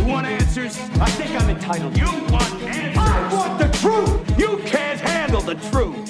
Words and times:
You 0.00 0.06
want 0.06 0.26
answers? 0.26 0.78
I 0.98 1.10
think 1.10 1.30
I'm 1.38 1.50
entitled. 1.50 1.94
You 1.94 2.06
want 2.32 2.50
answers? 2.62 2.96
I 2.96 3.34
want 3.34 3.58
the 3.58 3.68
truth. 3.78 4.38
You 4.38 4.56
can't 4.64 4.98
handle 4.98 5.42
the 5.42 5.56
truth. 5.70 6.08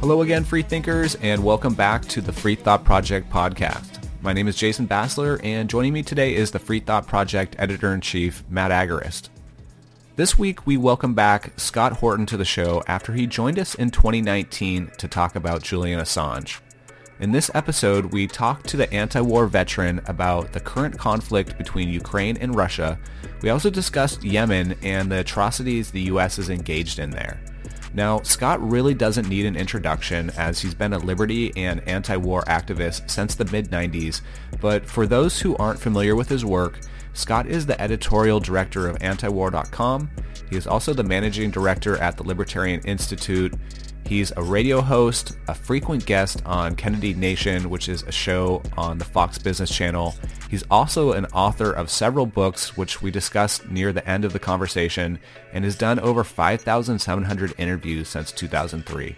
Hello 0.00 0.22
again, 0.22 0.42
free 0.42 0.62
thinkers, 0.62 1.14
and 1.22 1.44
welcome 1.44 1.74
back 1.74 2.04
to 2.06 2.20
the 2.20 2.32
Free 2.32 2.56
Thought 2.56 2.84
Project 2.84 3.30
podcast. 3.30 4.02
My 4.20 4.32
name 4.32 4.48
is 4.48 4.56
Jason 4.56 4.88
Bassler, 4.88 5.38
and 5.44 5.70
joining 5.70 5.92
me 5.92 6.02
today 6.02 6.34
is 6.34 6.50
the 6.50 6.58
Free 6.58 6.80
Thought 6.80 7.06
Project 7.06 7.54
editor-in-chief, 7.56 8.42
Matt 8.50 8.72
Agorist. 8.72 9.28
This 10.16 10.40
week, 10.40 10.66
we 10.66 10.76
welcome 10.76 11.14
back 11.14 11.52
Scott 11.56 11.92
Horton 11.98 12.26
to 12.26 12.36
the 12.36 12.44
show 12.44 12.82
after 12.88 13.12
he 13.12 13.28
joined 13.28 13.60
us 13.60 13.76
in 13.76 13.92
2019 13.92 14.90
to 14.98 15.06
talk 15.06 15.36
about 15.36 15.62
Julian 15.62 16.00
Assange. 16.00 16.58
In 17.20 17.32
this 17.32 17.50
episode, 17.52 18.06
we 18.06 18.26
talked 18.26 18.66
to 18.68 18.78
the 18.78 18.90
anti-war 18.94 19.46
veteran 19.46 20.00
about 20.06 20.54
the 20.54 20.60
current 20.60 20.96
conflict 20.96 21.58
between 21.58 21.90
Ukraine 21.90 22.38
and 22.38 22.54
Russia. 22.56 22.98
We 23.42 23.50
also 23.50 23.68
discussed 23.68 24.24
Yemen 24.24 24.74
and 24.82 25.12
the 25.12 25.18
atrocities 25.18 25.90
the 25.90 26.00
U.S. 26.02 26.38
is 26.38 26.48
engaged 26.48 26.98
in 26.98 27.10
there. 27.10 27.38
Now, 27.92 28.22
Scott 28.22 28.66
really 28.66 28.94
doesn't 28.94 29.28
need 29.28 29.44
an 29.44 29.54
introduction 29.54 30.30
as 30.30 30.60
he's 30.60 30.72
been 30.72 30.94
a 30.94 30.98
liberty 30.98 31.52
and 31.56 31.86
anti-war 31.86 32.40
activist 32.44 33.10
since 33.10 33.34
the 33.34 33.44
mid-90s, 33.44 34.22
but 34.58 34.86
for 34.86 35.06
those 35.06 35.38
who 35.38 35.54
aren't 35.56 35.78
familiar 35.78 36.16
with 36.16 36.30
his 36.30 36.46
work, 36.46 36.80
Scott 37.12 37.46
is 37.46 37.66
the 37.66 37.78
editorial 37.78 38.40
director 38.40 38.88
of 38.88 38.98
antiwar.com. 39.00 40.10
He 40.48 40.56
is 40.56 40.66
also 40.66 40.94
the 40.94 41.04
managing 41.04 41.50
director 41.50 41.98
at 41.98 42.16
the 42.16 42.22
Libertarian 42.22 42.80
Institute. 42.86 43.52
He's 44.06 44.32
a 44.36 44.42
radio 44.42 44.80
host, 44.80 45.32
a 45.46 45.54
frequent 45.54 46.04
guest 46.04 46.42
on 46.44 46.74
Kennedy 46.74 47.14
Nation, 47.14 47.70
which 47.70 47.88
is 47.88 48.02
a 48.02 48.12
show 48.12 48.62
on 48.76 48.98
the 48.98 49.04
Fox 49.04 49.38
Business 49.38 49.70
Channel. 49.70 50.14
He's 50.50 50.64
also 50.70 51.12
an 51.12 51.26
author 51.26 51.70
of 51.70 51.90
several 51.90 52.26
books, 52.26 52.76
which 52.76 53.00
we 53.00 53.10
discussed 53.10 53.68
near 53.70 53.92
the 53.92 54.08
end 54.08 54.24
of 54.24 54.32
the 54.32 54.38
conversation, 54.38 55.20
and 55.52 55.64
has 55.64 55.76
done 55.76 56.00
over 56.00 56.24
5,700 56.24 57.54
interviews 57.56 58.08
since 58.08 58.32
2003. 58.32 59.16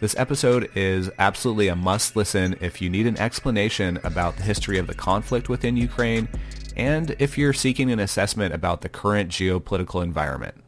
This 0.00 0.16
episode 0.16 0.70
is 0.74 1.10
absolutely 1.18 1.68
a 1.68 1.76
must 1.76 2.16
listen 2.16 2.56
if 2.60 2.82
you 2.82 2.90
need 2.90 3.06
an 3.06 3.18
explanation 3.18 4.00
about 4.02 4.36
the 4.36 4.42
history 4.42 4.78
of 4.78 4.86
the 4.86 4.94
conflict 4.94 5.48
within 5.48 5.76
Ukraine 5.76 6.28
and 6.76 7.14
if 7.18 7.36
you're 7.36 7.52
seeking 7.52 7.90
an 7.90 8.00
assessment 8.00 8.54
about 8.54 8.80
the 8.80 8.88
current 8.88 9.30
geopolitical 9.30 10.02
environment. 10.02 10.61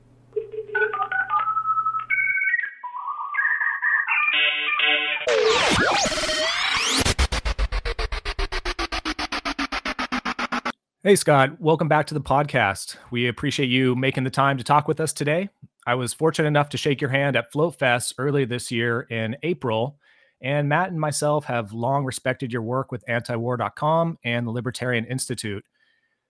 Hey, 11.06 11.16
Scott, 11.16 11.60
welcome 11.60 11.86
back 11.86 12.06
to 12.06 12.14
the 12.14 12.20
podcast. 12.22 12.96
We 13.10 13.28
appreciate 13.28 13.68
you 13.68 13.94
making 13.94 14.24
the 14.24 14.30
time 14.30 14.56
to 14.56 14.64
talk 14.64 14.88
with 14.88 15.00
us 15.00 15.12
today. 15.12 15.50
I 15.86 15.96
was 15.96 16.14
fortunate 16.14 16.48
enough 16.48 16.70
to 16.70 16.78
shake 16.78 17.02
your 17.02 17.10
hand 17.10 17.36
at 17.36 17.52
Float 17.52 17.78
Fest 17.78 18.14
early 18.16 18.46
this 18.46 18.70
year 18.70 19.02
in 19.02 19.36
April, 19.42 19.98
and 20.40 20.66
Matt 20.66 20.92
and 20.92 20.98
myself 20.98 21.44
have 21.44 21.74
long 21.74 22.06
respected 22.06 22.54
your 22.54 22.62
work 22.62 22.90
with 22.90 23.04
antiwar.com 23.04 24.18
and 24.24 24.46
the 24.46 24.50
Libertarian 24.50 25.04
Institute. 25.04 25.62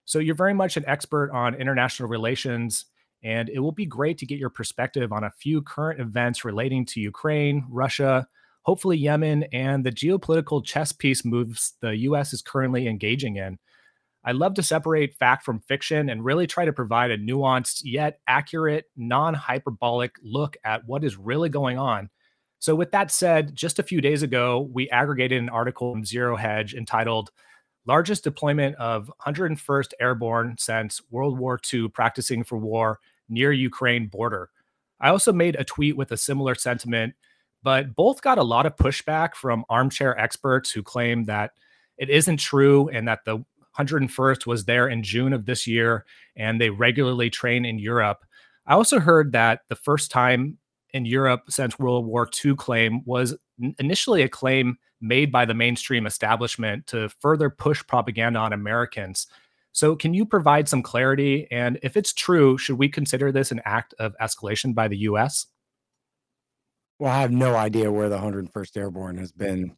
So 0.07 0.19
you're 0.19 0.35
very 0.35 0.55
much 0.55 0.77
an 0.77 0.85
expert 0.89 1.31
on 1.31 1.55
international 1.55 2.09
relations, 2.09 2.87
and 3.23 3.49
it 3.51 3.61
will 3.61 3.71
be 3.71 3.87
great 3.87 4.19
to 4.19 4.27
get 4.27 4.41
your 4.41 4.51
perspective 4.51 5.13
on 5.13 5.23
a 5.23 5.31
few 5.31 5.63
current 5.63 6.01
events 6.01 6.45
relating 6.45 6.85
to 6.87 7.01
Ukraine, 7.01 7.65
Russia, 7.71 8.27
hopefully 8.63 8.97
Yemen, 8.97 9.45
and 9.53 9.87
the 9.87 9.93
geopolitical 9.93 10.65
chess 10.65 10.91
piece 10.91 11.25
moves 11.25 11.75
the 11.81 11.97
US 11.99 12.33
is 12.33 12.43
currently 12.43 12.89
engaging 12.89 13.37
in. 13.37 13.57
I 14.25 14.33
love 14.33 14.55
to 14.55 14.63
separate 14.63 15.15
fact 15.15 15.45
from 15.45 15.61
fiction 15.61 16.09
and 16.09 16.25
really 16.25 16.47
try 16.47 16.65
to 16.65 16.73
provide 16.73 17.11
a 17.11 17.19
nuanced 17.19 17.83
yet 17.85 18.21
accurate, 18.27 18.87
non 18.97 19.35
hyperbolic 19.35 20.17
look 20.23 20.57
at 20.65 20.87
what 20.87 21.05
is 21.05 21.17
really 21.17 21.51
going 21.51 21.79
on. 21.79 22.09
So, 22.59 22.75
with 22.75 22.93
that 22.93 23.11
said, 23.11 23.55
just 23.55 23.79
a 23.79 23.83
few 23.83 24.01
days 24.01 24.23
ago, 24.23 24.71
we 24.73 24.89
aggregated 24.89 25.43
an 25.43 25.51
article 25.51 25.93
from 25.93 26.05
Zero 26.05 26.37
Hedge 26.37 26.75
entitled 26.75 27.31
Largest 27.87 28.25
Deployment 28.25 28.77
of 28.77 29.13
101st 29.27 29.93
Airborne 30.01 30.57
Since 30.59 31.03
World 31.11 31.39
War 31.39 31.61
II 31.73 31.89
Practicing 31.89 32.43
for 32.43 32.57
War 32.57 33.01
Near 33.29 33.53
Ukraine 33.53 34.07
Border. 34.07 34.49
I 35.01 35.11
also 35.11 35.33
made 35.33 35.57
a 35.57 35.65
tweet 35.65 35.97
with 35.97 36.13
a 36.13 36.17
similar 36.17 36.55
sentiment, 36.55 37.15
but 37.63 37.95
both 37.95 38.23
got 38.23 38.39
a 38.39 38.43
lot 38.43 38.65
of 38.65 38.77
pushback 38.77 39.35
from 39.35 39.67
armchair 39.69 40.19
experts 40.19 40.71
who 40.71 40.83
claim 40.83 41.25
that 41.25 41.51
it 41.99 42.09
isn't 42.09 42.39
true 42.39 42.89
and 42.89 43.07
that 43.07 43.25
the 43.25 43.45
101st 43.79 44.47
was 44.47 44.65
there 44.65 44.89
in 44.89 45.03
June 45.03 45.33
of 45.33 45.47
this 45.47 45.67
year, 45.67 46.05
and 46.37 46.61
they 46.61 46.71
regularly 46.71 47.31
train 47.31 47.65
in 47.65 47.79
Europe. 47.79 48.25
I 48.67 48.75
also 48.75 49.01
heard 49.01 49.33
that 49.33 49.61
the 49.69 49.77
first 49.77 50.11
time 50.11 50.59
in 50.93 51.05
Europe 51.05 51.43
since 51.49 51.79
World 51.79 52.07
War 52.07 52.29
II 52.45 52.55
claim 52.55 53.03
was 53.05 53.37
initially 53.79 54.23
a 54.23 54.29
claim 54.29 54.79
made 55.01 55.31
by 55.31 55.45
the 55.45 55.55
mainstream 55.55 56.07
establishment 56.07 56.87
to 56.87 57.09
further 57.21 57.51
push 57.51 57.85
propaganda 57.87 58.39
on 58.39 58.53
Americans. 58.53 59.27
So, 59.73 59.97
can 59.97 60.15
you 60.15 60.25
provide 60.25 60.69
some 60.69 60.83
clarity? 60.83 61.49
And 61.51 61.81
if 61.83 61.97
it's 61.97 62.13
true, 62.13 62.57
should 62.57 62.79
we 62.79 62.89
consider 62.89 63.33
this 63.33 63.51
an 63.51 63.61
act 63.65 63.93
of 63.99 64.15
escalation 64.21 64.73
by 64.75 64.87
the 64.87 64.99
U.S.? 64.99 65.47
Well, 67.01 67.13
I 67.13 67.21
have 67.21 67.33
no 67.33 67.57
idea 67.57 67.91
where 67.91 68.09
the 68.09 68.19
101st 68.19 68.77
Airborne 68.77 69.19
has 69.19 69.33
been, 69.33 69.77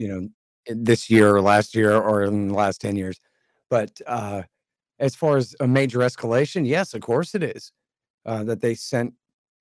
you 0.00 0.08
know, 0.08 0.28
this 0.66 1.10
year 1.10 1.34
or 1.34 1.40
last 1.40 1.74
year 1.74 1.96
or 1.96 2.22
in 2.22 2.48
the 2.48 2.54
last 2.54 2.80
10 2.80 2.96
years. 2.96 3.20
But 3.70 4.00
uh, 4.06 4.42
as 4.98 5.14
far 5.14 5.36
as 5.36 5.56
a 5.60 5.66
major 5.66 6.00
escalation, 6.00 6.66
yes, 6.66 6.94
of 6.94 7.00
course 7.00 7.34
it 7.34 7.42
is. 7.42 7.72
Uh, 8.24 8.44
that 8.44 8.60
they 8.60 8.74
sent, 8.74 9.12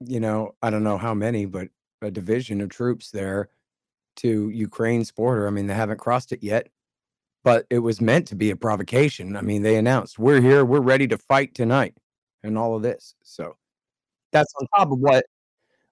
you 0.06 0.20
know, 0.20 0.54
I 0.62 0.70
don't 0.70 0.84
know 0.84 1.00
how 1.00 1.16
many, 1.16 1.46
but 1.46 1.70
a 2.04 2.12
division 2.12 2.62
of 2.62 2.70
troops 2.70 3.10
there 3.10 3.50
to 4.18 4.50
Ukraine's 4.50 5.12
border. 5.12 5.48
I 5.48 5.50
mean, 5.50 5.68
they 5.68 5.74
haven't 5.74 6.00
crossed 6.00 6.32
it 6.32 6.44
yet, 6.44 6.68
but 7.44 7.66
it 7.70 7.80
was 7.80 8.02
meant 8.02 8.28
to 8.28 8.36
be 8.36 8.52
a 8.52 8.56
provocation. 8.56 9.36
I 9.36 9.42
mean, 9.42 9.64
they 9.64 9.78
announced, 9.78 10.20
we're 10.20 10.42
here, 10.42 10.64
we're 10.66 10.80
ready 10.80 11.08
to 11.08 11.18
fight 11.18 11.56
tonight, 11.56 11.96
and 12.44 12.58
all 12.58 12.76
of 12.76 12.84
this. 12.84 13.16
So 13.24 13.56
that's 14.32 14.54
on 14.60 14.68
top 14.78 14.92
of 14.92 15.00
what, 15.00 15.26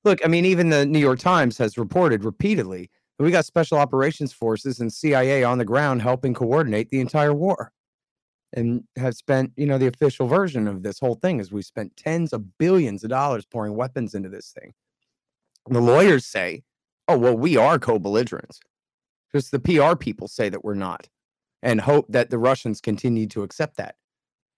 look, 0.03 0.19
I 0.23 0.27
mean, 0.27 0.45
even 0.45 0.69
the 0.69 0.85
New 0.85 0.99
York 0.99 1.19
Times 1.19 1.57
has 1.57 1.77
reported 1.77 2.23
repeatedly 2.23 2.91
we 3.23 3.31
got 3.31 3.45
special 3.45 3.77
operations 3.77 4.31
forces 4.31 4.79
and 4.79 4.91
CIA 4.91 5.43
on 5.43 5.57
the 5.57 5.65
ground 5.65 6.01
helping 6.01 6.33
coordinate 6.33 6.89
the 6.89 7.01
entire 7.01 7.33
war 7.33 7.71
and 8.53 8.83
have 8.95 9.15
spent, 9.15 9.51
you 9.55 9.65
know, 9.65 9.77
the 9.77 9.87
official 9.87 10.27
version 10.27 10.67
of 10.67 10.83
this 10.83 10.99
whole 10.99 11.15
thing 11.15 11.39
is 11.39 11.51
we 11.51 11.61
spent 11.61 11.95
tens 11.97 12.33
of 12.33 12.57
billions 12.57 13.03
of 13.03 13.09
dollars 13.09 13.45
pouring 13.45 13.75
weapons 13.75 14.15
into 14.15 14.29
this 14.29 14.51
thing. 14.57 14.73
The 15.69 15.81
lawyers 15.81 16.25
say, 16.25 16.63
oh, 17.07 17.17
well, 17.17 17.37
we 17.37 17.57
are 17.57 17.77
co 17.77 17.99
belligerents. 17.99 18.59
Just 19.33 19.51
the 19.51 19.59
PR 19.59 19.95
people 19.95 20.27
say 20.27 20.49
that 20.49 20.63
we're 20.63 20.73
not 20.73 21.07
and 21.61 21.81
hope 21.81 22.05
that 22.09 22.29
the 22.29 22.39
Russians 22.39 22.81
continue 22.81 23.27
to 23.27 23.43
accept 23.43 23.77
that, 23.77 23.95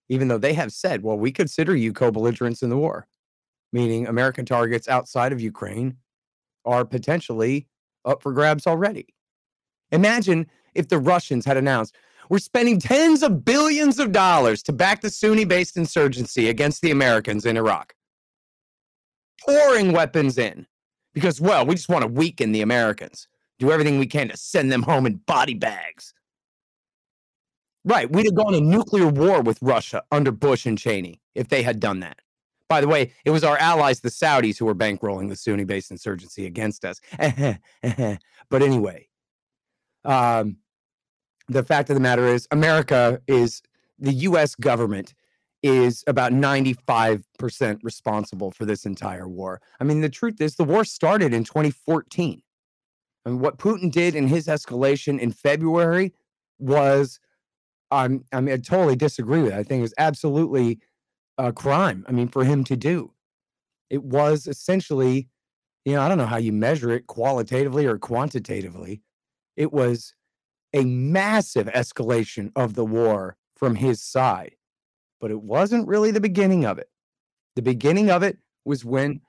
even 0.08 0.28
though 0.28 0.38
they 0.38 0.54
have 0.54 0.72
said, 0.72 1.02
well, 1.02 1.18
we 1.18 1.32
consider 1.32 1.76
you 1.76 1.92
co 1.92 2.12
belligerents 2.12 2.62
in 2.62 2.70
the 2.70 2.78
war, 2.78 3.08
meaning 3.74 4.08
American 4.08 4.46
targets 4.46 4.88
outside 4.88 5.34
of 5.34 5.42
Ukraine 5.42 5.98
are 6.64 6.86
potentially 6.86 7.68
up 8.06 8.22
for 8.22 8.32
grabs 8.32 8.68
already. 8.68 9.08
Imagine 9.92 10.48
if 10.76 10.88
the 10.88 11.00
Russians 11.00 11.46
had 11.46 11.58
announced, 11.58 11.96
we're 12.30 12.40
spending 12.40 12.80
tens 12.80 13.24
of 13.24 13.44
billions 13.44 14.00
of 14.00 14.12
dollars 14.12 14.64
to 14.64 14.74
back 14.74 15.02
the 15.02 15.10
Sunni 15.10 15.44
based 15.44 15.76
insurgency 15.76 16.50
against 16.50 16.82
the 16.82 16.92
Americans 16.92 17.46
in 17.46 17.58
Iraq, 17.58 17.94
pouring 19.46 19.92
weapons 19.92 20.38
in 20.38 20.66
because, 21.14 21.42
well, 21.42 21.66
we 21.66 21.76
just 21.76 21.90
want 21.90 22.04
to 22.04 22.08
weaken 22.08 22.52
the 22.52 22.62
Americans, 22.62 23.28
do 23.60 23.72
everything 23.72 24.00
we 24.00 24.08
can 24.08 24.30
to 24.30 24.38
send 24.38 24.72
them 24.72 24.84
home 24.84 25.06
in 25.06 25.16
body 25.16 25.54
bags. 25.54 26.14
Right. 27.84 28.10
We'd 28.12 28.26
have 28.26 28.36
gone 28.36 28.54
to 28.54 28.62
nuclear 28.62 29.08
war 29.08 29.42
with 29.42 29.58
Russia 29.62 30.04
under 30.12 30.32
Bush 30.32 30.66
and 30.66 30.78
Cheney 30.78 31.20
if 31.36 31.48
they 31.50 31.64
had 31.64 31.80
done 31.80 32.00
that. 32.02 32.20
By 32.72 32.80
the 32.80 32.88
way, 32.88 33.12
it 33.26 33.32
was 33.32 33.44
our 33.44 33.58
allies, 33.58 34.00
the 34.00 34.08
Saudis, 34.08 34.58
who 34.58 34.64
were 34.64 34.74
bankrolling 34.74 35.28
the 35.28 35.36
Sunni 35.36 35.66
based 35.66 35.92
insurgency 35.92 36.46
against 36.46 36.86
us. 36.86 37.02
but 38.50 38.62
anyway, 38.64 39.10
um, 40.06 40.56
the 41.50 41.64
fact 41.64 41.90
of 41.90 41.96
the 41.96 42.00
matter 42.00 42.26
is, 42.26 42.48
America 42.50 43.20
is 43.28 43.62
the 44.00 44.14
US 44.14 44.56
government 44.56 45.14
is 45.62 46.06
about 46.08 46.32
95% 46.32 47.80
responsible 47.84 48.52
for 48.52 48.64
this 48.64 48.86
entire 48.86 49.28
war. 49.28 49.60
I 49.82 49.84
mean, 49.84 50.00
the 50.00 50.08
truth 50.08 50.40
is, 50.40 50.56
the 50.56 50.64
war 50.64 50.86
started 50.86 51.34
in 51.34 51.44
2014. 51.44 52.42
I 53.26 53.30
mean, 53.30 53.40
what 53.40 53.58
Putin 53.58 53.92
did 53.92 54.16
in 54.16 54.28
his 54.28 54.48
escalation 54.48 55.20
in 55.20 55.34
February 55.34 56.14
was, 56.58 57.20
um, 57.92 58.24
I 58.32 58.40
mean, 58.40 58.54
I 58.54 58.58
totally 58.60 58.96
disagree 58.96 59.42
with 59.42 59.52
it. 59.52 59.60
I 59.60 59.64
think 59.64 59.80
it 59.80 59.82
was 59.82 59.94
absolutely 59.98 60.80
a 61.38 61.52
crime. 61.52 62.06
I 62.08 62.12
mean, 62.12 62.28
for 62.28 62.44
him 62.44 62.64
to 62.66 62.76
do. 62.76 63.14
It 63.90 64.04
was 64.04 64.48
essentially, 64.48 65.28
you 65.86 65.94
know, 65.94 66.02
I 66.02 66.08
don't 66.08 66.18
know 66.18 66.26
how 66.26 66.38
you 66.38 66.54
measure 66.54 66.92
it 66.92 67.08
qualitatively 67.08 67.86
or 67.86 67.98
quantitatively. 67.98 69.02
It 69.58 69.74
was 69.74 70.14
a 70.74 70.86
massive 70.86 71.68
escalation 71.68 72.52
of 72.56 72.76
the 72.76 72.86
war 72.86 73.36
from 73.56 73.76
his 73.76 74.02
side, 74.02 74.56
but 75.20 75.32
it 75.32 75.42
wasn't 75.42 75.88
really 75.88 76.12
the 76.12 76.22
beginning 76.22 76.66
of 76.66 76.78
it. 76.78 76.90
The 77.56 77.62
beginning 77.62 78.10
of 78.10 78.24
it 78.24 78.38
was 78.64 78.86
when, 78.86 79.22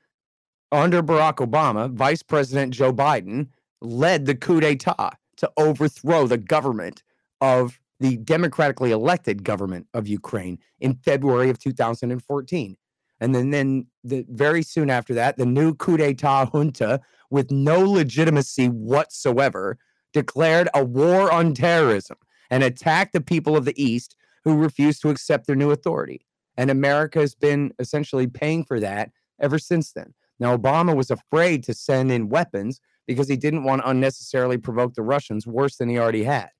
under 0.70 1.02
Barack 1.02 1.36
Obama, 1.36 1.90
Vice 1.90 2.22
President 2.22 2.72
Joe 2.72 2.92
Biden 2.92 3.48
led 3.80 4.26
the 4.26 4.36
coup 4.36 4.60
d'etat 4.60 5.16
to 5.38 5.50
overthrow 5.56 6.28
the 6.28 6.38
government 6.38 7.02
of 7.40 7.80
the 8.02 8.16
democratically 8.18 8.90
elected 8.90 9.44
government 9.44 9.86
of 9.94 10.08
Ukraine 10.08 10.58
in 10.80 10.94
February 10.94 11.48
of 11.50 11.58
2014. 11.58 12.76
And 13.20 13.32
then, 13.32 13.50
then 13.50 13.86
the, 14.02 14.26
very 14.28 14.64
soon 14.64 14.90
after 14.90 15.14
that, 15.14 15.36
the 15.36 15.46
new 15.46 15.74
coup 15.74 15.96
d'etat 15.96 16.46
junta, 16.52 17.00
with 17.30 17.52
no 17.52 17.78
legitimacy 17.88 18.66
whatsoever, 18.66 19.78
declared 20.12 20.68
a 20.74 20.84
war 20.84 21.32
on 21.32 21.54
terrorism 21.54 22.16
and 22.50 22.64
attacked 22.64 23.12
the 23.12 23.20
people 23.20 23.56
of 23.56 23.64
the 23.64 23.82
East 23.82 24.16
who 24.42 24.56
refused 24.56 25.00
to 25.02 25.10
accept 25.10 25.46
their 25.46 25.54
new 25.54 25.70
authority. 25.70 26.26
And 26.56 26.70
America 26.70 27.20
has 27.20 27.36
been 27.36 27.72
essentially 27.78 28.26
paying 28.26 28.64
for 28.64 28.80
that 28.80 29.12
ever 29.40 29.60
since 29.60 29.92
then. 29.92 30.12
Now, 30.40 30.56
Obama 30.56 30.96
was 30.96 31.12
afraid 31.12 31.62
to 31.64 31.74
send 31.74 32.10
in 32.10 32.28
weapons 32.28 32.80
because 33.06 33.28
he 33.28 33.36
didn't 33.36 33.62
want 33.62 33.82
to 33.82 33.88
unnecessarily 33.88 34.58
provoke 34.58 34.94
the 34.94 35.02
Russians 35.02 35.46
worse 35.46 35.76
than 35.76 35.88
he 35.88 36.00
already 36.00 36.24
had. 36.24 36.50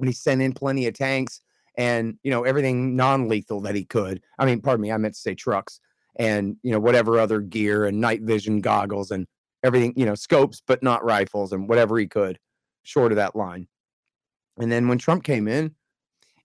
But 0.00 0.08
he 0.08 0.14
sent 0.14 0.42
in 0.42 0.52
plenty 0.52 0.86
of 0.86 0.94
tanks 0.94 1.40
and 1.76 2.18
you 2.22 2.30
know 2.30 2.42
everything 2.44 2.96
non-lethal 2.96 3.60
that 3.62 3.74
he 3.74 3.84
could. 3.84 4.20
I 4.38 4.46
mean, 4.46 4.60
pardon 4.60 4.82
me, 4.82 4.90
I 4.90 4.96
meant 4.96 5.14
to 5.14 5.20
say 5.20 5.34
trucks 5.34 5.80
and 6.16 6.56
you 6.62 6.72
know 6.72 6.80
whatever 6.80 7.20
other 7.20 7.40
gear 7.40 7.84
and 7.84 8.00
night 8.00 8.22
vision 8.22 8.60
goggles 8.60 9.10
and 9.10 9.26
everything, 9.62 9.92
you 9.96 10.06
know, 10.06 10.14
scopes 10.14 10.62
but 10.66 10.82
not 10.82 11.04
rifles 11.04 11.52
and 11.52 11.68
whatever 11.68 11.98
he 11.98 12.06
could 12.06 12.38
short 12.82 13.12
of 13.12 13.16
that 13.16 13.36
line. 13.36 13.68
And 14.58 14.72
then 14.72 14.88
when 14.88 14.98
Trump 14.98 15.22
came 15.22 15.46
in, 15.46 15.74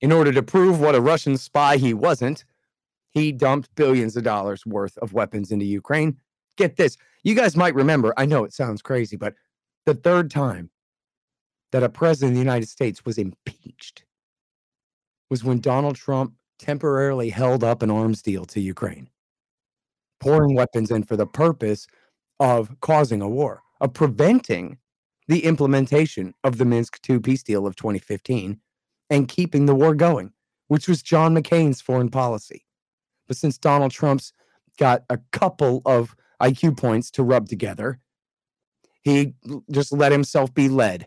in 0.02 0.12
order 0.12 0.32
to 0.32 0.44
prove 0.44 0.80
what 0.80 0.96
a 0.96 1.02
Russian 1.02 1.38
spy 1.38 1.78
he 1.78 1.94
wasn't, 1.94 2.46
he 3.12 3.32
dumped 3.32 3.74
billions 3.76 4.18
of 4.18 4.24
dollars 4.24 4.66
worth 4.66 4.98
of 4.98 5.14
weapons 5.14 5.52
into 5.52 5.66
Ukraine. 5.66 6.18
Get 6.58 6.76
this. 6.76 6.98
You 7.24 7.36
guys 7.36 7.56
might 7.56 7.76
remember, 7.76 8.14
I 8.18 8.26
know 8.26 8.44
it 8.44 8.54
sounds 8.54 8.82
crazy, 8.82 9.16
but 9.16 9.34
the 9.86 9.96
third 9.96 10.30
time 10.30 10.70
that 11.76 11.84
a 11.84 11.90
president 11.90 12.32
of 12.32 12.36
the 12.36 12.40
United 12.40 12.70
States 12.70 13.04
was 13.04 13.18
impeached 13.18 14.06
was 15.30 15.44
when 15.44 15.60
Donald 15.60 15.98
Trump 15.98 16.34
temporarily 16.58 17.30
held 17.30 17.66
up 17.66 17.84
an 17.84 17.92
arms 17.92 18.22
deal 18.22 18.46
to 18.46 18.62
Ukraine, 18.62 19.10
pouring 20.22 20.56
weapons 20.56 20.90
in 20.90 21.04
for 21.04 21.18
the 21.18 21.28
purpose 21.28 21.86
of 22.40 22.74
causing 22.80 23.22
a 23.22 23.28
war, 23.28 23.62
of 23.82 23.94
preventing 23.94 24.78
the 25.28 25.44
implementation 25.44 26.34
of 26.46 26.60
the 26.60 26.64
Minsk 26.64 26.98
II 27.10 27.20
peace 27.20 27.44
deal 27.44 27.68
of 27.68 27.76
2015 27.76 28.58
and 29.10 29.28
keeping 29.28 29.66
the 29.66 29.76
war 29.76 29.94
going, 29.94 30.32
which 30.70 30.88
was 30.88 31.04
John 31.04 31.36
McCain's 31.36 31.82
foreign 31.82 32.08
policy. 32.08 32.66
But 33.28 33.36
since 33.36 33.58
Donald 33.58 33.92
Trump's 33.92 34.32
got 34.80 35.04
a 35.10 35.20
couple 35.34 35.82
of 35.86 36.16
IQ 36.42 36.78
points 36.78 37.12
to 37.12 37.24
rub 37.24 37.50
together, 37.50 38.00
he 39.02 39.34
just 39.70 39.92
let 39.92 40.14
himself 40.14 40.54
be 40.54 40.70
led. 40.70 41.06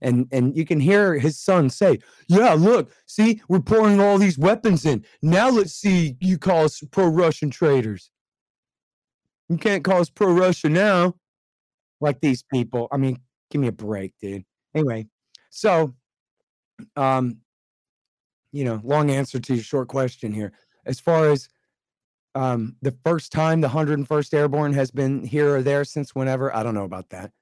And, 0.00 0.26
and 0.32 0.56
you 0.56 0.66
can 0.66 0.80
hear 0.80 1.18
his 1.18 1.38
son 1.38 1.70
say, 1.70 1.98
Yeah, 2.28 2.54
look, 2.54 2.90
see, 3.06 3.40
we're 3.48 3.60
pouring 3.60 4.00
all 4.00 4.18
these 4.18 4.38
weapons 4.38 4.84
in. 4.84 5.04
Now 5.22 5.48
let's 5.48 5.72
see 5.72 6.16
you 6.20 6.38
call 6.38 6.64
us 6.64 6.82
pro 6.90 7.06
Russian 7.06 7.50
traitors. 7.50 8.10
You 9.48 9.56
can't 9.56 9.84
call 9.84 10.00
us 10.00 10.10
pro 10.10 10.32
Russia 10.32 10.68
now. 10.68 11.14
Like 12.00 12.20
these 12.20 12.42
people. 12.42 12.88
I 12.92 12.96
mean, 12.96 13.18
give 13.50 13.60
me 13.60 13.68
a 13.68 13.72
break, 13.72 14.12
dude. 14.20 14.44
Anyway, 14.74 15.06
so 15.50 15.94
um, 16.96 17.38
you 18.52 18.64
know, 18.64 18.80
long 18.84 19.10
answer 19.10 19.38
to 19.40 19.54
your 19.54 19.64
short 19.64 19.88
question 19.88 20.32
here. 20.32 20.52
As 20.86 21.00
far 21.00 21.30
as 21.30 21.48
um, 22.34 22.76
the 22.82 22.96
first 23.04 23.32
time 23.32 23.60
the 23.60 23.68
101st 23.68 24.34
Airborne 24.34 24.72
has 24.72 24.90
been 24.90 25.24
here 25.24 25.56
or 25.56 25.62
there 25.62 25.84
since 25.84 26.14
whenever, 26.14 26.54
I 26.54 26.62
don't 26.62 26.74
know 26.74 26.84
about 26.84 27.10
that. 27.10 27.32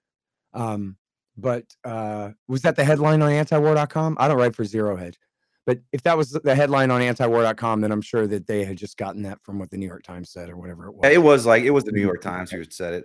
Um, 0.54 0.96
but 1.36 1.64
uh, 1.84 2.30
was 2.48 2.62
that 2.62 2.76
the 2.76 2.84
headline 2.84 3.22
on 3.22 3.30
antiwar.com? 3.30 4.16
I 4.18 4.28
don't 4.28 4.38
write 4.38 4.54
for 4.54 4.64
Zero 4.64 4.96
Hedge. 4.96 5.18
But 5.64 5.78
if 5.92 6.02
that 6.02 6.16
was 6.16 6.32
the 6.32 6.54
headline 6.54 6.90
on 6.90 7.00
antiwar.com, 7.00 7.82
then 7.82 7.92
I'm 7.92 8.02
sure 8.02 8.26
that 8.26 8.46
they 8.48 8.64
had 8.64 8.76
just 8.76 8.96
gotten 8.96 9.22
that 9.22 9.38
from 9.42 9.58
what 9.60 9.70
the 9.70 9.76
New 9.76 9.86
York 9.86 10.02
Times 10.02 10.30
said 10.30 10.50
or 10.50 10.56
whatever 10.56 10.88
it 10.88 10.94
was. 10.94 11.12
It 11.12 11.22
was 11.22 11.46
like 11.46 11.62
it 11.62 11.70
was 11.70 11.84
the 11.84 11.92
New 11.92 12.00
York 12.00 12.20
Times 12.20 12.50
who 12.50 12.64
said 12.64 12.94
it. 12.94 13.04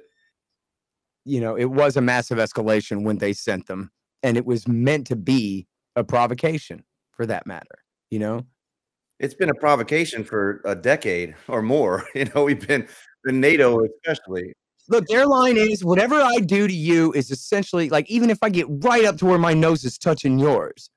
You 1.23 1.39
know, 1.39 1.55
it 1.55 1.65
was 1.65 1.97
a 1.97 2.01
massive 2.01 2.39
escalation 2.39 3.03
when 3.03 3.19
they 3.19 3.33
sent 3.33 3.67
them, 3.67 3.91
and 4.23 4.37
it 4.37 4.45
was 4.45 4.67
meant 4.67 5.05
to 5.07 5.15
be 5.15 5.67
a 5.95 6.03
provocation 6.03 6.83
for 7.11 7.25
that 7.25 7.45
matter, 7.45 7.83
you 8.09 8.19
know? 8.19 8.45
It's 9.19 9.33
been 9.33 9.49
a 9.49 9.55
provocation 9.55 10.23
for 10.23 10.61
a 10.63 10.75
decade 10.75 11.35
or 11.47 11.61
more. 11.61 12.05
You 12.15 12.25
know, 12.33 12.43
we've 12.45 12.65
been 12.65 12.87
the 13.23 13.33
NATO 13.33 13.79
especially. 13.83 14.53
Look, 14.89 15.05
their 15.07 15.25
line 15.25 15.57
is 15.57 15.83
whatever 15.83 16.15
I 16.15 16.37
do 16.37 16.67
to 16.67 16.73
you 16.73 17.11
is 17.13 17.29
essentially 17.29 17.89
like 17.89 18.09
even 18.09 18.29
if 18.29 18.39
I 18.41 18.49
get 18.49 18.67
right 18.69 19.05
up 19.05 19.17
to 19.17 19.25
where 19.25 19.37
my 19.37 19.53
nose 19.53 19.83
is 19.83 19.97
touching 19.97 20.39
yours, 20.39 20.89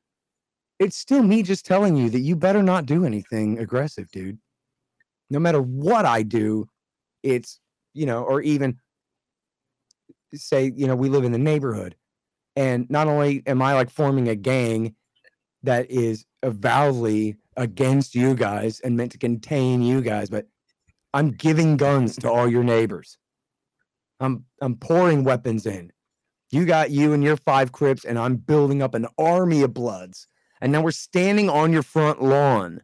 it's 0.79 0.97
still 0.97 1.23
me 1.23 1.43
just 1.43 1.67
telling 1.67 1.97
you 1.97 2.09
that 2.11 2.21
you 2.21 2.37
better 2.37 2.63
not 2.63 2.87
do 2.87 3.05
anything 3.05 3.59
aggressive, 3.59 4.11
dude. 4.11 4.39
No 5.29 5.39
matter 5.39 5.61
what 5.61 6.05
I 6.07 6.23
do, 6.23 6.69
it's, 7.23 7.61
you 7.93 8.07
know, 8.07 8.23
or 8.23 8.41
even 8.41 8.79
say, 10.35 10.73
you 10.75 10.87
know, 10.87 10.97
we 10.97 11.09
live 11.09 11.25
in 11.25 11.33
the 11.33 11.39
neighborhood. 11.39 11.97
And 12.57 12.89
not 12.91 13.09
only 13.09 13.43
am 13.47 13.63
I 13.63 13.75
like 13.75 13.91
forming 13.91 14.29
a 14.29 14.35
gang 14.35 14.95
that 15.63 15.91
is 15.91 16.25
avowedly 16.43 17.37
against 17.57 18.15
you 18.15 18.35
guys 18.35 18.81
and 18.81 18.97
meant 18.97 19.13
to 19.13 19.19
contain 19.19 19.83
you 19.83 20.01
guys, 20.01 20.31
but 20.31 20.47
I'm 21.13 21.33
giving 21.33 21.77
guns 21.77 22.17
to 22.19 22.31
all 22.31 22.49
your 22.49 22.65
neighbors. 22.65 23.19
I'm 24.21 24.45
I'm 24.61 24.77
pouring 24.77 25.25
weapons 25.25 25.67
in. 25.67 25.91
You 26.51 26.67
got 26.67 26.91
you 26.91 27.13
and 27.13 27.23
your 27.23 27.37
five 27.37 27.73
crips, 27.73 28.05
and 28.05 28.19
I'm 28.19 28.37
building 28.37 28.83
up 28.83 28.95
an 28.95 29.07
army 29.19 29.63
of 29.63 29.73
bloods. 29.75 30.27
And 30.61 30.73
now 30.73 30.83
we're 30.83 30.91
standing 30.91 31.49
on 31.49 31.73
your 31.73 31.83
front 31.83 32.23
lawn 32.23 32.83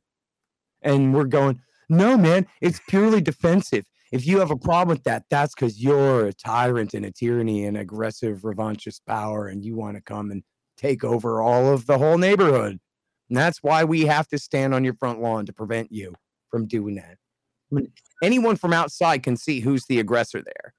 and 0.83 1.15
we're 1.15 1.25
going, 1.25 1.61
no, 1.89 2.17
man, 2.17 2.47
it's 2.61 2.81
purely 2.89 3.21
defensive. 3.21 3.85
If 4.13 4.27
you 4.27 4.39
have 4.39 4.51
a 4.51 4.57
problem 4.57 4.97
with 4.97 5.05
that, 5.05 5.25
that's 5.31 5.55
because 5.55 5.83
you're 5.83 6.27
a 6.27 6.33
tyrant 6.33 6.95
and 6.95 7.05
a 7.05 7.11
tyranny 7.11 7.65
and 7.65 7.77
aggressive, 7.77 8.43
revanchist 8.43 9.01
power, 9.07 9.49
and 9.49 9.65
you 9.65 9.77
want 9.77 9.97
to 9.97 10.03
come 10.03 10.31
and 10.31 10.43
take 10.77 11.05
over 11.05 11.43
all 11.43 11.73
of 11.73 11.87
the 11.87 11.99
whole 11.99 12.17
neighborhood. 12.17 12.79
And 13.29 13.37
that's 13.37 13.63
why 13.63 13.85
we 13.85 14.07
have 14.07 14.29
to 14.29 14.39
stand 14.39 14.75
on 14.75 14.85
your 14.85 14.95
front 14.95 15.21
lawn 15.21 15.45
to 15.47 15.53
prevent 15.53 15.91
you 15.91 16.15
from 16.51 16.67
doing 16.67 16.95
that. 16.95 17.17
I 17.73 17.75
mean, 17.75 17.93
anyone 18.23 18.57
from 18.57 18.73
outside 18.73 19.25
can 19.25 19.37
see 19.37 19.61
who's 19.61 19.85
the 19.87 19.99
aggressor 19.99 20.43
there. 20.43 20.73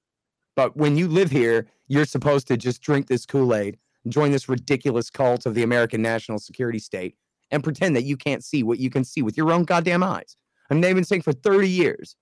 But 0.57 0.75
when 0.75 0.97
you 0.97 1.07
live 1.07 1.29
here, 1.29 1.67
you're 1.87 2.03
supposed 2.03 2.47
to 2.47 2.57
just 2.57 2.81
drink 2.81 3.07
this 3.07 3.27
Kool 3.27 3.53
Aid, 3.53 3.77
join 4.09 4.31
this 4.31 4.49
ridiculous 4.49 5.11
cult 5.11 5.45
of 5.45 5.53
the 5.53 5.61
American 5.61 6.01
national 6.01 6.39
security 6.39 6.79
state, 6.79 7.15
and 7.51 7.63
pretend 7.63 7.95
that 7.95 8.05
you 8.05 8.17
can't 8.17 8.43
see 8.43 8.63
what 8.63 8.79
you 8.79 8.89
can 8.89 9.03
see 9.03 9.21
with 9.21 9.37
your 9.37 9.51
own 9.51 9.65
goddamn 9.65 10.01
eyes. 10.01 10.35
I 10.69 10.73
mean, 10.73 10.81
they've 10.81 10.95
been 10.95 11.03
saying 11.03 11.21
for 11.21 11.31
30 11.31 11.69
years 11.69 12.15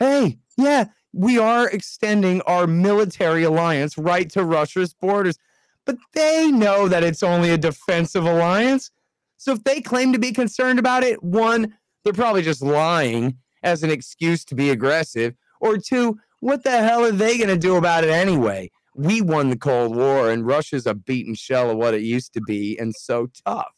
hey, 0.00 0.38
yeah, 0.56 0.86
we 1.12 1.38
are 1.38 1.68
extending 1.68 2.40
our 2.42 2.66
military 2.66 3.44
alliance 3.44 3.98
right 3.98 4.30
to 4.30 4.42
Russia's 4.42 4.94
borders. 4.94 5.38
But 5.84 5.98
they 6.14 6.50
know 6.50 6.88
that 6.88 7.04
it's 7.04 7.22
only 7.22 7.50
a 7.50 7.58
defensive 7.58 8.24
alliance. 8.24 8.90
So 9.36 9.52
if 9.52 9.62
they 9.62 9.82
claim 9.82 10.12
to 10.14 10.18
be 10.18 10.32
concerned 10.32 10.78
about 10.78 11.02
it, 11.04 11.22
one, 11.22 11.76
they're 12.02 12.12
probably 12.14 12.42
just 12.42 12.62
lying 12.62 13.36
as 13.62 13.82
an 13.82 13.90
excuse 13.90 14.44
to 14.46 14.54
be 14.54 14.70
aggressive. 14.70 15.34
Or 15.60 15.76
two, 15.76 16.18
what 16.40 16.64
the 16.64 16.82
hell 16.82 17.04
are 17.04 17.12
they 17.12 17.38
going 17.38 17.48
to 17.48 17.58
do 17.58 17.76
about 17.76 18.04
it 18.04 18.10
anyway? 18.10 18.70
We 18.94 19.20
won 19.20 19.50
the 19.50 19.56
Cold 19.56 19.94
War, 19.94 20.30
and 20.30 20.46
Russia's 20.46 20.86
a 20.86 20.94
beaten 20.94 21.34
shell 21.34 21.70
of 21.70 21.76
what 21.76 21.94
it 21.94 22.02
used 22.02 22.34
to 22.34 22.40
be 22.40 22.76
and 22.78 22.94
so 22.94 23.28
tough. 23.46 23.72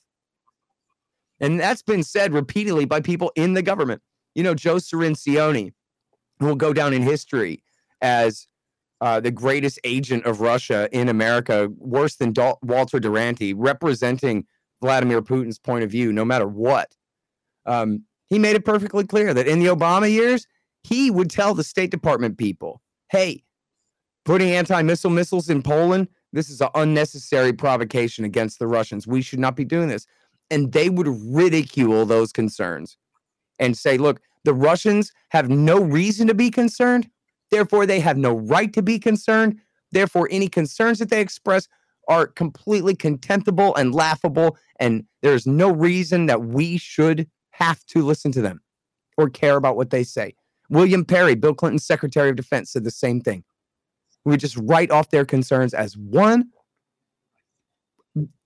And 1.40 1.60
that's 1.60 1.82
been 1.82 2.02
said 2.02 2.32
repeatedly 2.32 2.86
by 2.86 3.00
people 3.00 3.32
in 3.36 3.54
the 3.54 3.62
government. 3.62 4.00
You 4.34 4.42
know, 4.42 4.54
Joe 4.54 4.76
Cirincione, 4.76 5.72
will 6.42 6.56
go 6.56 6.72
down 6.72 6.92
in 6.92 7.02
history 7.02 7.62
as 8.00 8.46
uh, 9.00 9.20
the 9.20 9.30
greatest 9.30 9.78
agent 9.84 10.24
of 10.26 10.40
Russia 10.40 10.88
in 10.92 11.08
America, 11.08 11.68
worse 11.76 12.16
than 12.16 12.32
Dal- 12.32 12.58
Walter 12.62 13.00
Duranty, 13.00 13.54
representing 13.54 14.46
Vladimir 14.80 15.22
Putin's 15.22 15.58
point 15.58 15.84
of 15.84 15.90
view, 15.90 16.12
no 16.12 16.24
matter 16.24 16.46
what. 16.46 16.94
Um, 17.66 18.04
he 18.28 18.38
made 18.38 18.56
it 18.56 18.64
perfectly 18.64 19.04
clear 19.04 19.34
that 19.34 19.46
in 19.46 19.60
the 19.60 19.66
Obama 19.66 20.10
years, 20.10 20.46
he 20.84 21.10
would 21.10 21.30
tell 21.30 21.54
the 21.54 21.64
State 21.64 21.90
Department 21.90 22.38
people, 22.38 22.82
hey, 23.10 23.44
putting 24.24 24.50
anti 24.50 24.82
missile 24.82 25.10
missiles 25.10 25.48
in 25.48 25.62
Poland, 25.62 26.08
this 26.32 26.48
is 26.48 26.60
an 26.60 26.68
unnecessary 26.74 27.52
provocation 27.52 28.24
against 28.24 28.58
the 28.58 28.66
Russians. 28.66 29.06
We 29.06 29.22
should 29.22 29.38
not 29.38 29.56
be 29.56 29.64
doing 29.64 29.88
this. 29.88 30.06
And 30.50 30.72
they 30.72 30.88
would 30.88 31.08
ridicule 31.08 32.06
those 32.06 32.32
concerns 32.32 32.96
and 33.58 33.76
say, 33.76 33.98
look, 33.98 34.20
the 34.44 34.54
Russians 34.54 35.12
have 35.30 35.48
no 35.48 35.80
reason 35.80 36.26
to 36.26 36.34
be 36.34 36.50
concerned. 36.50 37.08
Therefore, 37.50 37.86
they 37.86 38.00
have 38.00 38.16
no 38.16 38.34
right 38.34 38.72
to 38.72 38.82
be 38.82 38.98
concerned. 38.98 39.60
Therefore, 39.92 40.28
any 40.30 40.48
concerns 40.48 40.98
that 40.98 41.10
they 41.10 41.20
express 41.20 41.68
are 42.08 42.26
completely 42.26 42.96
contemptible 42.96 43.74
and 43.76 43.94
laughable. 43.94 44.56
And 44.80 45.04
there's 45.20 45.46
no 45.46 45.70
reason 45.70 46.26
that 46.26 46.42
we 46.42 46.78
should 46.78 47.28
have 47.50 47.84
to 47.86 48.02
listen 48.02 48.32
to 48.32 48.42
them 48.42 48.60
or 49.16 49.28
care 49.28 49.56
about 49.56 49.76
what 49.76 49.90
they 49.90 50.02
say. 50.02 50.34
William 50.72 51.04
Perry, 51.04 51.34
Bill 51.34 51.54
Clinton's 51.54 51.84
Secretary 51.84 52.30
of 52.30 52.36
Defense, 52.36 52.72
said 52.72 52.82
the 52.82 52.90
same 52.90 53.20
thing. 53.20 53.44
We 54.24 54.38
just 54.38 54.56
write 54.56 54.90
off 54.90 55.10
their 55.10 55.26
concerns 55.26 55.74
as 55.74 55.98
one, 55.98 56.48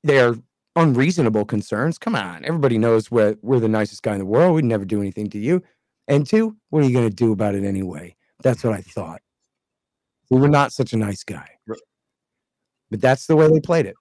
they're 0.03 0.35
unreasonable 0.75 1.45
concerns. 1.45 1.99
Come 1.99 2.17
on, 2.17 2.45
everybody 2.45 2.79
knows 2.79 3.13
we're, 3.13 3.37
we're 3.43 3.61
the 3.61 3.69
nicest 3.69 4.03
guy 4.03 4.15
in 4.15 4.19
the 4.19 4.25
world. 4.25 4.57
We'd 4.57 4.65
never 4.65 4.85
do 4.85 5.01
anything 5.01 5.31
to 5.31 5.39
you. 5.39 5.63
And 6.09 6.27
two, 6.27 6.57
what 6.71 6.83
are 6.83 6.87
you 6.87 6.93
going 6.93 7.09
to 7.09 7.15
do 7.15 7.31
about 7.31 7.55
it 7.55 7.65
anyway? 7.65 8.17
That's 8.43 8.65
what 8.65 8.73
I 8.73 8.81
thought. 8.81 9.23
We 10.29 10.41
were 10.41 10.49
not 10.49 10.73
such 10.73 10.93
a 10.93 10.97
nice 10.97 11.23
guy. 11.23 11.49
But 12.91 13.01
that's 13.01 13.27
the 13.27 13.37
way 13.37 13.49
they 13.49 13.61
played 13.61 13.87
it. 13.87 13.95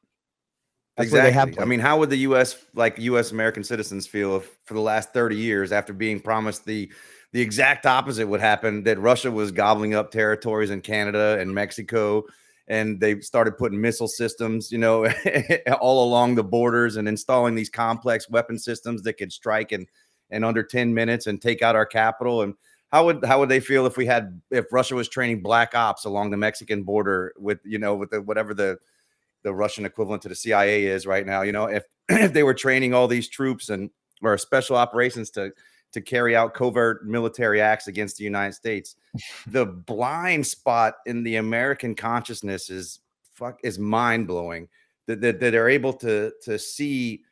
That's 0.97 1.11
where 1.11 1.23
they 1.23 1.31
have 1.31 1.49
exactly. 1.49 1.63
I 1.63 1.67
mean, 1.67 1.79
how 1.79 1.99
would 1.99 2.09
the 2.09 2.17
U.S. 2.19 2.55
like 2.73 2.97
U.S. 2.99 3.31
American 3.31 3.63
citizens 3.63 4.07
feel 4.07 4.37
if, 4.37 4.57
for 4.63 4.75
the 4.75 4.81
last 4.81 5.11
thirty 5.11 5.35
years, 5.35 5.73
after 5.73 5.91
being 5.91 6.21
promised 6.21 6.65
the 6.65 6.89
the 7.35 7.41
exact 7.41 7.85
opposite 7.85 8.29
would 8.29 8.39
happen, 8.39 8.83
that 8.83 8.97
Russia 8.97 9.29
was 9.29 9.51
gobbling 9.51 9.93
up 9.93 10.09
territories 10.09 10.69
in 10.69 10.79
Canada 10.79 11.37
and 11.37 11.53
Mexico, 11.53 12.23
and 12.69 12.97
they 13.01 13.19
started 13.19 13.57
putting 13.57 13.81
missile 13.81 14.07
systems, 14.07 14.71
you 14.71 14.77
know, 14.77 15.05
all 15.81 16.05
along 16.05 16.35
the 16.35 16.45
borders 16.45 16.95
and 16.95 17.09
installing 17.09 17.53
these 17.53 17.69
complex 17.69 18.29
weapon 18.29 18.57
systems 18.57 19.01
that 19.01 19.17
could 19.17 19.33
strike 19.33 19.73
in 19.73 19.85
in 20.29 20.45
under 20.45 20.63
ten 20.63 20.93
minutes 20.93 21.27
and 21.27 21.41
take 21.41 21.61
out 21.61 21.75
our 21.75 21.85
capital 21.85 22.41
and 22.41 22.53
how 22.93 23.03
would 23.03 23.25
how 23.25 23.37
would 23.39 23.49
they 23.49 23.59
feel 23.59 23.85
if 23.85 23.97
we 23.97 24.05
had 24.05 24.39
if 24.49 24.71
Russia 24.71 24.95
was 24.95 25.09
training 25.09 25.41
black 25.41 25.75
ops 25.75 26.05
along 26.05 26.29
the 26.29 26.37
Mexican 26.37 26.83
border 26.83 27.33
with 27.37 27.59
you 27.65 27.79
know 27.79 27.95
with 27.95 28.11
the 28.11 28.21
whatever 28.21 28.53
the 28.53 28.77
the 29.43 29.53
Russian 29.53 29.83
equivalent 29.83 30.21
to 30.21 30.29
the 30.29 30.35
CIA 30.35 30.85
is 30.85 31.05
right 31.05 31.25
now. 31.25 31.41
You 31.41 31.51
know, 31.51 31.65
if 31.65 31.83
if 32.09 32.31
they 32.31 32.43
were 32.43 32.53
training 32.53 32.93
all 32.93 33.09
these 33.09 33.27
troops 33.27 33.67
and 33.67 33.89
or 34.21 34.37
special 34.37 34.77
operations 34.77 35.29
to 35.31 35.51
to 35.95 36.01
carry 36.01 36.35
out 36.35 36.53
covert 36.53 37.05
military 37.07 37.61
acts 37.61 37.87
against 37.87 38.17
the 38.17 38.23
United 38.23 38.53
States, 38.53 38.95
the 39.47 39.65
blind 39.65 40.45
spot 40.45 40.95
in 41.05 41.23
the 41.23 41.37
American 41.37 41.95
consciousness 41.95 42.69
is 42.69 42.99
fuck 43.33 43.59
is 43.63 43.79
mind 43.79 44.27
blowing. 44.27 44.67
That, 45.07 45.21
that 45.21 45.39
that 45.39 45.51
they're 45.51 45.69
able 45.69 45.93
to 45.93 46.31
to 46.43 46.59
see, 46.59 47.23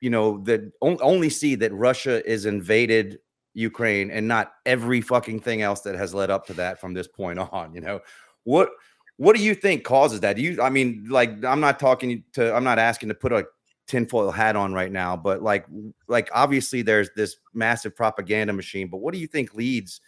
you 0.00 0.10
know, 0.10 0.38
that 0.44 0.70
on- 0.80 0.98
only 1.00 1.30
see 1.30 1.54
that 1.56 1.72
Russia 1.72 2.24
is 2.30 2.46
invaded 2.46 3.18
Ukraine 3.54 4.10
and 4.10 4.28
not 4.28 4.52
every 4.66 5.00
fucking 5.00 5.40
thing 5.40 5.62
else 5.62 5.80
that 5.82 5.94
has 5.94 6.12
led 6.12 6.30
up 6.30 6.46
to 6.48 6.54
that 6.54 6.80
from 6.80 6.92
this 6.92 7.08
point 7.08 7.38
on. 7.52 7.74
You 7.74 7.80
know, 7.80 8.00
what 8.44 8.70
what 9.16 9.36
do 9.36 9.42
you 9.42 9.54
think 9.54 9.84
causes 9.84 10.20
that? 10.20 10.36
Do 10.36 10.42
you 10.42 10.60
I 10.60 10.68
mean, 10.70 11.06
like 11.08 11.42
I'm 11.44 11.60
not 11.60 11.80
talking 11.80 12.24
to 12.34 12.54
I'm 12.54 12.64
not 12.64 12.78
asking 12.78 13.08
to 13.08 13.14
put 13.14 13.32
a 13.32 13.46
tinfoil 13.86 14.30
hat 14.30 14.56
on 14.56 14.72
right 14.72 14.92
now, 14.92 15.16
but 15.16 15.42
like 15.42 15.66
like 16.08 16.28
obviously 16.32 16.82
there's 16.82 17.10
this 17.16 17.36
massive 17.52 17.94
propaganda 17.94 18.52
machine, 18.52 18.88
but 18.88 18.98
what 18.98 19.12
do 19.14 19.20
you 19.20 19.26
think 19.26 19.54
leads 19.54 20.00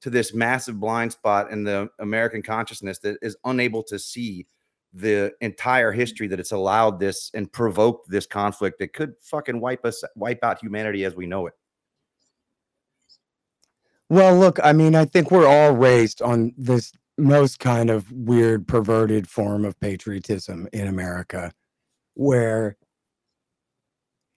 to 0.00 0.10
this 0.10 0.34
massive 0.34 0.78
blind 0.78 1.12
spot 1.12 1.50
in 1.50 1.64
the 1.64 1.88
American 1.98 2.42
consciousness 2.42 2.98
that 2.98 3.16
is 3.22 3.36
unable 3.44 3.82
to 3.82 3.98
see 3.98 4.46
the 4.92 5.32
entire 5.40 5.90
history 5.90 6.28
that 6.28 6.38
it's 6.38 6.52
allowed 6.52 7.00
this 7.00 7.30
and 7.34 7.50
provoked 7.50 8.08
this 8.08 8.26
conflict 8.26 8.78
that 8.78 8.92
could 8.92 9.14
fucking 9.20 9.60
wipe 9.60 9.84
us 9.84 10.04
wipe 10.14 10.44
out 10.44 10.60
humanity 10.60 11.04
as 11.04 11.16
we 11.16 11.26
know 11.26 11.46
it. 11.46 11.54
Well, 14.10 14.38
look, 14.38 14.60
I 14.62 14.72
mean, 14.72 14.94
I 14.94 15.06
think 15.06 15.30
we're 15.30 15.48
all 15.48 15.72
raised 15.72 16.20
on 16.20 16.52
this 16.56 16.92
most 17.16 17.58
kind 17.58 17.90
of 17.90 18.10
weird, 18.12 18.68
perverted 18.68 19.28
form 19.28 19.64
of 19.64 19.78
patriotism 19.80 20.68
in 20.72 20.86
America, 20.86 21.52
where, 22.14 22.76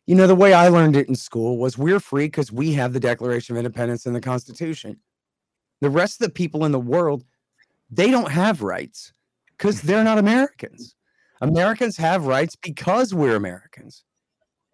you 0.08 0.16
know, 0.16 0.26
the 0.26 0.36
way 0.36 0.54
I 0.54 0.70
learned 0.70 0.96
it 0.96 1.10
in 1.10 1.16
school 1.16 1.58
was 1.58 1.78
we're 1.78 2.00
free 2.00 2.28
because 2.28 2.52
we 2.52 2.74
have 2.74 2.94
the 2.94 3.00
Declaration 3.00 3.56
of 3.56 3.60
Independence 3.60 4.06
and 4.06 4.16
the 4.16 4.22
Constitution. 4.22 4.98
The 5.82 5.90
rest 5.90 6.22
of 6.22 6.28
the 6.28 6.34
people 6.34 6.64
in 6.64 6.72
the 6.72 6.80
world, 6.80 7.26
they 7.92 8.10
don't 8.10 8.32
have 8.32 8.62
rights 8.62 9.12
because 9.52 9.82
they're 9.82 10.06
not 10.06 10.18
Americans. 10.18 10.96
Americans 11.42 11.98
have 11.98 12.26
rights 12.26 12.56
because 12.56 13.14
we're 13.14 13.36
Americans. 13.36 14.06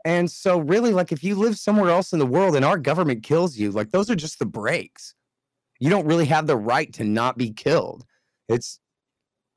And 0.06 0.30
so, 0.30 0.60
really, 0.60 0.92
like 0.92 1.12
if 1.12 1.24
you 1.24 1.36
live 1.36 1.58
somewhere 1.58 1.90
else 1.90 2.13
in 2.13 2.20
the 2.20 2.25
world 2.25 2.56
and 2.56 2.63
our 2.63 2.78
government 2.78 3.24
kills 3.24 3.58
you, 3.58 3.72
like 3.72 3.90
those 3.90 4.10
are 4.10 4.16
just 4.16 4.38
the 4.38 4.46
breaks. 4.46 5.16
You 5.80 5.90
don't 5.90 6.06
really 6.06 6.25
have 6.25 6.46
the 6.46 6.58
right 6.58 6.94
to 6.94 7.04
not 7.04 7.38
be 7.38 7.52
killed. 7.52 8.06
It's 8.50 8.80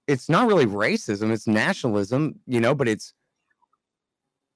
it's 0.06 0.28
not 0.28 0.46
really 0.46 0.66
racism, 0.66 1.32
it's 1.32 1.48
nationalism, 1.48 2.38
you 2.46 2.60
know, 2.60 2.74
but 2.74 2.88
it's 2.88 3.12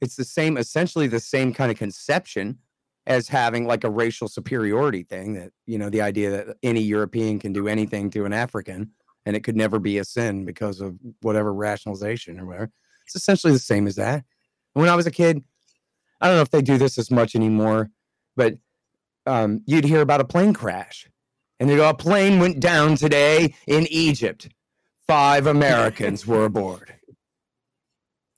it's 0.00 0.16
the 0.16 0.25
same, 0.25 0.57
essentially 0.57 1.07
the 1.07 1.21
same 1.21 1.52
kind 1.52 1.71
of 1.71 1.78
conception 1.78 2.59
as 3.07 3.28
having 3.28 3.66
like 3.66 3.85
a 3.85 3.90
racial 3.90 4.28
superiority 4.28 5.02
thing 5.02 5.35
that, 5.35 5.50
you 5.66 5.78
know, 5.78 5.90
the 5.90 6.02
idea 6.02 6.30
that 6.30 6.57
any 6.62 6.80
European 6.80 7.38
can 7.38 7.52
do 7.52 7.66
anything 7.66 8.11
to 8.11 8.25
an 8.25 8.33
African 8.33 8.90
and 9.26 9.37
it 9.37 9.45
could 9.45 9.57
never 9.57 9.78
be 9.78 9.99
a 9.99 10.04
sin 10.04 10.45
because 10.45 10.80
of 10.80 10.97
whatever 11.23 11.52
rationalization 11.52 12.38
or 12.38 12.47
whatever. 12.47 12.71
It's 13.07 13.16
essentially 13.16 13.52
the 13.52 13.59
same 13.59 13.87
as 13.87 13.97
that. 13.97 14.25
When 14.75 14.88
I 14.88 14.97
was 14.97 15.07
a 15.07 15.11
kid, 15.11 15.42
I 16.21 16.28
don't 16.28 16.37
know 16.37 16.42
if 16.42 16.50
they 16.50 16.62
do 16.62 16.78
this 16.78 16.99
as 16.99 17.11
much 17.11 17.35
anymore, 17.35 17.90
but 18.37 18.54
um, 19.26 19.62
you'd 19.66 19.85
hear 19.85 20.00
about 20.00 20.21
a 20.21 20.25
plane 20.25 20.52
crash, 20.52 21.09
and 21.59 21.69
they 21.69 21.76
go, 21.76 21.88
"A 21.88 21.95
plane 21.95 22.38
went 22.38 22.61
down 22.61 22.97
today 22.97 23.54
in 23.66 23.87
Egypt. 23.90 24.49
Five 25.07 25.47
Americans 25.57 26.26
were 26.26 26.45
aboard," 26.45 26.95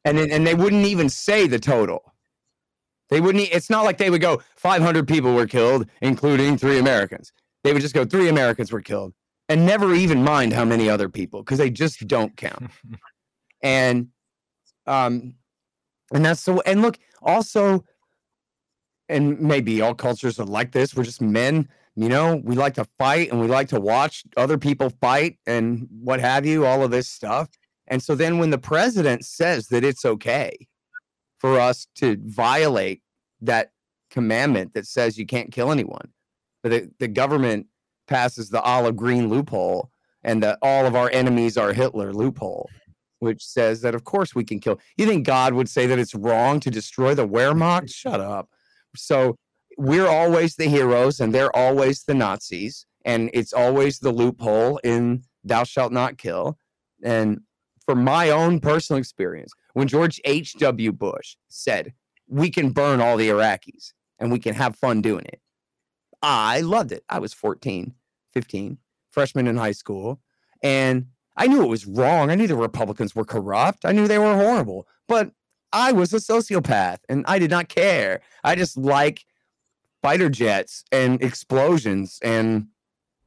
and 0.05 0.19
and 0.19 0.47
they 0.47 0.55
wouldn't 0.55 0.87
even 0.87 1.09
say 1.09 1.47
the 1.47 1.59
total. 1.59 2.13
They 3.11 3.21
wouldn't. 3.21 3.49
It's 3.53 3.71
not 3.71 3.85
like 3.85 3.99
they 3.99 4.11
would 4.11 4.21
go, 4.21 4.43
"500 4.57 5.07
people 5.07 5.35
were 5.35 5.47
killed, 5.47 5.87
including 6.01 6.57
three 6.57 6.79
Americans." 6.79 7.33
They 7.63 7.73
would 7.73 7.83
just 7.83 7.95
go, 7.95 8.05
three 8.05 8.29
Americans 8.29 8.73
were 8.73 8.81
killed," 8.81 9.13
and 9.49 9.67
never 9.67 9.95
even 9.95 10.25
mind 10.25 10.53
how 10.53 10.65
many 10.65 10.89
other 10.89 11.09
people 11.09 11.43
because 11.43 11.59
they 11.59 11.71
just 11.71 12.07
don't 12.07 12.37
count. 12.37 12.71
and 13.63 14.09
um, 14.87 15.35
and 16.13 16.25
that's 16.25 16.41
so. 16.41 16.61
And 16.63 16.83
look, 16.83 16.99
also, 17.23 17.85
and 19.09 19.41
maybe 19.41 19.81
all 19.81 19.95
cultures 19.95 20.39
are 20.41 20.47
like 20.47 20.73
this. 20.73 20.95
We're 20.95 21.05
just 21.05 21.21
men, 21.21 21.69
you 21.95 22.09
know. 22.09 22.41
We 22.45 22.57
like 22.57 22.75
to 22.75 22.87
fight 22.99 23.31
and 23.31 23.41
we 23.41 23.47
like 23.47 23.69
to 23.69 23.81
watch 23.81 24.25
other 24.37 24.59
people 24.59 24.91
fight 25.01 25.39
and 25.47 25.89
what 26.03 26.21
have 26.21 26.47
you. 26.47 26.67
All 26.67 26.83
of 26.83 26.91
this 26.91 27.09
stuff. 27.09 27.49
And 27.93 28.03
so 28.03 28.15
then, 28.15 28.39
when 28.39 28.49
the 28.49 28.57
president 28.57 29.27
says 29.27 29.69
that 29.69 29.85
it's 29.85 30.07
okay 30.07 30.67
for 31.39 31.61
us 31.61 31.87
to 31.97 32.17
violate 32.25 33.03
that 33.43 33.73
commandment 34.11 34.73
that 34.73 34.87
says 34.87 35.19
you 35.19 35.27
can't 35.27 35.53
kill 35.53 35.71
anyone, 35.71 36.09
but 36.63 36.71
the, 36.71 36.91
the 36.99 37.09
government 37.09 37.67
passes 38.09 38.49
the 38.49 38.63
olive 38.63 38.97
green 38.97 39.29
loophole 39.29 39.91
and 40.25 40.43
that 40.43 40.59
all 40.63 40.87
of 40.87 40.97
our 40.97 41.11
enemies 41.13 41.59
are 41.59 41.75
Hitler 41.75 42.15
loophole 42.15 42.71
which 43.19 43.45
says 43.45 43.83
that 43.83 43.95
of 43.95 44.03
course 44.03 44.35
we 44.35 44.43
can 44.43 44.59
kill. 44.59 44.81
You 44.97 45.07
think 45.07 45.25
God 45.25 45.53
would 45.53 45.69
say 45.69 45.87
that 45.87 45.99
it's 45.99 46.15
wrong 46.15 46.59
to 46.61 46.71
destroy 46.71 47.15
the 47.15 47.29
Wehrmacht? 47.29 47.93
Shut 47.95 48.21
up. 48.21 48.49
So 48.97 49.37
we're 49.77 50.09
always 50.09 50.57
the 50.57 50.67
heroes 50.67 51.21
and 51.21 51.33
they're 51.33 51.55
always 51.55 52.03
the 52.03 52.15
Nazis 52.15 52.85
and 53.05 53.31
it's 53.33 53.53
always 53.53 54.01
the 54.01 54.11
loophole 54.11 54.79
in 54.79 55.23
thou 55.45 55.63
shalt 55.63 55.93
not 55.93 56.19
kill. 56.19 56.59
And 57.05 57.43
from 57.93 58.05
my 58.05 58.31
own 58.31 58.59
personal 58.59 58.99
experience, 58.99 59.53
when 59.75 59.87
George 59.87 60.19
H.W. 60.25 60.93
Bush 60.93 61.37
said, 61.51 61.93
we 62.27 62.49
can 62.49 62.71
burn 62.71 63.03
all 63.03 63.19
the 63.19 63.29
Iraqis 63.29 63.93
and 64.19 64.33
we 64.33 64.39
can 64.39 64.55
have 64.55 64.77
fun 64.77 65.03
doing 65.03 65.27
it, 65.27 65.43
I 66.23 66.63
loved 66.63 66.91
it. 66.91 67.05
I 67.11 67.19
was 67.19 67.35
14, 67.35 67.93
15, 68.33 68.79
freshman 69.11 69.47
in 69.47 69.59
high 69.59 69.73
school. 69.73 70.23
And 70.63 71.09
I 71.37 71.49
knew 71.49 71.63
it 71.63 71.69
was 71.69 71.87
wrong. 71.87 72.31
I 72.31 72.35
knew 72.35 72.47
the 72.47 72.57
Republicans 72.57 73.15
were 73.15 73.27
corrupt. 73.27 73.85
I 73.85 73.93
knew 73.93 74.09
they 74.09 74.17
were 74.17 74.37
horrible, 74.37 74.89
but 75.07 75.33
I 75.71 75.93
was 75.93 76.15
a 76.15 76.17
sociopath 76.17 77.01
and 77.11 77.27
I 77.29 77.39
did 77.39 77.51
not 77.51 77.69
care. 77.69 78.23
I 78.43 78.55
just 78.55 78.79
like 78.79 79.27
fighter 80.01 80.31
jets 80.31 80.83
and 80.91 81.23
explosions 81.23 82.19
and 82.23 82.69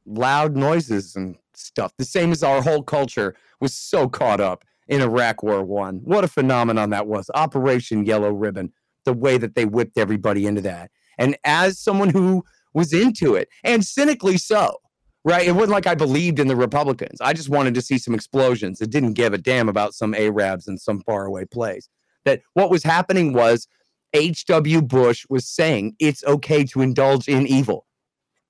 loud 0.04 0.56
noises 0.56 1.14
and 1.14 1.36
stuff. 1.56 1.92
The 1.98 2.04
same 2.04 2.32
as 2.32 2.42
our 2.42 2.62
whole 2.62 2.82
culture 2.82 3.34
was 3.60 3.74
so 3.74 4.08
caught 4.08 4.40
up 4.40 4.64
in 4.88 5.00
Iraq 5.00 5.42
War 5.42 5.62
One. 5.64 6.00
What 6.04 6.24
a 6.24 6.28
phenomenon 6.28 6.90
that 6.90 7.06
was. 7.06 7.30
Operation 7.34 8.04
Yellow 8.04 8.30
Ribbon. 8.32 8.72
the 9.04 9.12
way 9.14 9.38
that 9.38 9.54
they 9.54 9.64
whipped 9.64 9.96
everybody 9.96 10.46
into 10.46 10.60
that. 10.60 10.90
And 11.16 11.36
as 11.44 11.78
someone 11.78 12.10
who 12.10 12.44
was 12.74 12.92
into 12.92 13.34
it, 13.34 13.48
and 13.64 13.84
cynically 13.84 14.36
so, 14.36 14.76
right? 15.24 15.46
It 15.46 15.52
wasn't 15.52 15.72
like 15.72 15.86
I 15.86 15.94
believed 15.94 16.38
in 16.38 16.48
the 16.48 16.56
Republicans. 16.56 17.20
I 17.20 17.32
just 17.32 17.48
wanted 17.48 17.74
to 17.74 17.82
see 17.82 17.98
some 17.98 18.14
explosions. 18.14 18.80
It 18.80 18.90
didn't 18.90 19.14
give 19.14 19.32
a 19.32 19.38
damn 19.38 19.68
about 19.68 19.94
some 19.94 20.14
Arabs 20.14 20.68
in 20.68 20.76
some 20.76 21.00
faraway 21.00 21.46
place. 21.46 21.88
That 22.26 22.42
what 22.54 22.70
was 22.70 22.82
happening 22.82 23.32
was 23.32 23.66
H.W. 24.12 24.82
Bush 24.82 25.24
was 25.28 25.48
saying 25.48 25.96
it's 25.98 26.22
okay 26.24 26.64
to 26.64 26.82
indulge 26.82 27.28
in 27.28 27.46
evil. 27.46 27.86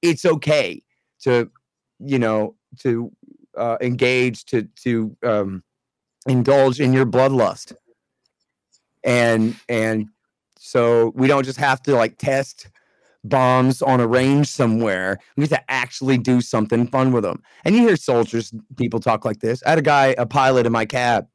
It's 0.02 0.24
okay 0.24 0.82
to, 1.22 1.50
you 1.98 2.18
know, 2.18 2.56
to 2.80 3.10
uh, 3.56 3.76
engage, 3.80 4.44
to 4.46 4.68
to 4.82 5.16
um, 5.22 5.62
indulge 6.26 6.80
in 6.80 6.92
your 6.92 7.06
bloodlust, 7.06 7.74
and 9.04 9.56
and 9.68 10.06
so 10.58 11.12
we 11.14 11.26
don't 11.26 11.44
just 11.44 11.58
have 11.58 11.82
to 11.82 11.94
like 11.94 12.18
test 12.18 12.68
bombs 13.24 13.82
on 13.82 14.00
a 14.00 14.06
range 14.06 14.48
somewhere. 14.48 15.18
We 15.36 15.42
have 15.42 15.50
to 15.50 15.70
actually 15.70 16.18
do 16.18 16.40
something 16.40 16.86
fun 16.86 17.12
with 17.12 17.24
them. 17.24 17.42
And 17.64 17.74
you 17.74 17.82
hear 17.82 17.96
soldiers, 17.96 18.52
people 18.76 19.00
talk 19.00 19.24
like 19.24 19.40
this. 19.40 19.62
I 19.64 19.70
had 19.70 19.78
a 19.78 19.82
guy, 19.82 20.14
a 20.18 20.26
pilot 20.26 20.66
in 20.66 20.72
my 20.72 20.86
cab, 20.86 21.26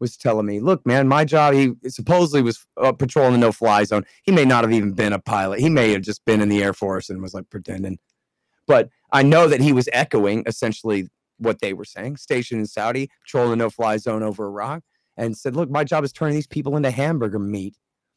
was 0.00 0.16
telling 0.16 0.46
me, 0.46 0.60
"Look, 0.60 0.86
man, 0.86 1.08
my 1.08 1.24
job. 1.24 1.54
He 1.54 1.72
supposedly 1.88 2.42
was 2.42 2.64
uh, 2.76 2.92
patrolling 2.92 3.32
the 3.32 3.38
no-fly 3.38 3.84
zone. 3.84 4.04
He 4.22 4.32
may 4.32 4.44
not 4.44 4.64
have 4.64 4.72
even 4.72 4.92
been 4.92 5.12
a 5.12 5.18
pilot. 5.18 5.60
He 5.60 5.68
may 5.68 5.92
have 5.92 6.02
just 6.02 6.24
been 6.24 6.40
in 6.40 6.48
the 6.48 6.62
Air 6.62 6.72
Force 6.72 7.10
and 7.10 7.20
was 7.20 7.34
like 7.34 7.50
pretending. 7.50 7.98
But 8.66 8.90
I 9.12 9.22
know 9.22 9.48
that 9.48 9.60
he 9.60 9.72
was 9.72 9.88
echoing 9.92 10.44
essentially 10.46 11.08
what 11.38 11.60
they 11.60 11.72
were 11.72 11.84
saying. 11.84 12.16
Stationed 12.16 12.60
in 12.60 12.66
Saudi, 12.66 13.10
patrolling 13.24 13.50
the 13.50 13.56
no-fly 13.56 13.96
zone 13.96 14.22
over 14.22 14.46
Iraq, 14.46 14.82
and 15.16 15.36
said, 15.36 15.56
"Look, 15.56 15.70
my 15.70 15.84
job 15.84 16.04
is 16.04 16.12
turning 16.12 16.34
these 16.34 16.46
people 16.46 16.76
into 16.76 16.90
hamburger 16.90 17.38
meat, 17.38 17.76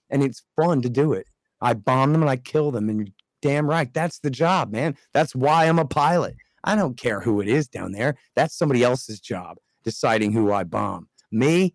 and 0.10 0.24
it's 0.24 0.43
fun 0.55 0.81
to 0.81 0.89
do 0.89 1.13
it. 1.13 1.27
I 1.62 1.74
bomb 1.74 2.13
them 2.13 2.21
and 2.21 2.29
I 2.29 2.38
kill 2.38 2.71
them, 2.71 2.89
and 2.89 3.00
you're 3.00 3.13
damn 3.41 3.69
right. 3.69 3.93
That's 3.93 4.19
the 4.19 4.31
job, 4.31 4.71
man. 4.71 4.98
That's 5.13 5.36
why 5.36 5.65
I'm 5.65 5.79
a 5.79 5.86
pilot. 5.86 6.36
I 6.63 6.75
don't 6.75 6.98
care 6.98 7.21
who 7.21 7.41
it 7.41 7.48
is 7.48 7.67
down 7.67 7.91
there. 7.91 8.15
That's 8.36 8.57
somebody 8.57 8.83
else's 8.83 9.19
job 9.19 9.57
deciding 9.83 10.31
who 10.31 10.51
I 10.51 10.63
bomb." 10.63 11.07
Me, 11.31 11.74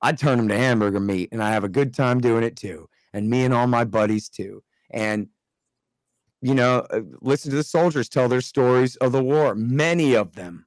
I 0.00 0.12
turn 0.12 0.38
them 0.38 0.48
to 0.48 0.56
hamburger 0.56 1.00
meat 1.00 1.30
and 1.32 1.42
I 1.42 1.50
have 1.50 1.64
a 1.64 1.68
good 1.68 1.92
time 1.94 2.20
doing 2.20 2.44
it 2.44 2.54
too. 2.56 2.88
And 3.12 3.28
me 3.28 3.44
and 3.44 3.52
all 3.52 3.66
my 3.66 3.84
buddies 3.84 4.28
too. 4.28 4.62
And, 4.90 5.28
you 6.46 6.54
know, 6.54 6.86
uh, 6.90 7.00
listen 7.20 7.50
to 7.50 7.56
the 7.56 7.64
soldiers 7.64 8.08
tell 8.08 8.28
their 8.28 8.40
stories 8.40 8.94
of 8.96 9.12
the 9.12 9.22
war. 9.22 9.54
Many 9.54 10.14
of 10.14 10.34
them, 10.34 10.66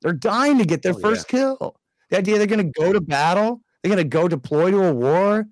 they're 0.00 0.12
dying 0.12 0.58
to 0.58 0.64
get 0.64 0.82
their 0.82 0.94
Oh, 0.94 1.00
first 1.00 1.28
kill. 1.28 1.76
The 2.10 2.18
idea 2.18 2.38
they're 2.38 2.46
going 2.46 2.72
to 2.72 2.80
go 2.80 2.92
to 2.92 3.00
battle, 3.00 3.60
they're 3.82 3.90
going 3.90 4.02
to 4.02 4.08
go 4.08 4.26
deploy 4.26 4.70
to 4.70 4.84
a 4.84 4.94
war 4.94 5.46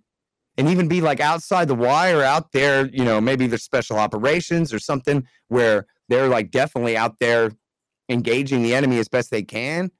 and 0.57 0.69
even 0.69 0.89
be 0.89 1.01
like 1.01 1.21
outside 1.21 1.69
the 1.69 1.75
wire 1.75 2.23
out 2.23 2.53
there, 2.53 2.87
you 2.87 3.05
know, 3.05 3.21
maybe 3.21 3.47
there's 3.47 3.65
special 3.65 3.99
operations 3.99 4.73
or 4.73 4.79
something 4.79 5.27
where 5.49 5.87
they're 6.09 6.29
like 6.29 6.51
definitely 6.51 6.97
out 6.97 7.19
there 7.19 7.51
engaging 8.09 8.63
the 8.63 8.75
enemy 8.75 8.99
as 8.99 9.09
best 9.09 9.31
they 9.31 9.43
can. 9.43 9.91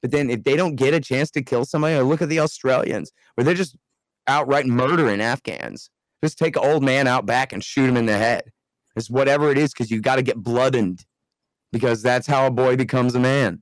But 0.00 0.10
then 0.10 0.30
if 0.30 0.44
they 0.44 0.54
don't 0.54 0.76
get 0.76 0.94
a 0.94 1.00
chance 1.00 1.30
to 1.32 1.42
kill 1.42 1.64
somebody, 1.64 1.96
or 1.96 2.04
look 2.04 2.22
at 2.22 2.28
the 2.28 2.40
Australians 2.40 3.10
where 3.34 3.44
they're 3.44 3.54
just 3.54 3.76
outright 4.28 4.66
murdering 4.66 5.20
Afghans. 5.20 5.90
Just 6.22 6.38
take 6.38 6.54
an 6.56 6.62
old 6.64 6.84
man 6.84 7.08
out 7.08 7.26
back 7.26 7.52
and 7.52 7.64
shoot 7.64 7.88
him 7.88 7.96
in 7.96 8.06
the 8.06 8.16
head. 8.16 8.44
It's 8.96 9.10
whatever 9.10 9.50
it 9.50 9.58
is 9.58 9.72
because 9.72 9.90
you 9.90 10.00
got 10.00 10.16
to 10.16 10.22
get 10.22 10.36
blooded 10.36 11.00
because 11.72 12.02
that's 12.02 12.26
how 12.26 12.46
a 12.46 12.50
boy 12.50 12.76
becomes 12.76 13.14
a 13.14 13.20
man. 13.20 13.60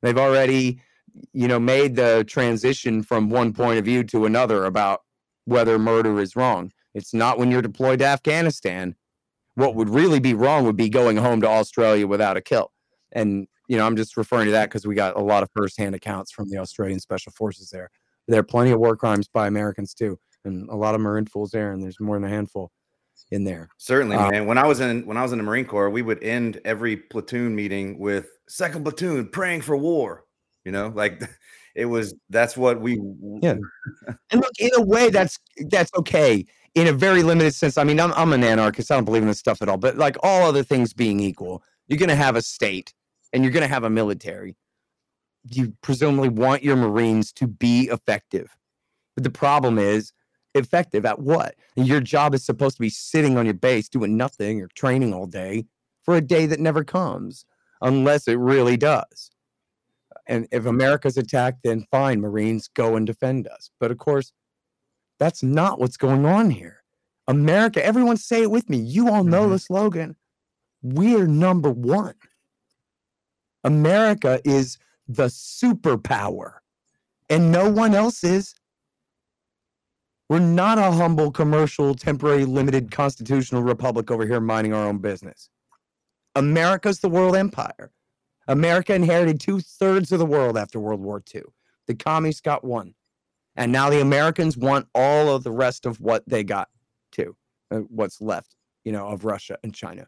They've 0.00 0.18
already, 0.18 0.80
you 1.32 1.48
know, 1.48 1.58
made 1.58 1.96
the 1.96 2.24
transition 2.26 3.02
from 3.02 3.28
one 3.28 3.52
point 3.52 3.78
of 3.78 3.84
view 3.84 4.04
to 4.04 4.24
another 4.24 4.64
about 4.64 5.00
whether 5.44 5.78
murder 5.78 6.20
is 6.20 6.36
wrong. 6.36 6.70
It's 6.94 7.12
not 7.12 7.38
when 7.38 7.50
you're 7.50 7.62
deployed 7.62 7.98
to 7.98 8.06
Afghanistan. 8.06 8.94
What 9.54 9.74
would 9.74 9.88
really 9.88 10.20
be 10.20 10.34
wrong 10.34 10.64
would 10.64 10.76
be 10.76 10.88
going 10.88 11.16
home 11.16 11.40
to 11.40 11.48
Australia 11.48 12.06
without 12.06 12.36
a 12.36 12.40
kill. 12.40 12.72
And 13.10 13.48
you 13.68 13.76
know, 13.76 13.86
I'm 13.86 13.96
just 13.96 14.16
referring 14.16 14.46
to 14.46 14.52
that 14.52 14.68
because 14.68 14.86
we 14.86 14.94
got 14.94 15.16
a 15.16 15.20
lot 15.22 15.42
of 15.42 15.50
firsthand 15.54 15.94
accounts 15.94 16.30
from 16.30 16.48
the 16.48 16.58
Australian 16.58 17.00
Special 17.00 17.32
Forces 17.32 17.70
there. 17.70 17.90
There 18.28 18.40
are 18.40 18.44
plenty 18.44 18.70
of 18.70 18.80
war 18.80 18.96
crimes 18.96 19.28
by 19.28 19.46
Americans 19.46 19.94
too, 19.94 20.18
and 20.44 20.68
a 20.68 20.76
lot 20.76 20.94
of 20.94 21.00
them 21.00 21.08
are 21.08 21.18
in 21.18 21.26
Fool's 21.26 21.54
Errand, 21.54 21.76
and 21.76 21.84
there's 21.84 22.00
more 22.00 22.16
than 22.16 22.24
a 22.24 22.28
handful 22.28 22.70
in 23.30 23.44
there. 23.44 23.68
Certainly, 23.78 24.16
Uh, 24.16 24.30
man. 24.30 24.46
When 24.46 24.58
I 24.58 24.66
was 24.66 24.80
in 24.80 25.06
when 25.06 25.16
I 25.16 25.22
was 25.22 25.32
in 25.32 25.38
the 25.38 25.44
Marine 25.44 25.64
Corps, 25.64 25.90
we 25.90 26.02
would 26.02 26.22
end 26.22 26.60
every 26.64 26.96
platoon 26.96 27.54
meeting 27.54 27.98
with 27.98 28.26
second 28.48 28.84
platoon 28.84 29.28
praying 29.28 29.62
for 29.62 29.76
war. 29.76 30.24
You 30.64 30.72
know, 30.72 30.92
like 30.94 31.20
it 31.74 31.86
was 31.86 32.14
that's 32.30 32.56
what 32.56 32.80
we 32.80 33.00
Yeah. 33.42 33.56
And 34.30 34.40
look, 34.40 34.52
in 34.58 34.70
a 34.76 34.82
way, 34.82 35.10
that's 35.10 35.38
that's 35.70 35.90
okay 35.96 36.44
in 36.74 36.86
a 36.86 36.92
very 36.92 37.22
limited 37.22 37.54
sense. 37.54 37.76
I 37.78 37.84
mean, 37.84 38.00
I'm 38.00 38.12
I'm 38.12 38.32
an 38.32 38.44
anarchist. 38.44 38.90
I 38.90 38.94
don't 38.96 39.04
believe 39.04 39.22
in 39.22 39.28
this 39.28 39.38
stuff 39.38 39.62
at 39.62 39.68
all. 39.68 39.76
But 39.78 39.96
like 39.96 40.16
all 40.22 40.46
other 40.46 40.62
things 40.62 40.92
being 40.92 41.20
equal, 41.20 41.62
you're 41.88 41.98
going 41.98 42.08
to 42.08 42.16
have 42.16 42.36
a 42.36 42.42
state 42.42 42.92
and 43.32 43.42
you're 43.42 43.52
going 43.52 43.62
to 43.62 43.74
have 43.74 43.84
a 43.84 43.90
military. 43.90 44.56
You 45.50 45.74
presumably 45.82 46.28
want 46.28 46.62
your 46.62 46.76
Marines 46.76 47.32
to 47.34 47.46
be 47.46 47.88
effective, 47.90 48.54
but 49.16 49.24
the 49.24 49.30
problem 49.30 49.78
is 49.78 50.12
effective 50.54 51.04
at 51.06 51.18
what? 51.18 51.54
Your 51.76 52.00
job 52.00 52.34
is 52.34 52.44
supposed 52.44 52.76
to 52.76 52.82
be 52.82 52.90
sitting 52.90 53.36
on 53.36 53.44
your 53.44 53.54
base 53.54 53.88
doing 53.88 54.16
nothing 54.16 54.60
or 54.60 54.68
training 54.68 55.14
all 55.14 55.26
day 55.26 55.66
for 56.02 56.16
a 56.16 56.20
day 56.20 56.46
that 56.46 56.60
never 56.60 56.84
comes, 56.84 57.44
unless 57.80 58.28
it 58.28 58.38
really 58.38 58.76
does. 58.76 59.30
And 60.26 60.46
if 60.52 60.66
America's 60.66 61.16
attacked, 61.16 61.60
then 61.64 61.86
fine, 61.90 62.20
Marines, 62.20 62.68
go 62.68 62.96
and 62.96 63.06
defend 63.06 63.48
us. 63.48 63.70
But 63.80 63.90
of 63.90 63.98
course, 63.98 64.32
that's 65.18 65.42
not 65.42 65.80
what's 65.80 65.96
going 65.96 66.24
on 66.24 66.50
here. 66.50 66.82
America, 67.28 67.84
everyone 67.84 68.16
say 68.16 68.42
it 68.42 68.50
with 68.50 68.68
me. 68.68 68.78
You 68.78 69.08
all 69.08 69.24
know 69.24 69.42
mm-hmm. 69.42 69.52
the 69.52 69.58
slogan. 69.58 70.16
We're 70.82 71.26
number 71.26 71.70
one. 71.70 72.14
America 73.64 74.40
is 74.44 74.78
the 75.06 75.26
superpower, 75.26 76.54
and 77.30 77.52
no 77.52 77.70
one 77.70 77.94
else 77.94 78.24
is. 78.24 78.54
We're 80.32 80.38
not 80.38 80.78
a 80.78 80.90
humble, 80.90 81.30
commercial, 81.30 81.94
temporary, 81.94 82.46
limited 82.46 82.90
constitutional 82.90 83.62
republic 83.62 84.10
over 84.10 84.26
here 84.26 84.40
minding 84.40 84.72
our 84.72 84.86
own 84.86 84.96
business. 84.96 85.50
America's 86.34 87.00
the 87.00 87.10
world 87.10 87.36
empire. 87.36 87.92
America 88.48 88.94
inherited 88.94 89.40
two 89.40 89.60
thirds 89.60 90.10
of 90.10 90.18
the 90.18 90.24
world 90.24 90.56
after 90.56 90.80
World 90.80 91.02
War 91.02 91.22
II. 91.34 91.42
The 91.86 91.94
commies 91.94 92.40
got 92.40 92.64
one. 92.64 92.94
And 93.56 93.72
now 93.72 93.90
the 93.90 94.00
Americans 94.00 94.56
want 94.56 94.88
all 94.94 95.28
of 95.28 95.44
the 95.44 95.52
rest 95.52 95.84
of 95.84 96.00
what 96.00 96.26
they 96.26 96.42
got 96.42 96.70
too, 97.10 97.36
uh, 97.70 97.80
what's 97.90 98.22
left, 98.22 98.56
you 98.84 98.92
know, 98.92 99.08
of 99.08 99.26
Russia 99.26 99.58
and 99.62 99.74
China. 99.74 100.06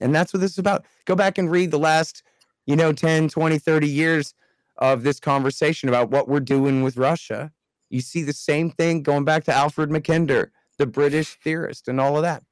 And 0.00 0.12
that's 0.12 0.32
what 0.32 0.40
this 0.40 0.50
is 0.50 0.58
about. 0.58 0.86
Go 1.04 1.14
back 1.14 1.38
and 1.38 1.48
read 1.48 1.70
the 1.70 1.78
last, 1.78 2.24
you 2.66 2.74
know, 2.74 2.92
10, 2.92 3.28
20, 3.28 3.58
30 3.60 3.88
years 3.88 4.34
of 4.78 5.04
this 5.04 5.20
conversation 5.20 5.88
about 5.88 6.10
what 6.10 6.28
we're 6.28 6.40
doing 6.40 6.82
with 6.82 6.96
Russia. 6.96 7.52
You 7.90 8.00
see 8.00 8.22
the 8.22 8.32
same 8.32 8.70
thing 8.70 9.02
going 9.02 9.24
back 9.24 9.44
to 9.44 9.52
Halford 9.52 9.90
Mackinder, 9.90 10.50
the 10.78 10.86
British 10.86 11.38
theorist, 11.42 11.88
and 11.88 12.00
all 12.00 12.16
of 12.16 12.22
that. 12.22 12.42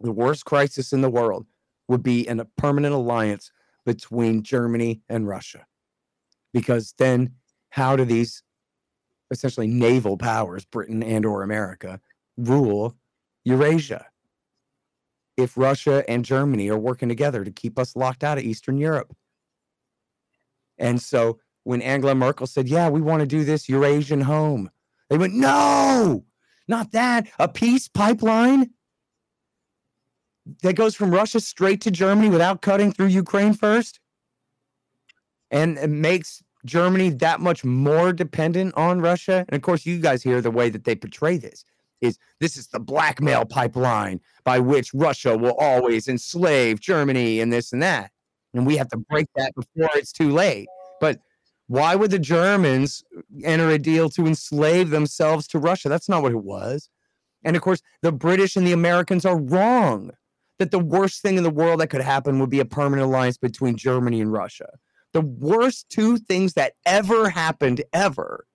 The 0.00 0.12
worst 0.12 0.44
crisis 0.44 0.92
in 0.92 1.00
the 1.00 1.10
world 1.10 1.46
would 1.88 2.02
be 2.02 2.26
in 2.26 2.40
a 2.40 2.44
permanent 2.44 2.94
alliance 2.94 3.50
between 3.84 4.42
Germany 4.42 5.02
and 5.08 5.28
Russia. 5.28 5.66
Because 6.52 6.94
then 6.98 7.34
how 7.70 7.96
do 7.96 8.04
these 8.04 8.42
essentially 9.30 9.66
naval 9.66 10.16
powers, 10.16 10.64
Britain 10.64 11.02
and 11.02 11.24
or 11.24 11.42
America, 11.42 12.00
rule 12.36 12.96
Eurasia? 13.44 14.06
If 15.36 15.56
Russia 15.56 16.02
and 16.08 16.24
Germany 16.24 16.68
are 16.70 16.78
working 16.78 17.08
together 17.08 17.44
to 17.44 17.50
keep 17.50 17.78
us 17.78 17.94
locked 17.94 18.24
out 18.24 18.38
of 18.38 18.44
Eastern 18.44 18.78
Europe. 18.78 19.14
And 20.78 21.00
so 21.00 21.38
when 21.66 21.82
Angela 21.82 22.14
Merkel 22.14 22.46
said, 22.46 22.68
Yeah, 22.68 22.88
we 22.88 23.00
want 23.00 23.20
to 23.20 23.26
do 23.26 23.44
this 23.44 23.68
Eurasian 23.68 24.20
home, 24.22 24.70
they 25.10 25.18
went, 25.18 25.34
No, 25.34 26.24
not 26.68 26.92
that. 26.92 27.28
A 27.38 27.48
peace 27.48 27.88
pipeline 27.88 28.70
that 30.62 30.74
goes 30.74 30.94
from 30.94 31.10
Russia 31.10 31.40
straight 31.40 31.80
to 31.82 31.90
Germany 31.90 32.28
without 32.28 32.62
cutting 32.62 32.92
through 32.92 33.06
Ukraine 33.06 33.52
first 33.52 34.00
and 35.50 35.78
it 35.78 35.90
makes 35.90 36.42
Germany 36.64 37.10
that 37.10 37.40
much 37.40 37.64
more 37.64 38.12
dependent 38.12 38.74
on 38.76 39.00
Russia. 39.00 39.44
And 39.48 39.56
of 39.56 39.62
course, 39.62 39.86
you 39.86 39.98
guys 39.98 40.22
hear 40.22 40.40
the 40.40 40.50
way 40.50 40.68
that 40.70 40.84
they 40.84 40.94
portray 40.94 41.36
this 41.36 41.64
is 42.00 42.18
this 42.40 42.56
is 42.56 42.68
the 42.68 42.80
blackmail 42.80 43.44
pipeline 43.44 44.20
by 44.44 44.58
which 44.58 44.92
Russia 44.92 45.36
will 45.36 45.54
always 45.54 46.08
enslave 46.08 46.80
Germany 46.80 47.40
and 47.40 47.52
this 47.52 47.72
and 47.72 47.82
that. 47.82 48.10
And 48.52 48.66
we 48.66 48.76
have 48.76 48.88
to 48.88 48.96
break 48.96 49.28
that 49.36 49.54
before 49.54 49.90
it's 49.94 50.12
too 50.12 50.30
late. 50.30 50.68
Why 51.68 51.96
would 51.96 52.10
the 52.10 52.18
Germans 52.18 53.02
enter 53.42 53.70
a 53.70 53.78
deal 53.78 54.08
to 54.10 54.26
enslave 54.26 54.90
themselves 54.90 55.46
to 55.48 55.58
Russia? 55.58 55.88
That's 55.88 56.08
not 56.08 56.22
what 56.22 56.32
it 56.32 56.44
was. 56.44 56.88
And 57.44 57.56
of 57.56 57.62
course, 57.62 57.82
the 58.02 58.12
British 58.12 58.56
and 58.56 58.66
the 58.66 58.72
Americans 58.72 59.24
are 59.24 59.38
wrong 59.38 60.12
that 60.58 60.70
the 60.70 60.78
worst 60.78 61.22
thing 61.22 61.36
in 61.36 61.42
the 61.42 61.50
world 61.50 61.80
that 61.80 61.88
could 61.88 62.00
happen 62.00 62.38
would 62.38 62.50
be 62.50 62.60
a 62.60 62.64
permanent 62.64 63.06
alliance 63.06 63.36
between 63.36 63.76
Germany 63.76 64.20
and 64.20 64.32
Russia. 64.32 64.68
The 65.12 65.20
worst 65.20 65.88
two 65.88 66.18
things 66.18 66.54
that 66.54 66.74
ever 66.84 67.28
happened 67.28 67.82
ever 67.92 68.46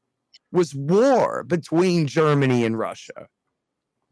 was 0.52 0.76
war 0.76 1.44
between 1.44 2.08
Germany 2.08 2.66
and 2.66 2.78
Russia. 2.78 3.28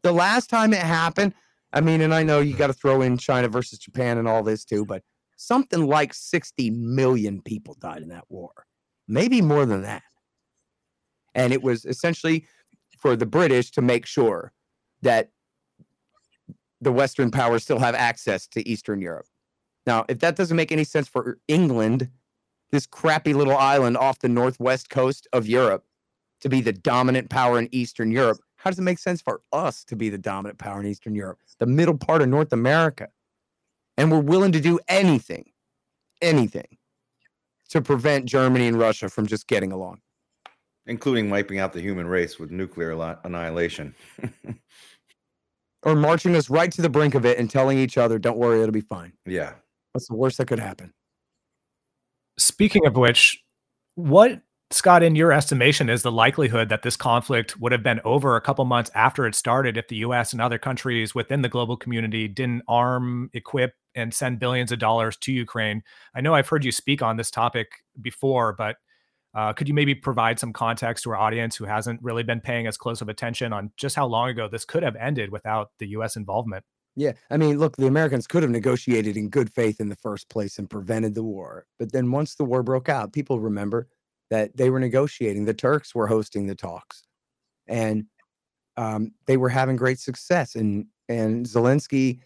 The 0.02 0.12
last 0.12 0.50
time 0.50 0.74
it 0.74 0.80
happened, 0.80 1.34
I 1.74 1.82
mean, 1.82 2.02
and 2.02 2.14
I 2.14 2.24
know 2.24 2.40
you 2.40 2.56
got 2.56 2.68
to 2.68 2.74
throw 2.74 3.02
in 3.02 3.18
China 3.18 3.48
versus 3.50 3.80
Japan 3.80 4.18
and 4.18 4.28
all 4.28 4.44
this 4.44 4.66
too, 4.66 4.86
but 4.86 5.04
something 5.36 5.86
like 5.86 6.14
60 6.14 6.72
million 6.72 7.42
people 7.42 7.76
died 7.80 8.02
in 8.02 8.10
that 8.10 8.26
war, 8.30 8.52
maybe 9.10 9.42
more 9.42 9.66
than 9.66 9.82
that. 9.82 10.04
And 11.36 11.52
it 11.52 11.62
was 11.62 11.86
essentially 11.86 12.46
for 12.98 13.16
the 13.16 13.26
British 13.26 13.72
to 13.72 13.82
make 13.82 14.06
sure 14.06 14.54
that 15.02 15.32
the 16.82 16.92
Western 16.92 17.32
powers 17.32 17.64
still 17.64 17.80
have 17.80 17.96
access 17.96 18.48
to 18.48 18.68
Eastern 18.68 19.02
Europe. 19.02 19.26
Now, 19.86 20.06
if 20.08 20.20
that 20.20 20.36
doesn't 20.36 20.56
make 20.56 20.72
any 20.72 20.84
sense 20.84 21.08
for 21.08 21.40
England, 21.48 22.10
this 22.72 22.86
crappy 22.86 23.34
little 23.34 23.58
island 23.58 23.98
off 23.98 24.20
the 24.20 24.30
northwest 24.30 24.90
coast 24.90 25.28
of 25.34 25.48
Europe, 25.48 25.84
to 26.42 26.50
be 26.50 26.62
the 26.62 26.72
dominant 26.72 27.30
power 27.30 27.60
in 27.60 27.68
Eastern 27.74 28.12
Europe, 28.12 28.40
how 28.56 28.70
does 28.70 28.80
it 28.80 28.84
make 28.84 29.00
sense 29.00 29.22
for 29.22 29.42
us 29.52 29.84
to 29.86 29.96
be 29.96 30.10
the 30.10 30.18
dominant 30.18 30.58
power 30.58 30.80
in 30.80 30.86
Eastern 30.86 31.16
Europe, 31.16 31.40
the 31.60 31.66
middle 31.66 31.98
part 31.98 32.22
of 32.22 32.30
North 32.30 32.54
America? 32.54 33.10
And 33.98 34.10
we're 34.12 34.20
willing 34.20 34.54
to 34.54 34.62
do 34.62 34.80
anything, 34.88 35.52
anything 36.22 36.79
to 37.70 37.82
prevent 37.82 38.26
Germany 38.26 38.68
and 38.68 38.78
Russia 38.78 39.10
from 39.10 39.28
just 39.28 39.48
getting 39.48 39.72
along. 39.72 40.00
including 40.88 41.30
wiping 41.30 41.60
out 41.60 41.72
the 41.72 41.82
human 41.82 42.08
race 42.08 42.40
with 42.40 42.50
nuclear 42.52 42.92
annihilation. 43.24 43.94
Or 45.84 45.96
marching 45.96 46.36
us 46.36 46.50
right 46.50 46.70
to 46.74 46.82
the 46.82 46.90
brink 46.90 47.16
of 47.16 47.26
it 47.26 47.38
and 47.38 47.50
telling 47.50 47.78
each 47.78 47.98
other, 47.98 48.20
don't 48.20 48.38
worry, 48.38 48.60
it'll 48.62 48.74
be 48.74 48.82
fine. 48.82 49.14
yeah. 49.26 49.54
What's 49.94 50.08
the 50.10 50.16
worst 50.16 50.38
that 50.38 50.48
could 50.48 50.60
happen? 50.60 50.94
Speaking 52.38 52.86
of 52.86 52.96
which, 52.98 53.42
what 53.96 54.42
Scott, 54.72 55.04
in 55.04 55.16
your 55.16 55.32
estimation, 55.32 55.90
is 55.90 56.04
the 56.04 56.12
likelihood 56.12 56.70
that 56.70 56.84
this 56.84 56.96
conflict 56.98 57.60
would 57.60 57.72
have 57.72 57.82
been 57.82 58.02
over 58.04 58.36
a 58.36 58.42
couple 58.42 58.66
months 58.66 58.92
after 58.94 59.26
it 59.26 59.36
started 59.36 59.78
if 59.78 59.88
the 59.88 59.96
US 59.98 60.34
and 60.34 60.42
other 60.42 60.58
countries 60.58 61.16
within 61.16 61.42
the 61.42 61.50
global 61.50 61.78
community 61.78 62.28
didn't 62.28 62.64
arm, 62.68 63.30
equip, 63.34 63.74
and 63.96 64.14
send 64.14 64.40
billions 64.40 64.72
of 64.72 64.80
dollars 64.80 65.18
to 65.18 65.32
Ukraine? 65.32 65.84
I 66.16 66.22
know 66.22 66.34
I've 66.34 66.48
heard 66.48 66.66
you 66.66 66.72
speak 66.72 67.02
on 67.02 67.18
this 67.18 67.32
topic 67.32 67.68
before, 68.02 68.54
but 68.54 68.78
uh, 69.36 69.54
could 69.54 69.68
you 69.68 69.74
maybe 69.74 69.94
provide 69.94 70.40
some 70.40 70.54
context 70.54 71.04
to 71.04 71.12
our 71.12 71.16
audience 71.16 71.56
who 71.56 71.66
hasn't 71.66 72.02
really 72.02 72.24
been 72.24 72.42
paying 72.42 72.68
as 72.68 72.78
close 72.78 73.02
of 73.02 73.10
attention 73.10 73.54
on 73.54 73.72
just 73.78 73.96
how 73.96 74.08
long 74.08 74.30
ago 74.30 74.48
this 74.48 74.66
could 74.66 74.84
have 74.84 74.96
ended 74.96 75.32
without 75.32 75.70
the 75.80 75.88
US 75.90 76.16
involvement? 76.16 76.64
Yeah, 76.96 77.14
I 77.30 77.38
mean, 77.38 77.60
look, 77.60 77.78
the 77.78 77.88
Americans 77.88 78.28
could 78.28 78.44
have 78.44 78.52
negotiated 78.52 79.16
in 79.16 79.30
good 79.30 79.54
faith 79.54 79.80
in 79.80 79.90
the 79.90 79.96
first 79.96 80.30
place 80.30 80.58
and 80.58 80.70
prevented 80.70 81.16
the 81.16 81.24
war. 81.24 81.66
But 81.78 81.92
then 81.92 82.12
once 82.12 82.36
the 82.36 82.44
war 82.44 82.64
broke 82.64 82.90
out, 82.90 83.14
people 83.14 83.40
remember 83.40 83.88
that 84.30 84.58
they 84.58 84.70
were 84.70 84.80
negotiating. 84.80 85.46
The 85.46 85.54
Turks 85.54 85.94
were 85.94 86.08
hosting 86.08 86.48
the 86.48 86.56
talks, 86.56 87.04
and 87.68 88.06
um, 88.78 89.14
they 89.28 89.38
were 89.38 89.50
having 89.50 89.76
great 89.76 90.00
success. 90.00 90.56
And 90.56 90.88
and 91.08 91.46
Zelensky, 91.46 92.20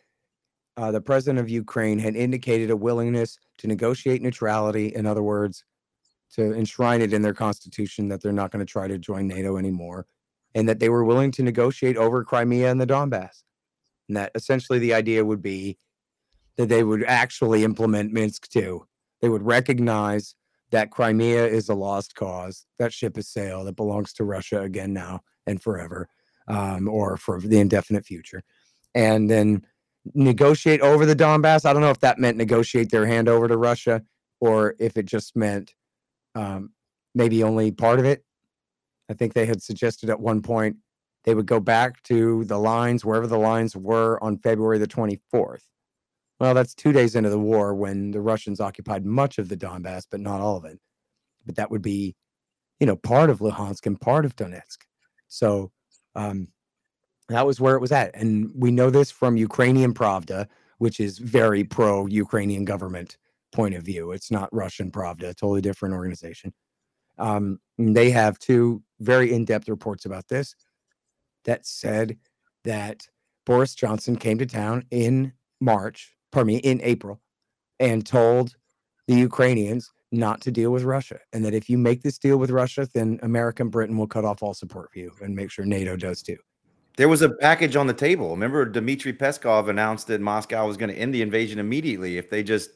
uh, 0.78 0.92
the 0.92 1.02
president 1.02 1.40
of 1.40 1.50
Ukraine, 1.50 2.00
had 2.00 2.16
indicated 2.16 2.70
a 2.70 2.78
willingness 2.78 3.38
to 3.60 3.68
negotiate 3.68 4.22
neutrality. 4.22 4.94
In 4.94 5.06
other 5.06 5.24
words, 5.24 5.64
to 6.36 6.54
enshrine 6.54 7.02
it 7.02 7.14
in 7.14 7.22
their 7.22 7.34
constitution 7.34 8.08
that 8.08 8.22
they're 8.22 8.32
not 8.32 8.52
going 8.52 8.66
to 8.66 8.72
try 8.72 8.88
to 8.88 8.98
join 8.98 9.28
NATO 9.28 9.58
anymore, 9.58 10.08
and 10.56 10.68
that 10.68 10.80
they 10.80 10.90
were 10.90 11.04
willing 11.04 11.32
to 11.32 11.44
negotiate 11.44 11.98
over 11.98 12.24
Crimea 12.24 12.72
and 12.72 12.82
the 12.82 12.88
Donbass. 12.88 13.44
And 14.08 14.18
that 14.18 14.32
essentially 14.36 14.80
the 14.80 14.94
idea 14.94 15.24
would 15.24 15.42
be 15.42 15.78
that 16.58 16.70
they 16.70 16.84
would 16.84 17.04
actually 17.04 17.64
implement 17.64 18.14
Minsk 18.14 18.56
II. 18.56 18.80
They 19.22 19.30
would 19.30 19.44
recognize 19.44 20.36
that 20.72 20.92
Crimea 20.92 21.46
is 21.46 21.70
a 21.70 21.76
lost 21.76 22.16
cause. 22.16 22.66
That 22.80 22.94
ship 22.94 23.16
has 23.16 23.30
sailed. 23.30 23.68
It 23.68 23.76
belongs 23.76 24.14
to 24.14 24.24
Russia 24.24 24.62
again 24.62 24.92
now 24.92 25.22
and 25.46 25.62
forever, 25.62 26.10
um, 26.48 26.88
or 26.88 27.16
for 27.18 27.40
the 27.40 27.60
indefinite 27.60 28.06
future. 28.06 28.44
And 28.96 29.30
then 29.30 29.66
negotiate 30.14 30.82
over 30.82 31.06
the 31.06 31.16
Donbass. 31.16 31.66
I 31.66 31.74
don't 31.74 31.82
know 31.82 31.90
if 31.90 32.00
that 32.02 32.20
meant 32.20 32.38
negotiate 32.38 32.90
their 32.90 33.06
hand 33.06 33.28
over 33.30 33.48
to 33.48 33.58
Russia 33.58 34.04
or 34.40 34.76
if 34.80 34.98
it 34.98 35.06
just 35.06 35.36
meant 35.36 35.74
um, 36.36 36.72
maybe 37.16 37.44
only 37.44 37.72
part 37.72 38.00
of 38.00 38.06
it. 38.06 38.24
I 39.10 39.14
think 39.14 39.34
they 39.34 39.46
had 39.46 39.62
suggested 39.62 40.10
at 40.10 40.20
one 40.20 40.42
point 40.42 40.78
they 41.24 41.36
would 41.36 41.46
go 41.46 41.60
back 41.60 42.02
to 42.04 42.44
the 42.46 42.58
lines 42.58 43.06
wherever 43.06 43.28
the 43.28 43.38
lines 43.38 43.76
were 43.76 44.22
on 44.24 44.38
February 44.38 44.78
the 44.78 44.88
24th. 44.88 45.64
Well, 46.40 46.54
that's 46.54 46.74
two 46.74 46.92
days 46.92 47.16
into 47.16 47.30
the 47.30 47.40
war 47.40 47.74
when 47.74 48.12
the 48.12 48.20
Russians 48.20 48.60
occupied 48.60 49.06
much 49.06 49.38
of 49.38 49.48
the 49.48 49.56
Donbass, 49.56 50.08
but 50.10 50.20
not 50.20 50.42
all 50.42 50.58
of 50.58 50.66
it. 50.66 50.80
But 51.46 51.56
that 51.56 51.72
would 51.72 51.82
be, 51.82 52.16
you 52.80 52.88
know, 52.88 52.96
part 52.96 53.30
of 53.30 53.40
Luhansk 53.40 53.86
and 53.86 54.00
part 54.00 54.26
of 54.26 54.36
Donetsk. 54.36 54.80
So 55.28 55.72
um, 56.16 56.48
that 57.30 57.46
was 57.46 57.60
where 57.60 57.76
it 57.76 57.82
was 57.82 57.92
at. 57.92 58.16
And 58.16 58.52
we 58.56 58.72
know 58.72 58.90
this 58.90 59.12
from 59.12 59.38
Ukrainian 59.38 59.94
Pravda, 59.94 60.48
which 60.78 61.00
is 61.00 61.18
very 61.18 61.64
pro 61.64 62.06
Ukrainian 62.06 62.66
government 62.66 63.18
point 63.52 63.76
of 63.76 63.84
view. 63.84 64.12
It's 64.12 64.32
not 64.32 64.54
Russian 64.54 64.92
Pravda, 64.92 65.36
totally 65.36 65.62
different 65.62 65.96
organization. 65.96 66.54
Um, 67.18 67.60
they 67.78 68.10
have 68.10 68.40
two 68.40 68.82
very 69.00 69.32
in 69.32 69.46
depth 69.46 69.70
reports 69.70 70.06
about 70.06 70.28
this 70.28 70.56
that 71.46 71.66
said 71.66 72.18
that 72.64 73.08
Boris 73.46 73.76
Johnson 73.76 74.16
came 74.16 74.38
to 74.40 74.46
town 74.46 74.86
in 74.90 75.34
March, 75.62 76.16
pardon 76.32 76.48
me, 76.48 76.58
in 76.58 76.82
April, 76.82 77.22
and 77.80 78.06
told 78.06 78.56
the 79.08 79.16
Ukrainians 79.16 79.92
not 80.12 80.42
to 80.42 80.52
deal 80.52 80.72
with 80.72 80.84
Russia. 80.84 81.20
And 81.34 81.44
that 81.44 81.54
if 81.54 81.70
you 81.70 81.78
make 81.78 82.02
this 82.02 82.18
deal 82.18 82.38
with 82.38 82.52
Russia, 82.52 82.88
then 82.94 83.20
America 83.24 83.64
and 83.64 83.72
Britain 83.72 83.98
will 83.98 84.08
cut 84.08 84.26
off 84.26 84.42
all 84.42 84.54
support 84.54 84.92
for 84.94 85.00
you 85.00 85.12
and 85.22 85.36
make 85.36 85.52
sure 85.52 85.66
NATO 85.66 85.96
does 85.96 86.22
too. 86.22 86.38
There 86.98 87.10
was 87.10 87.22
a 87.22 87.30
package 87.30 87.76
on 87.76 87.88
the 87.88 87.94
table. 87.94 88.30
Remember, 88.32 88.66
Dmitry 88.66 89.14
Peskov 89.14 89.68
announced 89.68 90.08
that 90.08 90.22
Moscow 90.22 90.68
was 90.68 90.78
going 90.78 90.92
to 90.92 90.98
end 90.98 91.14
the 91.14 91.22
invasion 91.24 91.58
immediately 91.60 92.18
if 92.18 92.30
they 92.30 92.44
just 92.44 92.70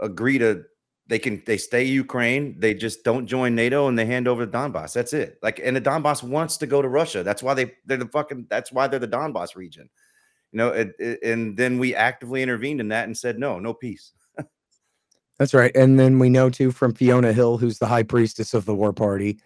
agree 0.00 0.38
to 0.38 0.64
they 1.08 1.18
can 1.18 1.42
they 1.46 1.56
stay 1.56 1.84
Ukraine, 1.84 2.58
they 2.58 2.74
just 2.74 3.04
don't 3.04 3.26
join 3.26 3.54
NATO 3.54 3.88
and 3.88 3.98
they 3.98 4.06
hand 4.06 4.26
over 4.26 4.44
the 4.44 4.52
Donbass. 4.52 4.92
That's 4.92 5.12
it. 5.12 5.38
Like 5.42 5.60
and 5.62 5.76
the 5.76 5.80
Donbass 5.80 6.22
wants 6.22 6.56
to 6.58 6.66
go 6.66 6.82
to 6.82 6.88
Russia. 6.88 7.22
That's 7.22 7.42
why 7.42 7.54
they 7.54 7.72
they're 7.86 7.96
the 7.96 8.08
fucking 8.08 8.46
that's 8.50 8.72
why 8.72 8.88
they're 8.88 8.98
the 8.98 9.08
Donbass 9.08 9.54
region. 9.56 9.88
You 10.52 10.58
know, 10.58 10.68
it, 10.68 10.92
it- 10.98 11.22
and 11.22 11.56
then 11.56 11.78
we 11.78 11.94
actively 11.94 12.42
intervened 12.42 12.80
in 12.80 12.88
that 12.88 13.04
and 13.04 13.16
said 13.16 13.38
no, 13.38 13.58
no 13.58 13.72
peace. 13.72 14.12
That's 15.38 15.52
right. 15.54 15.74
And 15.76 15.98
then 16.00 16.18
we 16.18 16.30
know 16.30 16.48
too 16.50 16.70
from 16.72 16.94
Fiona 16.94 17.32
Hill, 17.32 17.58
who's 17.58 17.78
the 17.78 17.86
high 17.86 18.02
priestess 18.02 18.54
of 18.54 18.64
the 18.64 18.74
war 18.74 18.92
party, 18.92 19.38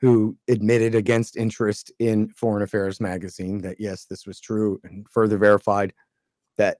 who 0.00 0.36
admitted 0.48 0.94
against 0.94 1.36
interest 1.36 1.92
in 1.98 2.28
Foreign 2.28 2.62
Affairs 2.62 3.00
magazine 3.00 3.58
that 3.62 3.80
yes, 3.80 4.04
this 4.04 4.26
was 4.26 4.40
true 4.40 4.80
and 4.84 5.06
further 5.10 5.38
verified 5.38 5.92
that 6.56 6.78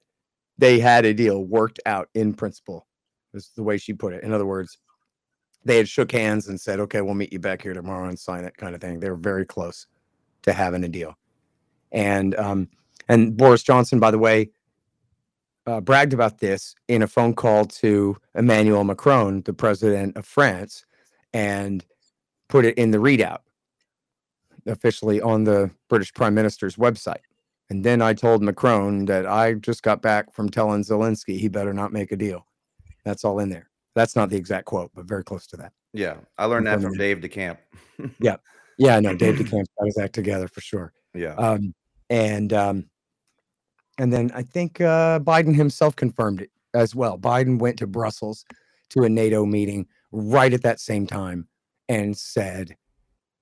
they 0.56 0.78
had 0.78 1.04
a 1.04 1.14
deal 1.14 1.44
worked 1.44 1.80
out 1.86 2.08
in 2.14 2.34
principle, 2.34 2.86
was 3.32 3.50
the 3.56 3.62
way 3.62 3.76
she 3.76 3.92
put 3.92 4.12
it. 4.12 4.24
In 4.24 4.32
other 4.32 4.46
words, 4.46 4.78
they 5.64 5.76
had 5.76 5.88
shook 5.88 6.12
hands 6.12 6.48
and 6.48 6.60
said, 6.60 6.80
okay, 6.80 7.00
we'll 7.00 7.14
meet 7.14 7.32
you 7.32 7.38
back 7.38 7.62
here 7.62 7.74
tomorrow 7.74 8.08
and 8.08 8.18
sign 8.18 8.44
it 8.44 8.56
kind 8.56 8.74
of 8.74 8.80
thing. 8.80 9.00
They 9.00 9.10
were 9.10 9.16
very 9.16 9.44
close 9.44 9.86
to 10.42 10.52
having 10.52 10.84
a 10.84 10.88
deal. 10.88 11.16
And 11.92 12.34
um, 12.36 12.68
and 13.08 13.36
Boris 13.36 13.62
Johnson, 13.62 13.98
by 13.98 14.10
the 14.10 14.18
way, 14.18 14.50
uh, 15.66 15.80
bragged 15.80 16.12
about 16.12 16.38
this 16.38 16.74
in 16.88 17.02
a 17.02 17.06
phone 17.06 17.34
call 17.34 17.64
to 17.64 18.16
Emmanuel 18.34 18.84
Macron, 18.84 19.42
the 19.42 19.52
president 19.52 20.16
of 20.16 20.26
France, 20.26 20.84
and 21.32 21.84
put 22.48 22.64
it 22.64 22.76
in 22.78 22.90
the 22.90 22.98
readout 22.98 23.38
officially 24.66 25.20
on 25.20 25.44
the 25.44 25.70
British 25.88 26.12
Prime 26.12 26.34
Minister's 26.34 26.76
website. 26.76 27.20
And 27.70 27.84
then 27.84 28.00
I 28.00 28.14
told 28.14 28.42
Macron 28.42 29.04
that 29.06 29.26
I 29.26 29.54
just 29.54 29.82
got 29.82 30.00
back 30.00 30.32
from 30.32 30.48
telling 30.48 30.82
Zelensky 30.82 31.38
he 31.38 31.48
better 31.48 31.74
not 31.74 31.92
make 31.92 32.12
a 32.12 32.16
deal. 32.16 32.46
That's 33.04 33.24
all 33.24 33.40
in 33.40 33.50
there. 33.50 33.68
That's 33.94 34.16
not 34.16 34.30
the 34.30 34.36
exact 34.36 34.66
quote, 34.66 34.90
but 34.94 35.06
very 35.06 35.24
close 35.24 35.46
to 35.48 35.56
that. 35.58 35.72
Yeah, 35.92 36.16
I 36.36 36.44
learned 36.46 36.66
that 36.66 36.80
from 36.80 36.94
Dave 36.94 37.18
DeCamp. 37.18 37.58
Yeah. 38.20 38.36
Yeah, 38.76 39.00
no, 39.00 39.12
Dave 39.16 39.34
DeCamp's 39.34 39.70
got 39.76 39.86
his 39.86 39.98
act 39.98 40.14
together 40.14 40.46
for 40.46 40.60
sure. 40.60 40.92
Yeah, 41.12 41.34
Um, 41.34 41.74
and 42.10 42.52
um, 42.52 42.88
and 43.98 44.12
then 44.12 44.30
I 44.32 44.42
think 44.42 44.80
uh, 44.80 45.18
Biden 45.18 45.54
himself 45.54 45.96
confirmed 45.96 46.42
it 46.42 46.50
as 46.74 46.94
well. 46.94 47.18
Biden 47.18 47.58
went 47.58 47.76
to 47.78 47.88
Brussels 47.88 48.44
to 48.90 49.02
a 49.02 49.08
NATO 49.08 49.44
meeting 49.44 49.88
right 50.12 50.52
at 50.52 50.62
that 50.62 50.78
same 50.78 51.08
time 51.08 51.47
and 51.88 52.16
said, 52.16 52.76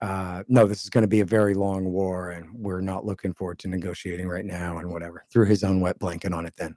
uh, 0.01 0.43
"No, 0.49 0.67
this 0.67 0.83
is 0.83 0.91
going 0.91 1.03
to 1.03 1.09
be 1.09 1.21
a 1.21 1.25
very 1.25 1.55
long 1.55 1.85
war, 1.93 2.31
and 2.31 2.51
we're 2.55 2.81
not 2.81 3.05
looking 3.05 3.33
forward 3.33 3.59
to 3.61 3.69
negotiating 3.69 4.29
right 4.29 4.45
now, 4.45 4.79
and 4.79 4.91
whatever." 4.91 5.25
Threw 5.31 5.47
his 5.47 5.65
own 5.65 5.81
wet 5.81 5.99
blanket 5.99 6.33
on 6.33 6.47
it 6.47 6.55
then. 6.57 6.75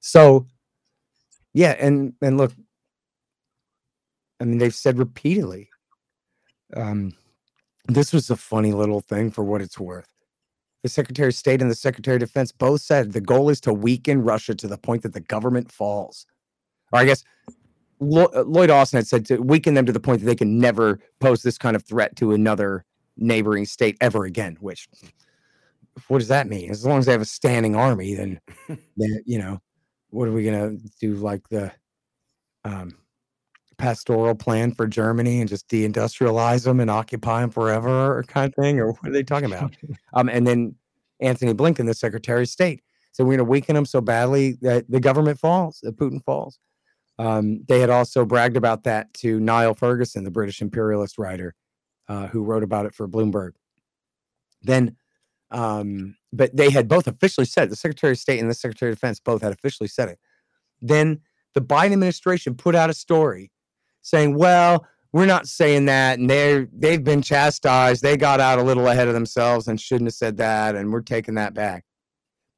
So, 0.00 0.46
yeah, 1.52 1.76
and 1.78 2.14
and 2.22 2.36
look, 2.38 2.52
I 4.40 4.44
mean, 4.44 4.58
they've 4.58 4.74
said 4.74 4.98
repeatedly. 4.98 5.70
Um, 6.74 7.12
this 7.88 8.12
was 8.12 8.30
a 8.30 8.36
funny 8.36 8.72
little 8.72 9.00
thing 9.00 9.30
for 9.30 9.44
what 9.44 9.62
it's 9.62 9.78
worth. 9.78 10.08
The 10.82 10.88
Secretary 10.88 11.28
of 11.28 11.34
State 11.34 11.62
and 11.62 11.70
the 11.70 11.74
Secretary 11.74 12.16
of 12.16 12.20
Defense 12.20 12.52
both 12.52 12.80
said 12.80 13.12
the 13.12 13.20
goal 13.20 13.48
is 13.48 13.60
to 13.62 13.72
weaken 13.72 14.22
Russia 14.22 14.54
to 14.54 14.68
the 14.68 14.78
point 14.78 15.02
that 15.02 15.12
the 15.12 15.20
government 15.20 15.70
falls. 15.70 16.26
Or 16.92 17.00
I 17.00 17.04
guess 17.04 17.24
Lo- 18.00 18.30
uh, 18.34 18.44
Lloyd 18.44 18.70
Austin 18.70 18.98
had 18.98 19.06
said 19.06 19.26
to 19.26 19.38
weaken 19.38 19.74
them 19.74 19.86
to 19.86 19.92
the 19.92 20.00
point 20.00 20.20
that 20.20 20.26
they 20.26 20.34
can 20.34 20.58
never 20.58 20.98
pose 21.20 21.42
this 21.42 21.58
kind 21.58 21.76
of 21.76 21.84
threat 21.84 22.16
to 22.16 22.32
another 22.32 22.84
neighboring 23.16 23.64
state 23.64 23.96
ever 24.00 24.24
again. 24.24 24.56
Which, 24.60 24.88
what 26.08 26.18
does 26.18 26.28
that 26.28 26.48
mean? 26.48 26.70
As 26.70 26.84
long 26.84 26.98
as 26.98 27.06
they 27.06 27.12
have 27.12 27.20
a 27.20 27.26
standing 27.26 27.74
army, 27.74 28.14
then, 28.14 28.40
then 28.68 29.22
you 29.24 29.38
know, 29.38 29.60
what 30.10 30.28
are 30.28 30.32
we 30.32 30.44
gonna 30.44 30.76
do? 31.00 31.14
Like 31.14 31.48
the 31.48 31.72
um, 32.64 32.96
pastoral 33.78 34.34
plan 34.34 34.72
for 34.72 34.86
Germany 34.86 35.40
and 35.40 35.48
just 35.48 35.68
deindustrialize 35.68 36.64
them 36.64 36.80
and 36.80 36.90
occupy 36.90 37.40
them 37.40 37.50
forever, 37.50 38.18
or 38.18 38.22
kind 38.24 38.48
of 38.48 38.54
thing, 38.62 38.78
or 38.78 38.92
what 38.92 39.08
are 39.08 39.12
they 39.12 39.22
talking 39.22 39.50
about? 39.50 39.74
um, 40.14 40.28
and 40.28 40.46
then 40.46 40.74
Antony 41.20 41.54
Blinken, 41.54 41.86
the 41.86 41.94
Secretary 41.94 42.42
of 42.42 42.48
State, 42.48 42.82
said 43.12 43.24
we're 43.24 43.36
going 43.36 43.46
to 43.46 43.50
weaken 43.50 43.74
them 43.74 43.86
so 43.86 44.00
badly 44.00 44.52
that 44.62 44.90
the 44.90 45.00
government 45.00 45.38
falls, 45.38 45.80
that 45.82 45.96
Putin 45.96 46.22
falls. 46.24 46.58
Um, 47.18 47.64
they 47.66 47.80
had 47.80 47.90
also 47.90 48.24
bragged 48.24 48.56
about 48.56 48.84
that 48.84 49.12
to 49.14 49.40
Niall 49.40 49.74
Ferguson, 49.74 50.24
the 50.24 50.30
British 50.30 50.60
imperialist 50.60 51.18
writer, 51.18 51.54
uh, 52.08 52.26
who 52.26 52.42
wrote 52.42 52.62
about 52.62 52.86
it 52.86 52.94
for 52.94 53.08
Bloomberg. 53.08 53.52
Then, 54.62 54.96
um, 55.50 56.16
but 56.32 56.54
they 56.56 56.70
had 56.70 56.88
both 56.88 57.06
officially 57.06 57.46
said 57.46 57.64
it. 57.64 57.70
The 57.70 57.76
Secretary 57.76 58.12
of 58.12 58.18
State 58.18 58.40
and 58.40 58.50
the 58.50 58.54
Secretary 58.54 58.90
of 58.90 58.98
Defense 58.98 59.20
both 59.20 59.42
had 59.42 59.52
officially 59.52 59.88
said 59.88 60.08
it. 60.08 60.18
Then 60.82 61.20
the 61.54 61.62
Biden 61.62 61.92
administration 61.92 62.54
put 62.54 62.74
out 62.74 62.90
a 62.90 62.94
story 62.94 63.50
saying, 64.02 64.36
"Well, 64.36 64.86
we're 65.12 65.26
not 65.26 65.48
saying 65.48 65.86
that, 65.86 66.18
and 66.18 66.28
they're 66.28 66.68
they've 66.70 67.02
been 67.02 67.22
chastised. 67.22 68.02
They 68.02 68.18
got 68.18 68.40
out 68.40 68.58
a 68.58 68.62
little 68.62 68.86
ahead 68.88 69.08
of 69.08 69.14
themselves 69.14 69.66
and 69.68 69.80
shouldn't 69.80 70.08
have 70.08 70.14
said 70.14 70.36
that, 70.36 70.74
and 70.74 70.92
we're 70.92 71.00
taking 71.00 71.36
that 71.36 71.54
back." 71.54 71.84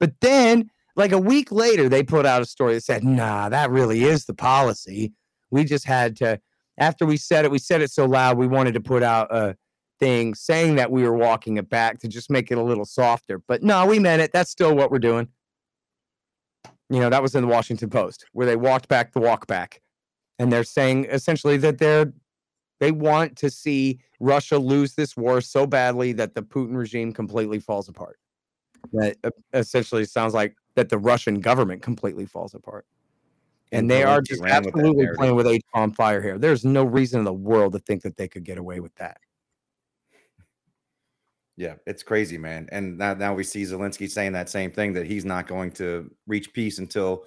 But 0.01 0.15
then 0.21 0.71
like 0.99 1.13
a 1.13 1.19
week 1.19 1.53
later, 1.53 1.89
they 1.89 2.03
put 2.03 2.27
out 2.27 2.43
a 2.43 2.45
story 2.47 2.75
that 2.75 2.83
said, 2.83 3.05
nah, 3.05 3.49
that 3.49 3.71
really 3.71 4.03
is 4.03 4.27
the 4.27 4.35
policy. 4.35 5.13
We 5.51 5.65
just 5.65 5.87
had 5.87 6.17
to, 6.17 6.41
after 6.77 7.07
we 7.07 7.17
said 7.17 7.45
it, 7.45 7.53
we 7.53 7.61
said 7.61 7.81
it 7.81 7.93
so 7.93 8.05
loud, 8.05 8.37
we 8.37 8.49
wanted 8.49 8.75
to 8.75 8.81
put 8.81 9.05
out 9.05 9.33
a 9.35 9.57
thing 10.01 10.35
saying 10.35 10.75
that 10.75 10.91
we 10.91 11.05
were 11.05 11.15
walking 11.15 11.57
it 11.57 11.71
back 11.71 12.01
to 12.01 12.09
just 12.09 12.31
make 12.31 12.51
it 12.51 12.59
a 12.59 12.63
little 12.63 12.85
softer. 12.85 13.41
But 13.47 13.63
no, 13.63 13.87
we 13.87 14.01
meant 14.01 14.23
it. 14.23 14.33
That's 14.33 14.51
still 14.51 14.75
what 14.75 14.91
we're 14.91 14.99
doing. 14.99 15.29
You 16.91 16.99
know, 17.01 17.11
that 17.11 17.23
was 17.23 17.35
in 17.35 17.43
the 17.43 17.49
Washington 17.49 17.91
Post 17.91 18.27
where 18.33 18.47
they 18.47 18.57
walked 18.57 18.89
back 18.89 19.13
the 19.13 19.21
walk 19.21 19.47
back. 19.47 19.81
And 20.41 20.53
they're 20.53 20.65
saying 20.65 21.07
essentially 21.07 21.57
that 21.59 21.79
they're 21.79 22.13
they 22.81 22.93
want 22.93 23.37
to 23.39 23.51
see 23.51 24.01
Russia 24.21 24.59
lose 24.59 24.95
this 24.95 25.17
war 25.17 25.41
so 25.41 25.67
badly 25.67 26.13
that 26.13 26.35
the 26.35 26.43
Putin 26.43 26.77
regime 26.77 27.13
completely 27.13 27.59
falls 27.59 27.89
apart. 27.89 28.19
That 28.93 29.17
uh, 29.25 29.31
essentially 29.53 30.05
sounds 30.05 30.35
like 30.35 30.55
that 30.79 30.89
the 30.89 30.99
Russian 30.99 31.41
government 31.41 31.83
completely 31.83 32.25
falls 32.25 32.55
apart. 32.55 32.87
And, 33.71 33.81
And 33.81 33.91
they 33.91 34.03
are 34.03 34.23
just 34.23 34.41
ran 34.43 34.65
with 34.65 34.75
absolutely 34.75 35.09
playing 35.15 35.35
with 35.35 35.47
H 35.47 35.63
bomb 35.75 35.93
fire 35.93 36.23
here. 36.23 36.39
There's 36.39 36.65
no 36.65 36.85
reason 36.85 37.19
in 37.19 37.25
the 37.25 37.33
world 37.33 37.75
to 37.75 37.81
think 37.81 38.03
that 38.03 38.17
they 38.17 38.29
could 38.29 38.45
get 38.45 38.57
away 38.57 38.81
with 38.81 38.95
that. 38.95 39.19
Yeah, 41.57 41.75
it's 41.87 42.05
crazy, 42.05 42.39
man. 42.39 42.69
And 42.71 42.97
now, 42.97 43.15
now 43.15 43.35
we 43.35 43.43
see 43.43 43.63
Zelensky 43.65 44.09
saying 44.09 44.33
that 44.33 44.49
same 44.49 44.71
thing 44.71 44.93
that 44.93 45.07
he's 45.07 45.25
not 45.25 45.49
going 45.49 45.73
to 45.73 46.09
reach 46.29 46.53
peace 46.53 46.79
until 46.79 47.25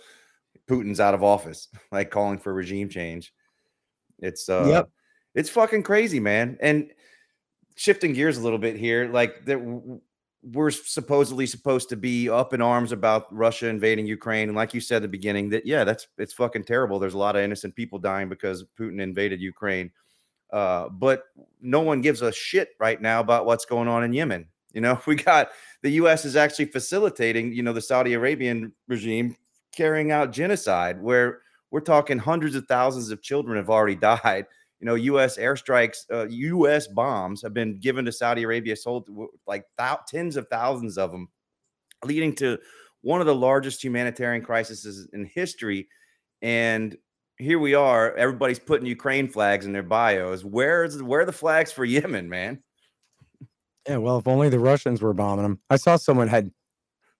Putin's 0.69 1.01
out 1.01 1.13
of 1.13 1.21
office, 1.21 1.67
like 1.91 2.09
calling 2.09 2.39
for 2.39 2.53
regime 2.53 2.89
change. 2.89 3.33
It's 4.19 4.47
uh 4.47 4.65
Yep. 4.67 4.89
it's 5.35 5.49
fucking 5.49 5.83
crazy, 5.83 6.19
man. 6.19 6.57
And 6.61 6.91
shifting 7.75 8.13
gears 8.13 8.37
a 8.37 8.41
little 8.41 8.59
bit 8.59 8.77
here, 8.77 9.09
like 9.11 9.45
that 9.45 9.59
we're 10.43 10.71
supposedly 10.71 11.45
supposed 11.45 11.89
to 11.89 11.95
be 11.95 12.27
up 12.27 12.53
in 12.53 12.61
arms 12.61 12.91
about 12.91 13.33
Russia 13.33 13.67
invading 13.67 14.07
Ukraine. 14.07 14.49
And 14.49 14.55
like 14.55 14.73
you 14.73 14.81
said 14.81 14.97
at 14.97 15.01
the 15.03 15.07
beginning, 15.07 15.49
that 15.49 15.65
yeah, 15.65 15.83
that's 15.83 16.07
it's 16.17 16.33
fucking 16.33 16.63
terrible. 16.63 16.97
There's 16.97 17.13
a 17.13 17.19
lot 17.19 17.35
of 17.35 17.43
innocent 17.43 17.75
people 17.75 17.99
dying 17.99 18.27
because 18.27 18.65
Putin 18.79 18.99
invaded 18.99 19.39
Ukraine. 19.39 19.91
Uh, 20.51 20.89
but 20.89 21.25
no 21.61 21.81
one 21.81 22.01
gives 22.01 22.21
a 22.21 22.31
shit 22.31 22.69
right 22.79 23.01
now 23.01 23.19
about 23.19 23.45
what's 23.45 23.65
going 23.65 23.87
on 23.87 24.03
in 24.03 24.13
Yemen. 24.13 24.47
You 24.73 24.81
know, 24.81 24.99
we 25.07 25.15
got 25.15 25.49
the 25.83 25.91
U.S. 25.91 26.25
is 26.25 26.35
actually 26.35 26.65
facilitating, 26.65 27.53
you 27.53 27.63
know, 27.63 27.73
the 27.73 27.81
Saudi 27.81 28.13
Arabian 28.13 28.73
regime 28.87 29.35
carrying 29.71 30.11
out 30.11 30.31
genocide, 30.31 31.01
where 31.01 31.41
we're 31.69 31.79
talking 31.81 32.17
hundreds 32.17 32.55
of 32.55 32.65
thousands 32.65 33.11
of 33.11 33.21
children 33.21 33.57
have 33.57 33.69
already 33.69 33.95
died. 34.23 34.45
You 34.81 34.87
know, 34.87 34.95
U.S. 34.95 35.37
airstrikes, 35.37 35.99
uh, 36.11 36.27
U.S. 36.27 36.87
bombs 36.87 37.43
have 37.43 37.53
been 37.53 37.79
given 37.79 38.03
to 38.05 38.11
Saudi 38.11 38.41
Arabia, 38.43 38.75
sold 38.75 39.07
like 39.45 39.63
thou- 39.77 39.99
tens 40.07 40.35
of 40.35 40.47
thousands 40.47 40.97
of 40.97 41.11
them, 41.11 41.29
leading 42.03 42.35
to 42.37 42.57
one 43.01 43.21
of 43.21 43.27
the 43.27 43.35
largest 43.35 43.83
humanitarian 43.83 44.43
crises 44.43 45.07
in 45.13 45.25
history. 45.25 45.87
And 46.41 46.97
here 47.37 47.59
we 47.59 47.75
are. 47.75 48.15
Everybody's 48.15 48.57
putting 48.57 48.87
Ukraine 48.87 49.27
flags 49.27 49.67
in 49.67 49.71
their 49.71 49.83
bios. 49.83 50.43
Where's 50.43 51.01
where 51.01 51.21
are 51.21 51.25
the 51.25 51.31
flags 51.31 51.71
for 51.71 51.85
Yemen, 51.85 52.27
man? 52.27 52.63
Yeah, 53.87 53.97
well, 53.97 54.17
if 54.17 54.27
only 54.27 54.49
the 54.49 54.59
Russians 54.59 55.01
were 55.01 55.13
bombing 55.13 55.43
them. 55.43 55.59
I 55.69 55.77
saw 55.77 55.95
someone 55.95 56.27
had 56.27 56.51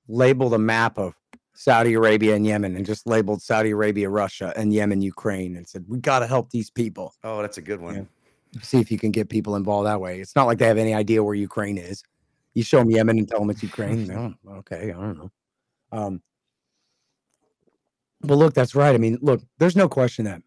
labeled 0.07 0.53
a 0.55 0.59
map 0.59 0.97
of 0.97 1.15
Saudi 1.61 1.93
Arabia 1.93 2.35
and 2.35 2.43
Yemen 2.43 2.75
and 2.75 2.83
just 2.83 3.05
labeled 3.05 3.39
Saudi 3.39 3.69
Arabia, 3.69 4.09
Russia, 4.09 4.51
and 4.55 4.73
Yemen, 4.73 4.99
Ukraine, 4.99 5.55
and 5.55 5.69
said, 5.69 5.85
We 5.87 5.99
got 5.99 6.19
to 6.19 6.25
help 6.27 6.49
these 6.49 6.71
people. 6.71 7.13
Oh, 7.23 7.39
that's 7.39 7.59
a 7.59 7.61
good 7.61 7.79
one. 7.79 8.09
Yeah. 8.53 8.61
See 8.63 8.79
if 8.79 8.89
you 8.89 8.97
can 8.97 9.11
get 9.11 9.29
people 9.29 9.55
involved 9.55 9.85
that 9.85 10.01
way. 10.01 10.19
It's 10.19 10.35
not 10.35 10.47
like 10.47 10.57
they 10.57 10.65
have 10.65 10.79
any 10.79 10.95
idea 10.95 11.23
where 11.23 11.35
Ukraine 11.35 11.77
is. 11.77 12.01
You 12.55 12.63
show 12.63 12.79
them 12.79 12.89
Yemen 12.89 13.19
and 13.19 13.29
tell 13.29 13.37
them 13.37 13.51
it's 13.51 13.61
Ukraine. 13.61 14.07
No, 14.07 14.33
okay, 14.57 14.89
I 14.89 14.93
don't 14.93 15.19
know. 15.19 15.31
Um, 15.91 16.23
but 18.21 18.39
look, 18.39 18.55
that's 18.55 18.73
right. 18.73 18.95
I 18.95 18.97
mean, 18.97 19.19
look, 19.21 19.43
there's 19.59 19.75
no 19.75 19.87
question 19.87 20.25
that 20.25 20.41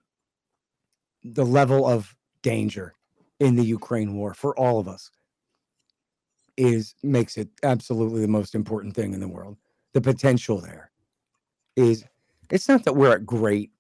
the 1.23 1.47
level 1.47 1.87
of 1.87 2.13
danger 2.43 2.93
in 3.39 3.55
the 3.55 3.65
Ukraine 3.65 4.17
war 4.17 4.35
for 4.35 4.59
all 4.59 4.81
of 4.81 4.89
us 4.89 5.13
is 6.57 6.97
makes 7.05 7.37
it 7.37 7.51
absolutely 7.63 8.21
the 8.21 8.27
most 8.27 8.57
important 8.57 8.97
thing 8.97 9.15
in 9.15 9.21
the 9.21 9.29
world. 9.29 9.59
The 9.93 10.01
potential 10.01 10.61
there 10.61 10.91
is 11.77 12.05
it's 12.51 12.69
not 12.69 12.85
that 12.85 12.97
we're 12.97 13.15
at 13.15 13.27
great 13.27 13.71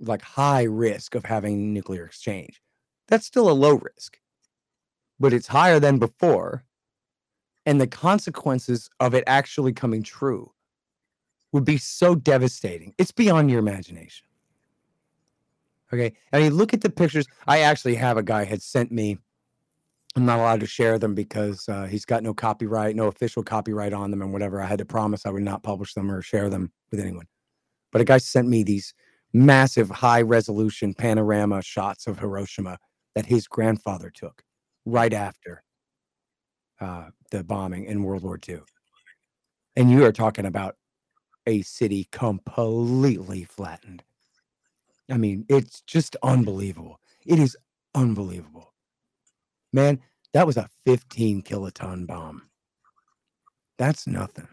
like 0.00 0.22
high 0.22 0.64
risk 0.64 1.14
of 1.14 1.24
having 1.24 1.72
nuclear 1.72 2.04
exchange. 2.04 2.60
That's 3.08 3.26
still 3.26 3.50
a 3.50 3.52
low 3.52 3.74
risk. 3.74 4.18
But 5.18 5.32
it's 5.32 5.46
higher 5.46 5.80
than 5.80 5.98
before. 5.98 6.64
And 7.64 7.80
the 7.80 7.86
consequences 7.86 8.90
of 9.00 9.14
it 9.14 9.24
actually 9.26 9.72
coming 9.72 10.02
true 10.02 10.52
would 11.52 11.64
be 11.64 11.78
so 11.78 12.14
devastating. 12.14 12.94
It's 12.98 13.12
beyond 13.12 13.50
your 13.50 13.60
imagination. 13.60 14.26
Okay. 15.92 16.14
I 16.32 16.40
mean, 16.40 16.54
look 16.54 16.72
at 16.74 16.80
the 16.80 16.90
pictures. 16.90 17.26
I 17.46 17.60
actually 17.60 17.94
have 17.96 18.16
a 18.16 18.22
guy 18.22 18.44
had 18.44 18.62
sent 18.62 18.90
me. 18.90 19.18
I'm 20.14 20.26
not 20.26 20.38
allowed 20.38 20.60
to 20.60 20.66
share 20.66 20.98
them 20.98 21.14
because 21.14 21.66
uh, 21.68 21.86
he's 21.86 22.04
got 22.04 22.22
no 22.22 22.34
copyright, 22.34 22.94
no 22.96 23.06
official 23.06 23.42
copyright 23.42 23.94
on 23.94 24.10
them, 24.10 24.20
and 24.20 24.32
whatever. 24.32 24.60
I 24.60 24.66
had 24.66 24.78
to 24.78 24.84
promise 24.84 25.24
I 25.24 25.30
would 25.30 25.42
not 25.42 25.62
publish 25.62 25.94
them 25.94 26.10
or 26.10 26.20
share 26.20 26.50
them 26.50 26.70
with 26.90 27.00
anyone. 27.00 27.26
But 27.92 28.02
a 28.02 28.04
guy 28.04 28.18
sent 28.18 28.48
me 28.48 28.62
these 28.62 28.92
massive, 29.32 29.88
high 29.88 30.22
resolution 30.22 30.92
panorama 30.92 31.62
shots 31.62 32.06
of 32.06 32.18
Hiroshima 32.18 32.78
that 33.14 33.26
his 33.26 33.46
grandfather 33.46 34.10
took 34.10 34.42
right 34.84 35.12
after 35.12 35.62
uh, 36.80 37.08
the 37.30 37.42
bombing 37.44 37.84
in 37.84 38.02
World 38.02 38.22
War 38.22 38.38
II. 38.46 38.60
And 39.76 39.90
you 39.90 40.04
are 40.04 40.12
talking 40.12 40.44
about 40.44 40.76
a 41.46 41.62
city 41.62 42.08
completely 42.12 43.44
flattened. 43.44 44.02
I 45.10 45.16
mean, 45.16 45.46
it's 45.48 45.80
just 45.82 46.16
unbelievable. 46.22 47.00
It 47.24 47.38
is 47.38 47.56
unbelievable. 47.94 48.71
Man, 49.72 50.00
that 50.34 50.46
was 50.46 50.56
a 50.56 50.68
15 50.86 51.42
kiloton 51.42 52.06
bomb. 52.06 52.42
That's 53.78 54.06
nothing. 54.06 54.48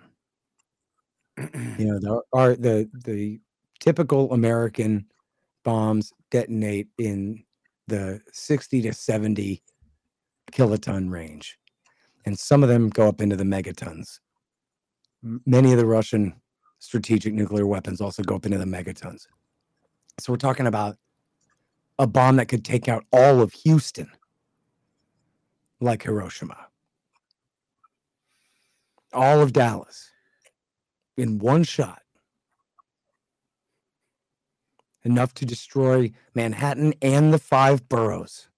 You 1.37 1.85
know, 1.85 1.99
the 1.99 2.21
are 2.33 2.55
the 2.55 2.89
the 3.05 3.39
typical 3.79 4.33
American 4.33 5.05
bombs 5.63 6.11
detonate 6.31 6.87
in 6.97 7.43
the 7.87 8.21
60 8.31 8.81
to 8.83 8.93
70 8.93 9.63
kiloton 10.51 11.09
range. 11.09 11.57
And 12.25 12.37
some 12.37 12.63
of 12.63 12.69
them 12.69 12.89
go 12.89 13.07
up 13.07 13.21
into 13.21 13.35
the 13.35 13.43
megatons. 13.43 14.19
Many 15.21 15.71
of 15.71 15.77
the 15.77 15.85
Russian 15.85 16.33
strategic 16.79 17.33
nuclear 17.33 17.65
weapons 17.65 18.01
also 18.01 18.23
go 18.23 18.35
up 18.35 18.45
into 18.45 18.57
the 18.57 18.65
megatons. 18.65 19.27
So 20.19 20.33
we're 20.33 20.37
talking 20.37 20.67
about 20.67 20.97
a 21.97 22.07
bomb 22.07 22.37
that 22.37 22.47
could 22.47 22.63
take 22.63 22.87
out 22.87 23.03
all 23.11 23.41
of 23.41 23.51
Houston, 23.53 24.09
like 25.81 26.03
Hiroshima, 26.03 26.67
all 29.13 29.41
of 29.41 29.53
Dallas 29.53 30.09
in 31.17 31.39
one 31.39 31.63
shot. 31.63 32.01
Enough 35.03 35.33
to 35.35 35.45
destroy 35.45 36.11
Manhattan 36.35 36.93
and 37.01 37.33
the 37.33 37.39
five 37.39 37.87
boroughs 37.87 38.49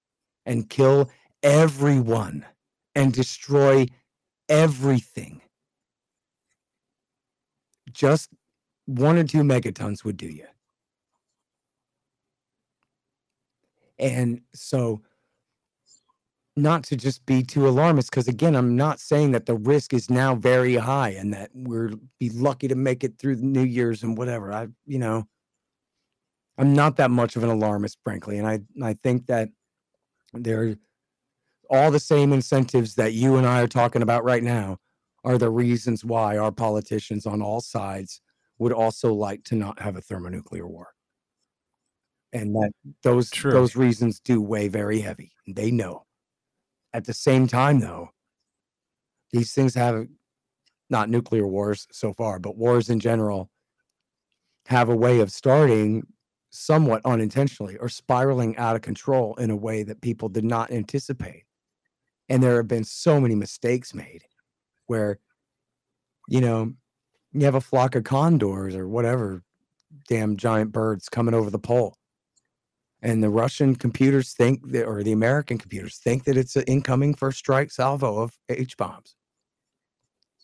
and 0.46 0.70
kill 0.70 1.10
everyone 1.44 2.46
and 2.96 3.14
destroy 3.14 3.86
everything. 4.50 5.42
Just 7.92 8.30
one 8.86 9.18
or 9.18 9.24
two 9.24 9.44
megatons 9.44 10.04
would 10.04 10.18
do 10.18 10.28
you. 10.28 10.48
And 14.00 14.42
so, 14.54 15.02
not 16.56 16.84
to 16.84 16.96
just 16.96 17.26
be 17.26 17.44
too 17.44 17.68
alarmist, 17.68 18.12
because 18.12 18.28
again, 18.28 18.56
I'm 18.56 18.76
not 18.76 19.00
saying 19.00 19.32
that 19.32 19.46
the 19.46 19.56
risk 19.56 19.94
is 19.94 20.10
now 20.10 20.36
very 20.36 20.76
high 20.76 21.10
and 21.10 21.34
that 21.34 21.50
we're 21.54 21.92
be 22.20 22.30
lucky 22.30 22.68
to 22.68 22.76
make 22.76 23.04
it 23.04 23.18
through 23.18 23.38
the 23.38 23.46
New 23.46 23.64
Year's 23.64 24.04
and 24.04 24.18
whatever. 24.18 24.52
I, 24.52 24.68
you 24.86 25.00
know, 25.00 25.28
I'm 26.58 26.74
not 26.74 26.98
that 26.98 27.12
much 27.12 27.36
of 27.36 27.44
an 27.44 27.50
alarmist, 27.50 28.00
frankly, 28.04 28.38
and 28.38 28.48
I 28.48 28.60
I 28.84 28.94
think 28.94 29.28
that 29.28 29.50
there 30.34 30.64
are 30.64 30.76
all 31.70 31.92
the 31.92 32.00
same 32.00 32.34
incentives 32.34 32.96
that 32.96 33.14
you 33.14 33.38
and 33.38 33.48
I 33.48 33.62
are 33.62 33.68
talking 33.68 34.02
about 34.02 34.26
right 34.26 34.44
now 34.44 34.78
are 35.24 35.38
the 35.38 35.50
reasons 35.50 36.04
why 36.04 36.38
our 36.38 36.52
politicians 36.52 37.26
on 37.26 37.42
all 37.42 37.62
sides 37.62 38.22
would 38.60 38.74
also 38.74 39.14
like 39.14 39.44
to 39.46 39.56
not 39.56 39.80
have 39.80 39.96
a 39.96 40.02
thermonuclear 40.02 40.68
war. 40.68 40.90
And 42.34 42.54
that 42.56 42.72
those 43.04 43.30
True. 43.30 43.52
those 43.52 43.76
reasons 43.76 44.20
do 44.20 44.42
weigh 44.42 44.68
very 44.68 45.00
heavy. 45.00 45.32
They 45.48 45.72
know. 45.72 46.06
At 46.94 47.06
the 47.06 47.14
same 47.14 47.48
time, 47.48 47.80
though, 47.80 48.10
these 49.32 49.54
things 49.54 49.76
have 49.76 50.08
not 50.90 51.10
nuclear 51.10 51.48
wars 51.48 51.88
so 51.92 52.14
far, 52.14 52.38
but 52.38 52.58
wars 52.58 52.90
in 52.90 53.00
general 53.00 53.50
have 54.68 54.90
a 54.90 54.96
way 54.96 55.20
of 55.22 55.32
starting 55.32 56.06
somewhat 56.50 57.02
unintentionally 57.06 57.78
or 57.78 57.88
spiraling 57.88 58.58
out 58.58 58.76
of 58.76 58.82
control 58.82 59.36
in 59.36 59.50
a 59.50 59.56
way 59.56 59.84
that 59.84 60.02
people 60.02 60.28
did 60.28 60.44
not 60.44 60.70
anticipate. 60.70 61.46
And 62.28 62.44
there 62.44 62.58
have 62.58 62.68
been 62.68 62.84
so 62.84 63.20
many 63.22 63.36
mistakes 63.36 63.94
made 63.94 64.24
where, 64.88 65.20
you 66.28 66.42
know, 66.42 66.74
you 67.32 67.46
have 67.46 67.56
a 67.56 67.62
flock 67.62 67.96
of 67.96 68.04
condors 68.04 68.76
or 68.76 68.88
whatever 68.88 69.44
damn 70.08 70.36
giant 70.36 70.72
birds 70.72 71.08
coming 71.10 71.34
over 71.34 71.50
the 71.50 71.60
pole. 71.60 71.98
And 73.02 73.24
the 73.24 73.30
Russian 73.30 73.76
computers 73.76 74.34
think 74.34 74.72
that, 74.72 74.86
or 74.86 75.02
the 75.02 75.12
American 75.12 75.58
computers 75.58 75.98
think 75.98 76.26
that 76.26 76.38
it's 76.38 76.56
an 76.56 76.64
incoming 76.68 77.16
first 77.16 77.40
strike 77.40 77.72
salvo 77.72 78.20
of 78.20 78.38
H 78.50 78.78
bombs. 78.78 79.16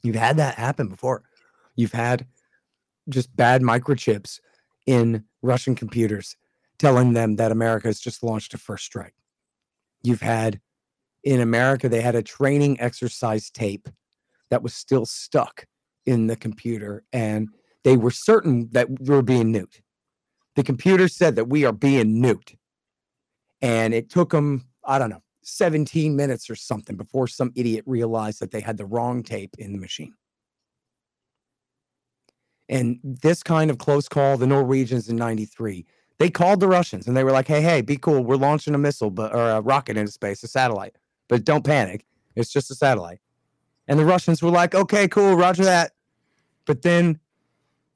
You've 0.04 0.16
had 0.16 0.38
that 0.38 0.56
happen 0.56 0.88
before. 0.88 1.24
You've 1.76 1.92
had 1.92 2.26
just 3.10 3.36
bad 3.36 3.62
microchips 3.62 4.40
in 4.86 5.24
Russian 5.42 5.76
computers 5.76 6.36
telling 6.80 7.14
them 7.14 7.36
that 7.36 7.52
America 7.52 7.88
has 7.88 8.00
just 8.00 8.24
launched 8.24 8.54
a 8.54 8.58
first 8.58 8.86
strike. 8.86 9.14
You've 10.04 10.22
had 10.22 10.60
in 11.24 11.42
America, 11.42 11.90
they 11.90 12.02
had 12.02 12.16
a 12.16 12.24
training 12.24 12.80
exercise 12.80 13.50
tape 13.50 13.90
that 14.50 14.64
was 14.64 14.74
still 14.74 15.06
stuck 15.06 15.66
in 16.06 16.28
the 16.28 16.36
computer, 16.36 17.04
and 17.12 17.50
they 17.84 17.98
were 17.98 18.12
certain 18.12 18.70
that 18.72 18.88
we 18.90 19.10
were 19.10 19.22
being 19.22 19.52
nuked. 19.52 19.82
The 20.58 20.64
computer 20.64 21.08
said 21.08 21.36
that 21.36 21.46
we 21.46 21.66
are 21.66 21.72
being 21.72 22.20
nuked. 22.20 22.58
And 23.62 23.94
it 23.94 24.10
took 24.10 24.32
them, 24.32 24.66
I 24.84 24.98
don't 24.98 25.12
know, 25.12 25.22
17 25.44 26.16
minutes 26.16 26.50
or 26.50 26.56
something 26.56 26.98
before 26.98 27.28
some 27.28 27.52
idiot 27.56 27.84
realized 27.86 28.40
that 28.40 28.50
they 28.50 28.60
had 28.60 28.78
the 28.78 28.86
wrong 28.86 29.22
tape 29.22 29.56
in 29.60 29.72
the 29.72 29.78
machine. 29.78 30.16
And 32.68 33.00
this 33.04 33.44
kind 33.44 33.70
of 33.70 33.78
close 33.78 34.10
call, 34.10 34.36
the 34.38 34.48
Norwegians 34.48 35.08
in 35.10 35.16
93, 35.16 35.86
they 36.18 36.32
called 36.32 36.60
the 36.60 36.68
Russians 36.68 37.08
and 37.08 37.16
they 37.16 37.24
were 37.24 37.32
like, 37.32 37.48
hey, 37.48 37.62
hey, 37.62 37.82
be 37.82 37.96
cool. 37.96 38.24
We're 38.24 38.36
launching 38.36 38.74
a 38.74 38.80
missile 38.80 39.12
but 39.12 39.36
or 39.36 39.52
a 39.52 39.62
rocket 39.62 39.96
into 39.96 40.12
space, 40.12 40.42
a 40.42 40.48
satellite. 40.48 40.96
But 41.28 41.46
don't 41.46 41.64
panic. 41.64 42.04
It's 42.36 42.52
just 42.52 42.72
a 42.72 42.76
satellite. 42.76 43.20
And 43.88 44.00
the 44.00 44.06
Russians 44.06 44.42
were 44.42 44.50
like, 44.50 44.74
okay, 44.74 45.08
cool, 45.08 45.36
roger 45.36 45.66
that. 45.66 45.92
But 46.66 46.82
then 46.82 47.20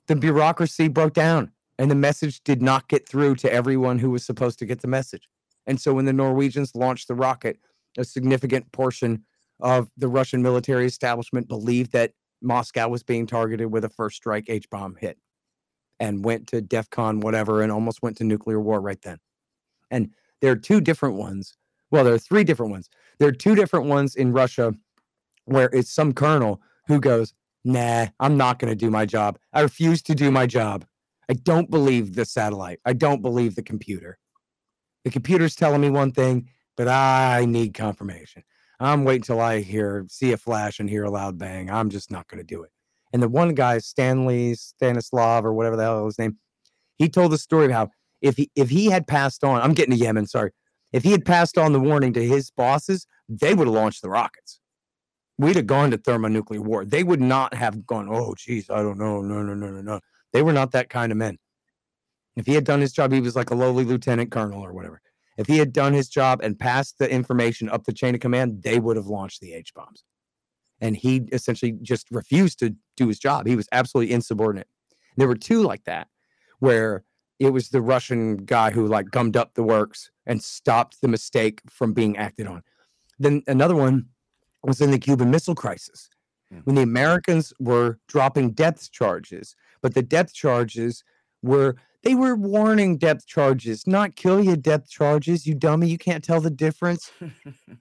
the 0.06 0.16
bureaucracy 0.16 0.90
broke 0.90 1.14
down 1.14 1.51
and 1.78 1.90
the 1.90 1.96
message 1.96 2.42
did 2.44 2.62
not 2.62 2.88
get 2.88 3.08
through 3.08 3.36
to 3.36 3.52
everyone 3.52 4.00
who 4.00 4.12
was 4.12 4.26
supposed 4.26 4.60
to 4.60 4.66
get 4.66 4.82
the 4.82 4.88
message. 4.88 5.28
And 5.68 5.80
so 5.80 5.94
when 5.94 6.06
the 6.06 6.14
Norwegians 6.14 6.76
launched 6.76 7.08
the 7.08 7.16
rocket, 7.16 7.58
a 7.98 8.04
significant 8.04 8.72
portion 8.72 9.24
of 9.60 9.90
the 9.98 10.08
Russian 10.08 10.42
military 10.42 10.86
establishment 10.86 11.48
believed 11.48 11.92
that 11.92 12.14
Moscow 12.42 12.88
was 12.88 13.04
being 13.04 13.28
targeted 13.28 13.72
with 13.72 13.86
a 13.86 13.90
first 13.90 14.18
strike 14.18 14.50
H 14.50 14.70
bomb 14.70 14.96
hit 14.96 15.18
and 16.00 16.26
went 16.26 16.48
to 16.48 16.62
DEFCON 16.62 17.22
whatever 17.22 17.62
and 17.62 17.72
almost 17.72 18.02
went 18.02 18.18
to 18.18 18.24
nuclear 18.24 18.60
war 18.60 18.82
right 18.82 19.02
then. 19.04 19.20
And 19.92 20.10
there 20.42 20.52
are 20.52 20.56
two 20.58 20.82
different 20.82 21.16
ones. 21.16 21.56
Well, 21.92 22.04
there 22.04 22.14
are 22.14 22.20
three 22.20 22.44
different 22.44 22.72
ones. 22.72 22.90
There 23.20 23.28
are 23.28 23.34
two 23.34 23.54
different 23.54 23.86
ones 23.86 24.16
in 24.16 24.32
Russia 24.32 24.74
where 25.46 25.70
it's 25.74 25.92
some 25.92 26.14
colonel 26.14 26.62
who 26.88 27.00
goes, 27.00 27.34
Nah, 27.64 28.08
I'm 28.20 28.38
not 28.38 28.58
going 28.58 28.72
to 28.72 28.76
do 28.76 28.90
my 28.90 29.06
job. 29.06 29.38
I 29.54 29.62
refuse 29.62 30.02
to 30.04 30.16
do 30.16 30.32
my 30.32 30.48
job. 30.48 30.86
I 31.30 31.34
don't 31.34 31.70
believe 31.70 32.16
the 32.16 32.26
satellite. 32.26 32.80
I 32.86 32.94
don't 32.94 33.22
believe 33.22 33.56
the 33.56 33.64
computer. 33.64 34.18
The 35.04 35.12
computer's 35.12 35.56
telling 35.56 35.82
me 35.82 35.90
one 35.90 36.12
thing, 36.12 36.50
but 36.78 36.88
I 36.88 37.46
need 37.46 37.74
confirmation. 37.74 38.44
I'm 38.80 39.04
waiting 39.04 39.24
till 39.24 39.40
I 39.40 39.62
hear, 39.62 40.06
see 40.10 40.32
a 40.32 40.38
flash 40.38 40.80
and 40.80 40.90
hear 40.90 41.04
a 41.04 41.12
loud 41.12 41.38
bang. 41.38 41.70
I'm 41.70 41.90
just 41.90 42.12
not 42.12 42.28
going 42.28 42.40
to 42.40 42.44
do 42.44 42.64
it. 42.64 42.72
And 43.14 43.22
the 43.22 43.30
one 43.30 43.54
guy, 43.54 43.78
Stanley 43.78 44.56
Stanislav 44.56 45.46
or 45.46 45.54
whatever 45.54 45.76
the 45.76 45.84
hell 45.84 46.06
his 46.06 46.18
name, 46.18 46.38
he 46.98 47.10
told 47.10 47.32
the 47.32 47.38
story 47.38 47.66
of 47.66 47.72
how 47.72 47.90
if 48.22 48.38
he 48.38 48.50
if 48.56 48.70
he 48.70 48.86
had 48.86 49.08
passed 49.08 49.44
on, 49.44 49.62
I'm 49.62 49.74
getting 49.74 49.96
to 49.96 50.04
Yemen, 50.04 50.28
sorry. 50.28 50.52
If 50.94 51.04
he 51.04 51.12
had 51.12 51.26
passed 51.26 51.58
on 51.58 51.74
the 51.74 51.80
warning 51.80 52.14
to 52.14 52.26
his 52.26 52.52
bosses, 52.52 53.08
they 53.30 53.54
would 53.54 53.68
have 53.68 53.74
launched 53.74 54.02
the 54.02 54.10
rockets. 54.10 54.60
We'd 55.38 55.56
have 55.56 55.68
gone 55.68 55.92
to 55.92 55.98
thermonuclear 55.98 56.62
war. 56.62 56.86
They 56.86 57.04
would 57.04 57.22
not 57.22 57.54
have 57.54 57.86
gone, 57.86 58.08
oh, 58.12 58.36
geez, 58.38 58.70
I 58.70 58.84
don't 58.84 59.00
know. 59.00 59.22
No, 59.22 59.42
no, 59.42 59.54
no, 59.54 59.70
no, 59.72 59.82
no. 59.82 60.00
They 60.34 60.42
were 60.42 60.54
not 60.54 60.72
that 60.72 60.90
kind 60.90 61.12
of 61.12 61.18
men. 61.18 61.38
If 62.36 62.46
he 62.46 62.54
had 62.54 62.64
done 62.64 62.82
his 62.82 62.94
job, 62.94 63.12
he 63.12 63.20
was 63.20 63.36
like 63.36 63.50
a 63.50 63.56
lowly 63.56 63.84
lieutenant 63.84 64.32
colonel 64.32 64.62
or 64.62 64.74
whatever. 64.74 65.02
If 65.38 65.48
he 65.48 65.58
had 65.58 65.74
done 65.74 65.94
his 65.94 66.10
job 66.10 66.42
and 66.42 66.60
passed 66.60 66.98
the 66.98 67.10
information 67.10 67.70
up 67.70 67.86
the 67.86 67.94
chain 67.94 68.16
of 68.16 68.22
command, 68.22 68.64
they 68.64 68.80
would 68.80 68.98
have 68.98 69.08
launched 69.08 69.42
the 69.42 69.54
H 69.54 69.74
bombs. 69.74 70.04
And 70.80 70.96
he 70.96 71.24
essentially 71.32 71.74
just 71.82 72.08
refused 72.12 72.60
to 72.60 72.76
do 72.98 73.08
his 73.08 73.20
job. 73.20 73.48
He 73.48 73.56
was 73.56 73.68
absolutely 73.72 74.14
insubordinate. 74.14 74.68
There 75.18 75.28
were 75.28 75.36
two 75.36 75.62
like 75.62 75.84
that, 75.86 76.08
where 76.60 77.04
it 77.40 77.52
was 77.52 77.70
the 77.70 77.82
Russian 77.82 78.38
guy 78.38 78.72
who 78.72 78.88
like 78.88 79.10
gummed 79.10 79.36
up 79.36 79.54
the 79.54 79.64
works 79.64 80.12
and 80.26 80.44
stopped 80.44 81.02
the 81.02 81.08
mistake 81.08 81.62
from 81.70 81.94
being 81.94 82.18
acted 82.18 82.48
on. 82.48 82.64
Then 83.20 83.44
another 83.48 83.76
one 83.76 84.08
was 84.64 84.82
in 84.82 84.92
the 84.92 85.00
Cuban 85.00 85.32
Missile 85.32 85.56
Crisis 85.56 86.10
hmm. 86.52 86.60
when 86.60 86.76
the 86.76 86.84
Americans 86.84 87.54
were 87.60 88.00
dropping 88.08 88.52
depth 88.52 88.92
charges, 88.92 89.56
but 89.82 89.94
the 89.94 90.02
depth 90.04 90.34
charges 90.34 91.04
were 91.42 91.76
they 92.04 92.16
were 92.16 92.36
warning 92.36 92.98
depth 92.98 93.28
charges, 93.28 93.86
not 93.86 94.16
kill 94.16 94.42
you 94.44 94.56
depth 94.56 94.90
charges, 94.90 95.46
you 95.46 95.54
dummy. 95.54 95.88
You 95.88 96.00
can't 96.00 96.24
tell 96.24 96.42
the 96.42 96.50
difference. 96.50 97.12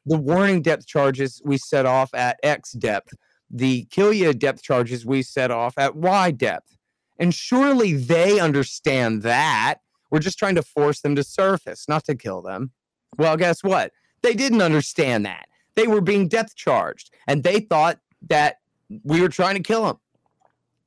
the 0.07 0.19
warning 0.19 0.61
depth 0.61 0.87
charges 0.87 1.41
we 1.45 1.57
set 1.57 1.87
off 1.87 2.13
at 2.13 2.39
X 2.43 2.73
depth. 2.73 3.15
The 3.51 3.87
kill 3.91 4.13
you 4.13 4.33
depth 4.35 4.63
charges 4.63 5.07
we 5.07 5.23
set 5.23 5.51
off 5.51 5.75
at 5.79 5.97
Y 5.97 6.31
depth. 6.33 6.77
And 7.19 7.35
surely 7.35 7.95
they 7.95 8.39
understand 8.39 9.23
that. 9.23 9.77
We're 10.11 10.21
just 10.21 10.39
trying 10.39 10.57
to 10.57 10.63
force 10.63 11.01
them 11.01 11.15
to 11.17 11.25
surface, 11.25 11.89
not 11.89 12.05
to 12.05 12.15
kill 12.15 12.43
them. 12.43 12.73
Well, 13.17 13.37
guess 13.37 13.63
what? 13.65 13.93
They 14.23 14.35
didn't 14.35 14.63
understand 14.63 15.25
that. 15.25 15.47
They 15.77 15.87
were 15.87 16.01
being 16.01 16.29
depth 16.29 16.57
charged 16.57 17.11
and 17.27 17.43
they 17.43 17.61
thought 17.61 18.01
that 18.29 18.57
we 19.05 19.21
were 19.21 19.29
trying 19.29 19.55
to 19.55 19.63
kill 19.63 19.87
them. 19.87 19.99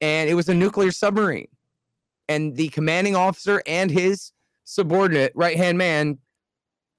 And 0.03 0.29
it 0.29 0.33
was 0.33 0.49
a 0.49 0.53
nuclear 0.53 0.91
submarine. 0.91 1.47
And 2.27 2.57
the 2.57 2.67
commanding 2.69 3.15
officer 3.15 3.63
and 3.65 3.89
his 3.89 4.33
subordinate 4.65 5.31
right 5.33 5.55
hand 5.55 5.77
man, 5.77 6.17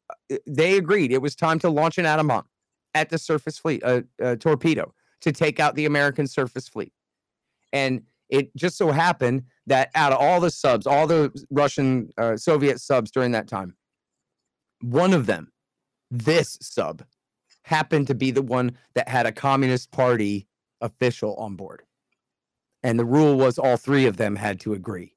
uh, 0.08 0.36
they 0.46 0.78
agreed 0.78 1.12
it 1.12 1.20
was 1.20 1.36
time 1.36 1.58
to 1.58 1.68
launch 1.68 1.98
an 1.98 2.06
atom 2.06 2.28
bomb 2.28 2.46
at 2.94 3.10
the 3.10 3.18
surface 3.18 3.58
fleet, 3.58 3.82
a, 3.82 4.04
a 4.20 4.38
torpedo 4.38 4.94
to 5.20 5.32
take 5.32 5.60
out 5.60 5.74
the 5.74 5.84
American 5.84 6.26
surface 6.26 6.66
fleet. 6.66 6.94
And 7.74 8.04
it 8.30 8.56
just 8.56 8.78
so 8.78 8.90
happened 8.90 9.42
that 9.66 9.90
out 9.94 10.14
of 10.14 10.18
all 10.18 10.40
the 10.40 10.50
subs, 10.50 10.86
all 10.86 11.06
the 11.06 11.30
Russian, 11.50 12.08
uh, 12.16 12.38
Soviet 12.38 12.80
subs 12.80 13.10
during 13.10 13.32
that 13.32 13.48
time, 13.48 13.76
one 14.80 15.12
of 15.12 15.26
them, 15.26 15.52
this 16.10 16.56
sub, 16.62 17.02
happened 17.64 18.06
to 18.06 18.14
be 18.14 18.30
the 18.30 18.40
one 18.40 18.78
that 18.94 19.10
had 19.10 19.26
a 19.26 19.32
Communist 19.32 19.90
Party 19.90 20.46
official 20.80 21.34
on 21.34 21.54
board. 21.54 21.82
And 22.84 22.98
the 22.98 23.04
rule 23.04 23.36
was 23.36 23.58
all 23.58 23.76
three 23.76 24.06
of 24.06 24.18
them 24.18 24.36
had 24.36 24.60
to 24.60 24.72
agree. 24.74 25.16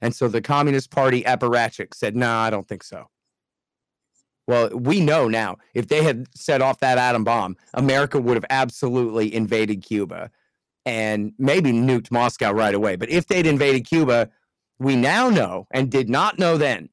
And 0.00 0.14
so 0.14 0.28
the 0.28 0.40
Communist 0.40 0.90
Party 0.90 1.22
apparatchik 1.24 1.92
said, 1.92 2.16
no, 2.16 2.26
nah, 2.26 2.42
I 2.44 2.50
don't 2.50 2.66
think 2.66 2.82
so. 2.82 3.10
Well, 4.46 4.70
we 4.70 5.00
know 5.00 5.28
now 5.28 5.58
if 5.74 5.88
they 5.88 6.02
had 6.02 6.26
set 6.34 6.62
off 6.62 6.80
that 6.80 6.96
atom 6.96 7.24
bomb, 7.24 7.56
America 7.74 8.18
would 8.18 8.36
have 8.36 8.46
absolutely 8.48 9.32
invaded 9.34 9.82
Cuba 9.82 10.30
and 10.86 11.32
maybe 11.38 11.72
nuked 11.72 12.10
Moscow 12.10 12.52
right 12.52 12.74
away. 12.74 12.96
But 12.96 13.10
if 13.10 13.26
they'd 13.26 13.46
invaded 13.46 13.86
Cuba, 13.86 14.30
we 14.78 14.96
now 14.96 15.28
know 15.28 15.66
and 15.70 15.90
did 15.90 16.08
not 16.08 16.38
know 16.38 16.56
then 16.56 16.88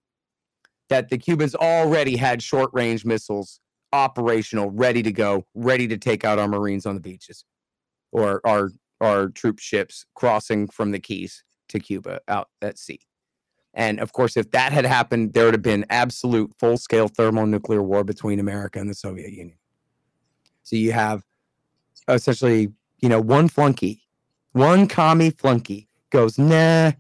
that 0.90 1.10
the 1.10 1.18
Cubans 1.18 1.56
already 1.56 2.18
had 2.18 2.44
short 2.44 2.70
range 2.74 3.06
missiles 3.06 3.60
operational, 3.94 4.70
ready 4.72 5.02
to 5.04 5.12
go, 5.12 5.46
ready 5.56 5.88
to 5.88 5.98
take 5.98 6.26
out 6.26 6.40
our 6.40 6.48
Marines 6.48 6.86
on 6.86 6.96
the 6.96 7.02
beaches 7.02 7.46
or 8.12 8.42
our, 8.46 8.72
our 9.02 9.30
troop 9.30 9.60
ships 9.60 10.06
crossing 10.16 10.68
from 10.68 10.92
the 10.92 11.00
Keys 11.00 11.44
to 11.70 11.80
Cuba 11.80 12.20
out 12.28 12.50
at 12.62 12.78
sea. 12.78 13.00
And 13.74 14.00
of 14.00 14.12
course, 14.12 14.38
if 14.38 14.50
that 14.52 14.72
had 14.74 14.86
happened, 14.86 15.34
there 15.34 15.46
would 15.46 15.54
have 15.54 15.62
been 15.62 15.86
absolute 15.90 16.52
full 16.58 16.78
scale 16.78 17.08
thermonuclear 17.08 17.84
war 17.84 18.04
between 18.04 18.40
America 18.40 18.80
and 18.80 18.90
the 18.90 18.96
Soviet 18.96 19.32
Union. 19.32 19.58
So 20.64 20.76
you 20.76 20.94
have 20.94 21.24
essentially, 22.08 22.74
you 23.00 23.10
know, 23.10 23.22
one 23.22 23.48
flunky, 23.48 24.02
one 24.54 24.88
commie 24.88 25.30
flunky 25.30 25.88
goes, 26.10 26.38
nah, 26.40 26.92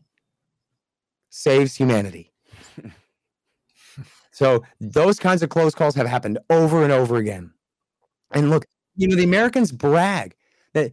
saves 1.29 1.75
humanity. 1.75 2.31
so 4.31 4.63
those 4.79 5.19
kinds 5.19 5.41
of 5.41 5.49
close 5.49 5.73
calls 5.73 5.95
have 5.95 6.07
happened 6.07 6.37
over 6.49 6.83
and 6.83 6.91
over 6.91 7.17
again. 7.17 7.51
And 8.31 8.49
look, 8.49 8.65
you 8.95 9.07
know, 9.07 9.15
the 9.15 9.23
Americans 9.23 9.71
brag 9.71 10.35
that 10.73 10.91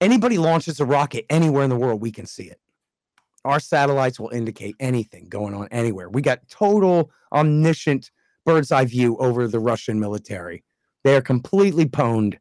anybody 0.00 0.38
launches 0.38 0.80
a 0.80 0.84
rocket 0.84 1.26
anywhere 1.30 1.64
in 1.64 1.70
the 1.70 1.76
world, 1.76 2.00
we 2.00 2.12
can 2.12 2.26
see 2.26 2.44
it. 2.44 2.60
Our 3.44 3.60
satellites 3.60 4.18
will 4.18 4.30
indicate 4.30 4.74
anything 4.80 5.28
going 5.28 5.54
on 5.54 5.68
anywhere. 5.70 6.08
We 6.08 6.22
got 6.22 6.48
total 6.48 7.10
omniscient 7.32 8.10
bird's 8.46 8.72
eye 8.72 8.86
view 8.86 9.16
over 9.18 9.46
the 9.48 9.60
Russian 9.60 10.00
military. 10.00 10.64
They 11.02 11.14
are 11.16 11.20
completely 11.20 11.84
pwned, 11.84 12.38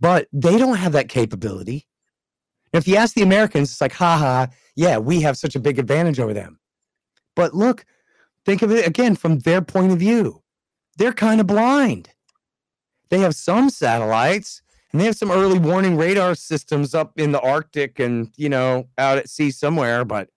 but 0.00 0.28
they 0.32 0.56
don't 0.56 0.76
have 0.76 0.92
that 0.92 1.08
capability. 1.08 1.86
If 2.72 2.88
you 2.88 2.96
ask 2.96 3.14
the 3.14 3.22
Americans, 3.22 3.70
it's 3.70 3.80
like, 3.80 3.92
haha, 3.92 4.46
yeah, 4.74 4.98
we 4.98 5.20
have 5.20 5.36
such 5.36 5.54
a 5.54 5.60
big 5.60 5.78
advantage 5.78 6.18
over 6.18 6.34
them. 6.34 6.58
But 7.36 7.54
look, 7.54 7.84
think 8.44 8.62
of 8.62 8.72
it 8.72 8.86
again 8.86 9.16
from 9.16 9.40
their 9.40 9.62
point 9.62 9.92
of 9.92 9.98
view. 9.98 10.42
They're 10.96 11.12
kind 11.12 11.40
of 11.40 11.46
blind. 11.46 12.08
They 13.10 13.20
have 13.20 13.34
some 13.34 13.70
satellites 13.70 14.62
and 14.94 15.00
they 15.00 15.06
have 15.06 15.16
some 15.16 15.32
early 15.32 15.58
warning 15.58 15.96
radar 15.96 16.36
systems 16.36 16.94
up 16.94 17.18
in 17.18 17.32
the 17.32 17.40
Arctic 17.40 17.98
and, 17.98 18.32
you 18.36 18.48
know, 18.48 18.86
out 18.96 19.18
at 19.18 19.28
sea 19.28 19.50
somewhere, 19.50 20.04
but 20.04 20.28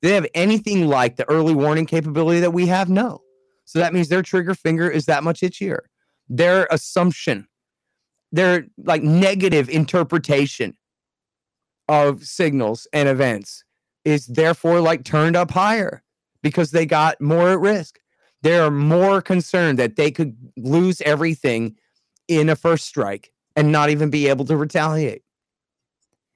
they 0.00 0.12
have 0.12 0.28
anything 0.32 0.86
like 0.86 1.16
the 1.16 1.28
early 1.28 1.56
warning 1.56 1.86
capability 1.86 2.38
that 2.38 2.52
we 2.52 2.68
have? 2.68 2.88
No. 2.88 3.20
So 3.64 3.80
that 3.80 3.92
means 3.92 4.08
their 4.08 4.22
trigger 4.22 4.54
finger 4.54 4.88
is 4.88 5.06
that 5.06 5.24
much 5.24 5.40
itchier. 5.40 5.80
Their 6.28 6.68
assumption, 6.70 7.48
their 8.30 8.68
like 8.78 9.02
negative 9.02 9.68
interpretation 9.68 10.76
of 11.88 12.22
signals 12.22 12.86
and 12.92 13.08
events 13.08 13.64
is 14.04 14.26
therefore 14.26 14.80
like 14.80 15.02
turned 15.02 15.34
up 15.34 15.50
higher 15.50 16.04
because 16.44 16.70
they 16.70 16.86
got 16.86 17.20
more 17.20 17.50
at 17.50 17.58
risk. 17.58 17.98
They're 18.42 18.70
more 18.70 19.20
concerned 19.20 19.80
that 19.80 19.96
they 19.96 20.12
could 20.12 20.36
lose 20.56 21.00
everything 21.00 21.74
in 22.28 22.48
a 22.48 22.54
first 22.54 22.84
strike 22.84 23.32
and 23.56 23.72
not 23.72 23.90
even 23.90 24.10
be 24.10 24.28
able 24.28 24.44
to 24.46 24.56
retaliate. 24.56 25.22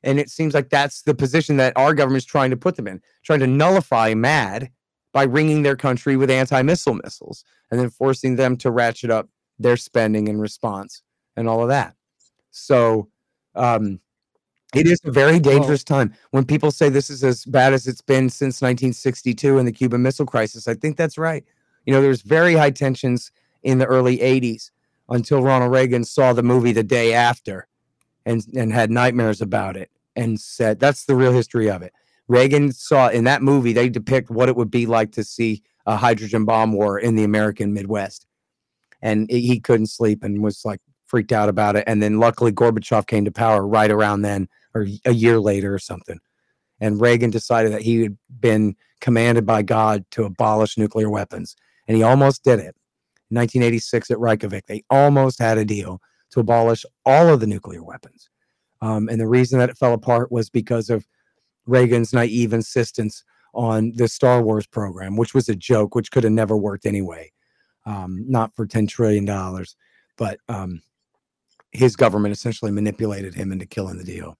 And 0.03 0.21
it 0.21 0.29
seems 0.29 0.53
like 0.53 0.69
that's 0.69 1.03
the 1.03 1.15
position 1.15 1.57
that 1.57 1.73
our 1.77 1.95
government 1.95 2.23
is 2.23 2.27
trying 2.27 2.51
to 2.51 2.57
put 2.57 2.77
them 2.77 2.87
in, 2.87 3.01
trying 3.23 3.41
to 3.41 3.47
nullify 3.47 4.13
MAD 4.15 4.71
by 5.13 5.23
ringing 5.23 5.63
their 5.63 5.77
country 5.77 6.17
with 6.17 6.31
anti 6.31 6.61
missile 6.63 6.95
missiles 6.95 7.45
and 7.71 7.81
then 7.81 7.89
forcing 7.89 8.37
them 8.37 8.57
to 8.59 8.71
ratchet 8.71 9.11
up 9.11 9.29
their 9.59 9.77
spending 9.77 10.29
in 10.29 10.39
response 10.41 11.03
and 11.37 11.49
all 11.49 11.63
of 11.63 11.69
that. 11.69 11.95
So, 12.51 13.09
um, 13.55 14.01
it 14.75 14.89
is 14.89 15.01
a 15.05 15.13
very 15.13 15.39
dangerous 15.39 15.85
time. 15.85 16.13
When 16.33 16.45
people 16.45 16.73
say 16.73 16.89
this 16.89 17.09
is 17.09 17.23
as 17.23 17.45
bad 17.45 17.73
as 17.73 17.87
it's 17.87 18.01
been 18.01 18.29
since 18.29 18.61
1962 18.61 19.59
and 19.59 19.69
the 19.69 19.73
Cuban 19.73 20.03
Missile 20.03 20.27
Crisis, 20.27 20.67
I 20.67 20.75
think 20.75 20.97
that's 20.97 21.17
right. 21.17 21.45
You 21.87 21.93
know, 21.93 22.03
there's 22.03 22.23
very 22.23 22.55
high 22.55 22.73
tensions 22.73 23.31
in 23.63 23.79
the 23.79 23.87
early 23.87 24.19
80s 24.19 24.71
until 25.09 25.43
Ronald 25.43 25.73
Reagan 25.73 26.05
saw 26.05 26.33
the 26.33 26.43
movie 26.43 26.73
the 26.73 26.83
day 26.83 27.13
after 27.13 27.67
and, 28.25 28.43
and 28.57 28.73
had 28.73 28.91
nightmares 28.91 29.41
about 29.41 29.77
it 29.77 29.91
and 30.17 30.41
said, 30.41 30.81
that's 30.81 31.05
the 31.05 31.17
real 31.17 31.33
history 31.33 31.71
of 31.71 31.83
it. 31.83 31.93
Reagan 32.29 32.73
saw 32.73 33.09
in 33.09 33.25
that 33.25 33.43
movie, 33.43 33.73
they 33.73 33.89
depict 33.89 34.31
what 34.31 34.49
it 34.49 34.57
would 34.57 34.71
be 34.71 34.87
like 34.87 35.13
to 35.13 35.25
see 35.25 35.63
a 35.87 35.97
hydrogen 35.97 36.45
bomb 36.45 36.73
war 36.73 36.99
in 36.99 37.17
the 37.17 37.25
American 37.25 37.75
Midwest. 37.75 38.27
And 39.03 39.31
he 39.31 39.61
couldn't 39.61 39.89
sleep 39.89 40.23
and 40.25 40.43
was 40.43 40.65
like 40.65 40.81
freaked 41.05 41.33
out 41.33 41.51
about 41.51 41.77
it. 41.77 41.85
And 41.87 42.03
then 42.03 42.19
luckily, 42.19 42.53
Gorbachev 42.53 43.07
came 43.07 43.27
to 43.27 43.31
power 43.31 43.67
right 43.67 43.91
around 43.91 44.23
then 44.23 44.49
or 44.75 44.87
a 45.05 45.13
year 45.13 45.39
later 45.39 45.75
or 45.75 45.79
something. 45.79 46.19
And 46.81 47.01
Reagan 47.01 47.31
decided 47.31 47.73
that 47.73 47.83
he 47.83 48.03
had 48.03 48.17
been 48.41 48.77
commanded 49.01 49.45
by 49.45 49.61
God 49.63 50.07
to 50.13 50.25
abolish 50.25 50.79
nuclear 50.79 51.11
weapons. 51.11 51.55
And 51.87 51.97
he 51.97 52.03
almost 52.03 52.43
did 52.43 52.59
it. 52.59 52.75
1986 53.31 54.11
at 54.11 54.19
Reykjavik. 54.19 54.67
They 54.67 54.83
almost 54.91 55.39
had 55.39 55.59
a 55.59 55.65
deal 55.65 56.01
to 56.31 56.41
abolish 56.41 56.85
all 57.05 57.29
of 57.29 57.41
the 57.41 57.47
nuclear 57.47 57.83
weapons. 57.83 58.29
Um, 58.81 59.09
and 59.09 59.21
the 59.21 59.29
reason 59.29 59.59
that 59.59 59.71
it 59.71 59.79
fell 59.79 59.95
apart 59.95 60.31
was 60.31 60.51
because 60.51 60.91
of 60.91 61.07
Reagan's 61.67 62.13
naive 62.13 62.53
insistence 62.53 63.25
on 63.55 63.93
the 63.95 64.09
Star 64.09 64.43
Wars 64.43 64.67
program, 64.67 65.17
which 65.17 65.33
was 65.33 65.49
a 65.49 65.55
joke, 65.55 65.95
which 65.95 66.11
could 66.11 66.25
have 66.25 66.33
never 66.33 66.57
worked 66.57 66.87
anyway. 66.87 67.31
Um, 67.87 68.25
not 68.29 68.55
for 68.55 68.67
$10 68.67 68.89
trillion, 68.89 69.27
but 70.17 70.39
um, 70.49 70.83
his 71.73 71.97
government 71.97 72.33
essentially 72.33 72.71
manipulated 72.71 73.35
him 73.35 73.53
into 73.53 73.67
killing 73.67 73.99
the 73.99 74.05
deal. 74.05 74.39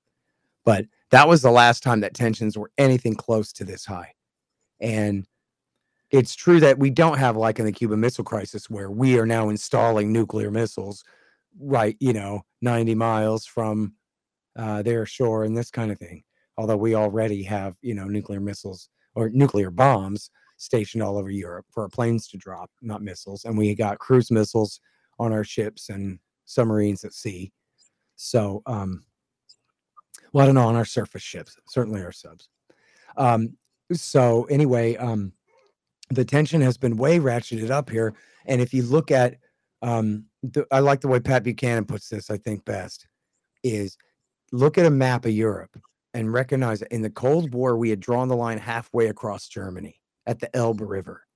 But 0.65 0.87
that 1.11 1.29
was 1.29 1.43
the 1.43 1.51
last 1.51 1.83
time 1.83 2.01
that 2.01 2.15
tensions 2.15 2.57
were 2.57 2.71
anything 2.79 3.15
close 3.15 3.53
to 3.53 3.65
this 3.65 3.85
high. 3.85 4.13
And 4.81 5.27
it's 6.15 6.37
true 6.37 6.61
that 6.61 6.79
we 6.79 6.91
don't 6.91 7.19
have 7.19 7.37
like 7.37 7.59
in 7.59 7.65
the 7.65 7.73
Cuban 7.73 7.99
Missile 7.99 8.23
Crisis 8.23 8.71
where 8.71 8.89
we 8.89 9.19
are 9.19 9.27
now 9.27 9.49
installing 9.49 10.13
nuclear 10.13 10.49
missiles 10.49 11.03
right, 11.59 11.97
you 11.99 12.13
know, 12.13 12.43
90 12.63 12.95
miles 12.95 13.47
from 13.47 13.95
uh, 14.57 14.81
their 14.83 15.07
shore 15.07 15.43
and 15.43 15.57
this 15.57 15.73
kind 15.73 15.91
of 15.91 15.99
thing. 15.99 16.23
Although 16.57 16.77
we 16.77 16.95
already 16.95 17.43
have, 17.43 17.75
you 17.83 17.95
know, 17.97 18.05
nuclear 18.05 18.39
missiles 18.39 18.91
or 19.17 19.29
nuclear 19.31 19.73
bombs 19.73 20.31
stationed 20.57 21.03
all 21.03 21.19
over 21.19 21.31
Europe 21.31 21.67
for 21.73 21.83
our 21.83 21.89
planes 21.89 22.29
to 22.29 22.37
drop, 22.37 22.71
not 22.81 23.03
missiles. 23.03 23.45
And 23.45 23.59
we 23.59 23.75
got 23.75 23.99
cruise 23.99 24.31
missiles 24.31 24.79
on 25.19 25.33
our 25.33 25.43
ships 25.43 25.89
and 25.89 26.21
submarines 26.45 27.05
at 27.05 27.13
sea. 27.13 27.53
So, 28.15 28.63
um, 28.67 29.05
well, 30.33 30.45
I 30.45 30.47
don't 30.47 30.55
know 30.55 30.69
on 30.69 30.77
our 30.77 30.85
surface 30.85 31.23
ships, 31.23 31.57
certainly 31.67 32.05
our 32.05 32.13
subs. 32.13 32.51
Um, 33.17 33.57
so 33.93 34.45
anyway, 34.45 34.97
um, 34.97 35.33
the 36.11 36.25
tension 36.25 36.61
has 36.61 36.77
been 36.77 36.97
way 36.97 37.19
ratcheted 37.19 37.71
up 37.71 37.91
here. 37.91 38.15
And 38.47 38.61
if 38.61 38.75
you 38.75 38.83
look 38.83 39.11
at, 39.11 39.37
um, 39.83 40.25
the, 40.43 40.67
I 40.71 40.81
like 40.81 41.01
the 41.01 41.09
way 41.09 41.21
Pat 41.21 41.43
Buchanan 41.43 41.85
puts 41.85 42.09
this, 42.09 42.31
I 42.31 42.37
think 42.37 42.65
best 42.65 43.07
is 43.63 43.97
look 44.53 44.79
at 44.79 44.87
a 44.87 44.91
map 44.91 45.25
of 45.25 45.33
Europe 45.33 45.77
and 46.13 46.33
recognize 46.33 46.81
that 46.81 46.93
in 46.93 47.03
the 47.03 47.11
Cold 47.11 47.53
War, 47.55 47.77
we 47.77 47.91
had 47.91 48.01
drawn 48.01 48.29
the 48.29 48.37
line 48.37 48.59
halfway 48.59 49.09
across 49.09 49.49
Germany 49.49 50.01
at 50.27 50.39
the 50.39 50.55
Elbe 50.55 50.83
River 50.83 51.27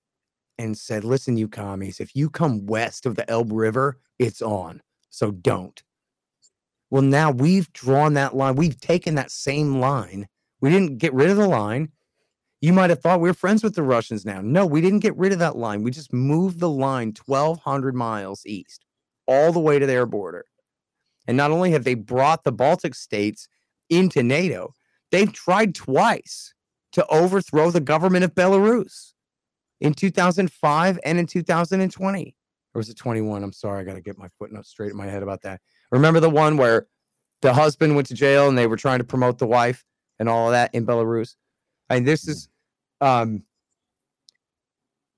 and 0.59 0.77
said, 0.77 1.05
listen, 1.05 1.37
you 1.37 1.49
commies, 1.49 2.01
if 2.01 2.15
you 2.15 2.29
come 2.29 2.67
west 2.67 3.07
of 3.07 3.17
the 3.17 3.29
Elbe 3.31 3.53
River, 3.53 3.99
it's 4.19 4.43
on. 4.43 4.83
So 5.11 5.31
don't. 5.31 5.83
Well, 6.91 7.03
now 7.03 7.31
we've 7.31 7.73
drawn 7.73 8.15
that 8.15 8.37
line. 8.37 8.57
We've 8.57 8.81
taken 8.81 9.15
that 9.17 9.31
same 9.31 9.81
line. 9.81 10.27
We 10.61 10.71
didn't 10.71 10.99
get 10.99 11.13
rid 11.13 11.31
of 11.31 11.37
the 11.37 11.49
line. 11.49 11.91
You 12.61 12.73
might 12.73 12.91
have 12.91 13.01
thought 13.01 13.21
we 13.21 13.31
are 13.31 13.35
friends 13.35 13.63
with 13.63 13.77
the 13.77 13.83
Russians 13.83 14.25
now. 14.25 14.41
No, 14.41 14.67
we 14.67 14.81
didn't 14.81 14.99
get 14.99 15.17
rid 15.17 15.33
of 15.33 15.39
that 15.39 15.57
line. 15.57 15.83
We 15.83 15.93
just 15.93 16.13
moved 16.13 16.59
the 16.59 16.69
line 16.69 17.15
1,200 17.25 17.95
miles 17.95 18.45
east, 18.47 18.85
all 19.27 19.53
the 19.53 19.61
way 19.61 19.79
to 19.79 19.87
their 19.87 20.07
border. 20.07 20.45
And 21.29 21.37
not 21.37 21.53
only 21.53 21.71
have 21.71 21.85
they 21.85 21.95
brought 21.95 22.43
the 22.43 22.53
Baltic 22.53 22.95
states 22.95 23.49
into 23.91 24.23
NATO, 24.23 24.75
they've 25.13 25.33
tried 25.33 25.75
twice 25.75 26.53
to 26.93 27.07
overthrow 27.07 27.71
the 27.71 27.81
government 27.81 28.25
of 28.25 28.35
Belarus 28.35 29.13
in 29.81 29.95
2005 29.95 30.99
and 31.05 31.19
in 31.19 31.27
2020. 31.27 32.35
Or 32.75 32.79
was 32.79 32.89
it 32.89 32.97
21? 32.97 33.45
I'm 33.45 33.53
sorry. 33.53 33.81
I 33.81 33.85
got 33.85 33.95
to 33.95 34.01
get 34.01 34.19
my 34.19 34.29
footnote 34.39 34.67
straight 34.67 34.91
in 34.91 34.97
my 34.97 35.07
head 35.07 35.23
about 35.23 35.43
that. 35.43 35.61
Remember 35.93 36.19
the 36.19 36.31
one 36.31 36.57
where 36.57 36.87
the 37.41 37.55
husband 37.55 37.95
went 37.95 38.09
to 38.09 38.15
jail 38.15 38.49
and 38.49 38.59
they 38.59 38.67
were 38.67 38.77
trying 38.77 38.99
to 38.99 39.05
promote 39.05 39.39
the 39.39 39.47
wife 39.47 39.85
and 40.19 40.29
all 40.29 40.49
of 40.49 40.53
that 40.53 40.75
in 40.75 40.85
Belarus? 40.85 41.37
I 41.91 41.95
mean, 41.95 42.05
this 42.05 42.29
is, 42.29 42.49
um, 43.01 43.43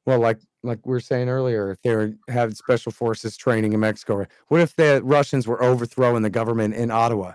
well, 0.06 0.18
like 0.20 0.38
like 0.62 0.84
we 0.84 0.90
were 0.90 1.00
saying 1.00 1.28
earlier, 1.28 1.70
if 1.70 1.80
they 1.82 2.12
had 2.32 2.56
special 2.56 2.92
forces 2.92 3.36
training 3.36 3.72
in 3.72 3.80
Mexico, 3.80 4.26
what 4.48 4.60
if 4.60 4.76
the 4.76 5.00
Russians 5.02 5.46
were 5.46 5.62
overthrowing 5.62 6.22
the 6.22 6.30
government 6.30 6.74
in 6.74 6.90
Ottawa, 6.90 7.34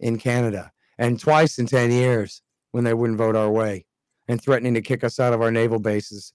in 0.00 0.18
Canada, 0.18 0.70
and 0.98 1.18
twice 1.18 1.58
in 1.58 1.66
ten 1.66 1.90
years 1.90 2.42
when 2.72 2.84
they 2.84 2.94
wouldn't 2.94 3.18
vote 3.18 3.36
our 3.36 3.50
way, 3.50 3.86
and 4.28 4.42
threatening 4.42 4.74
to 4.74 4.82
kick 4.82 5.02
us 5.04 5.18
out 5.18 5.32
of 5.32 5.40
our 5.40 5.50
naval 5.50 5.78
bases 5.78 6.32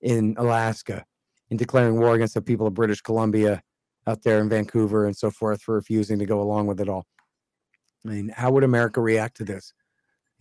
in 0.00 0.34
Alaska, 0.38 1.04
and 1.50 1.58
declaring 1.58 1.98
war 1.98 2.14
against 2.14 2.34
the 2.34 2.42
people 2.42 2.66
of 2.66 2.74
British 2.74 3.00
Columbia 3.00 3.62
out 4.06 4.22
there 4.22 4.40
in 4.40 4.48
Vancouver 4.48 5.06
and 5.06 5.16
so 5.16 5.30
forth 5.30 5.62
for 5.62 5.74
refusing 5.74 6.18
to 6.18 6.26
go 6.26 6.40
along 6.40 6.66
with 6.66 6.80
it 6.80 6.88
all. 6.88 7.06
I 8.04 8.08
mean, 8.08 8.28
how 8.30 8.50
would 8.50 8.64
America 8.64 9.00
react 9.00 9.36
to 9.36 9.44
this? 9.44 9.72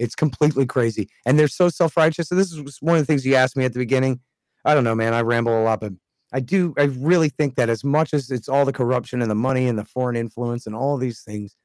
It's 0.02 0.16
completely 0.16 0.66
crazy. 0.66 1.10
And 1.26 1.38
they're 1.38 1.48
so 1.48 1.70
self 1.70 1.96
righteous. 1.96 2.32
And 2.32 2.40
this 2.40 2.52
is 2.52 2.78
one 2.82 2.96
of 2.96 3.02
the 3.02 3.06
things 3.06 3.26
you 3.26 3.36
asked 3.36 3.56
me 3.56 3.66
at 3.66 3.74
the 3.74 3.80
beginning. 3.80 4.20
I 4.66 4.74
don't 4.74 4.84
know, 4.84 4.96
man. 4.96 5.14
I 5.14 5.22
ramble 5.22 5.60
a 5.60 5.64
lot, 5.64 5.80
but 5.80 5.94
I 6.34 6.40
do. 6.40 6.74
I 6.78 6.84
really 6.84 7.30
think 7.30 7.56
that 7.56 7.70
as 7.70 7.84
much 7.84 8.14
as 8.14 8.32
it's 8.32 8.50
all 8.50 8.66
the 8.66 8.74
corruption 8.74 9.22
and 9.22 9.30
the 9.30 9.36
money 9.36 9.68
and 9.68 9.78
the 9.78 9.86
foreign 9.86 10.16
influence 10.16 10.66
and 10.66 10.76
all 10.76 10.98
these 10.98 11.22
things, 11.22 11.56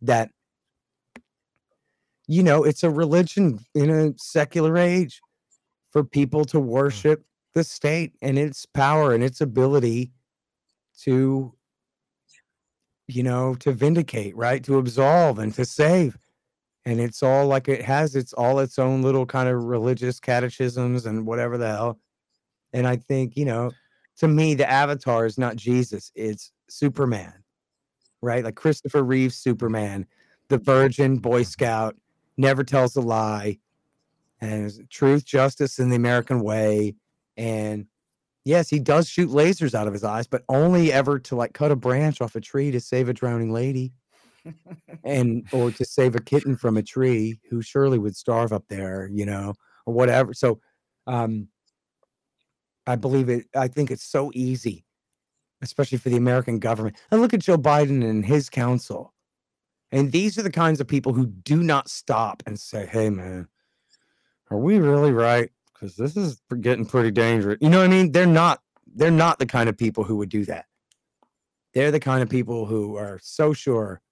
that, 0.00 0.30
you 2.28 2.42
know, 2.42 2.62
it's 2.62 2.84
a 2.84 2.90
religion 2.90 3.58
in 3.74 3.90
a 3.90 4.12
secular 4.16 4.78
age. 4.78 5.20
for 5.90 6.04
people 6.04 6.44
to 6.46 6.58
hmm. 6.58 6.68
worship 6.68 7.24
the 7.54 7.64
state 7.64 8.14
and 8.22 8.38
its 8.38 8.64
power 8.64 9.12
and 9.12 9.22
its 9.22 9.40
ability 9.40 10.10
to 11.02 11.52
you 13.08 13.22
know 13.22 13.54
to 13.56 13.72
vindicate 13.72 14.34
right 14.36 14.64
to 14.64 14.78
absolve 14.78 15.38
and 15.38 15.52
to 15.52 15.64
save 15.64 16.16
and 16.84 17.00
it's 17.00 17.22
all 17.22 17.46
like 17.46 17.68
it 17.68 17.82
has 17.82 18.16
its 18.16 18.32
all 18.32 18.58
its 18.58 18.78
own 18.78 19.02
little 19.02 19.26
kind 19.26 19.48
of 19.48 19.64
religious 19.64 20.18
catechisms 20.18 21.06
and 21.06 21.26
whatever 21.26 21.56
the 21.56 21.68
hell 21.68 21.98
and 22.72 22.86
i 22.86 22.96
think 22.96 23.36
you 23.36 23.44
know 23.44 23.70
to 24.16 24.28
me 24.28 24.54
the 24.54 24.68
avatar 24.70 25.26
is 25.26 25.38
not 25.38 25.56
jesus 25.56 26.12
it's 26.14 26.52
superman 26.68 27.34
right? 28.24 28.44
Like 28.44 28.54
christopher 28.54 29.02
reeves 29.02 29.36
superman 29.36 30.06
the 30.48 30.58
virgin 30.58 31.18
boy 31.18 31.42
scout 31.42 31.96
never 32.36 32.64
tells 32.64 32.96
a 32.96 33.00
lie 33.00 33.58
and 34.40 34.72
truth 34.90 35.24
justice 35.24 35.78
in 35.78 35.90
the 35.90 35.96
american 35.96 36.40
way 36.40 36.94
and 37.36 37.86
yes 38.44 38.68
he 38.68 38.78
does 38.78 39.08
shoot 39.08 39.30
lasers 39.30 39.74
out 39.74 39.86
of 39.86 39.92
his 39.92 40.04
eyes 40.04 40.26
but 40.26 40.42
only 40.48 40.92
ever 40.92 41.18
to 41.18 41.36
like 41.36 41.52
cut 41.52 41.70
a 41.70 41.76
branch 41.76 42.20
off 42.20 42.36
a 42.36 42.40
tree 42.40 42.70
to 42.70 42.80
save 42.80 43.08
a 43.08 43.12
drowning 43.12 43.52
lady 43.52 43.92
and 45.04 45.46
or 45.52 45.70
to 45.70 45.84
save 45.84 46.14
a 46.14 46.20
kitten 46.20 46.56
from 46.56 46.76
a 46.76 46.82
tree 46.82 47.38
who 47.50 47.62
surely 47.62 47.98
would 47.98 48.16
starve 48.16 48.52
up 48.52 48.64
there 48.68 49.08
you 49.12 49.24
know 49.24 49.54
or 49.86 49.94
whatever 49.94 50.34
so 50.34 50.60
um 51.06 51.48
i 52.86 52.96
believe 52.96 53.28
it 53.28 53.46
i 53.56 53.68
think 53.68 53.90
it's 53.90 54.04
so 54.04 54.30
easy 54.34 54.84
especially 55.62 55.98
for 55.98 56.10
the 56.10 56.16
american 56.16 56.58
government 56.58 56.96
and 57.10 57.20
look 57.20 57.34
at 57.34 57.40
joe 57.40 57.58
biden 57.58 58.08
and 58.08 58.26
his 58.26 58.50
council 58.50 59.14
and 59.90 60.10
these 60.10 60.38
are 60.38 60.42
the 60.42 60.50
kinds 60.50 60.80
of 60.80 60.88
people 60.88 61.12
who 61.12 61.26
do 61.26 61.62
not 61.62 61.88
stop 61.88 62.42
and 62.46 62.58
say 62.58 62.86
hey 62.86 63.10
man 63.10 63.48
are 64.52 64.58
we 64.58 64.78
really 64.78 65.12
right? 65.12 65.50
Because 65.72 65.96
this 65.96 66.14
is 66.14 66.40
getting 66.60 66.84
pretty 66.84 67.10
dangerous 67.10 67.58
you 67.60 67.70
know 67.70 67.78
what 67.78 67.84
i 67.84 67.88
mean? 67.88 68.12
They're 68.12 68.26
not 68.26 68.60
they're 68.94 69.10
not 69.10 69.38
the 69.38 69.46
kind 69.46 69.68
of 69.68 69.78
people 69.78 70.04
who 70.04 70.16
would 70.16 70.28
do 70.28 70.44
that. 70.44 70.66
They're 71.72 71.90
the 71.90 72.00
kind 72.00 72.22
of 72.22 72.28
people 72.28 72.66
who 72.66 72.96
are 72.96 73.18
so 73.22 73.54
sure 73.54 74.02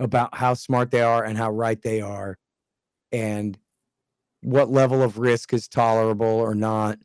about 0.00 0.34
how 0.34 0.54
smart 0.54 0.90
they 0.90 1.02
are 1.02 1.24
and 1.24 1.36
how 1.36 1.50
right 1.50 1.80
they 1.82 2.00
are 2.00 2.38
and 3.12 3.58
what 4.42 4.70
level 4.70 5.02
of 5.02 5.18
risk 5.18 5.52
is 5.52 5.68
tolerable 5.68 6.26
or 6.26 6.54
not. 6.54 6.98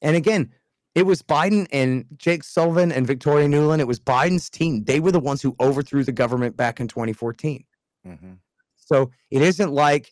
And 0.00 0.16
again, 0.16 0.52
it 0.94 1.06
was 1.06 1.22
Biden 1.22 1.66
and 1.72 2.04
Jake 2.16 2.44
Sullivan 2.44 2.92
and 2.92 3.06
Victoria 3.06 3.46
Nuland. 3.48 3.80
It 3.80 3.86
was 3.86 4.00
Biden's 4.00 4.50
team. 4.50 4.84
They 4.84 5.00
were 5.00 5.12
the 5.12 5.20
ones 5.20 5.42
who 5.42 5.56
overthrew 5.60 6.04
the 6.04 6.12
government 6.12 6.56
back 6.56 6.80
in 6.80 6.88
2014. 6.88 7.64
Mhm. 8.06 8.38
So 8.76 9.10
it 9.30 9.42
isn't 9.42 9.72
like 9.72 10.10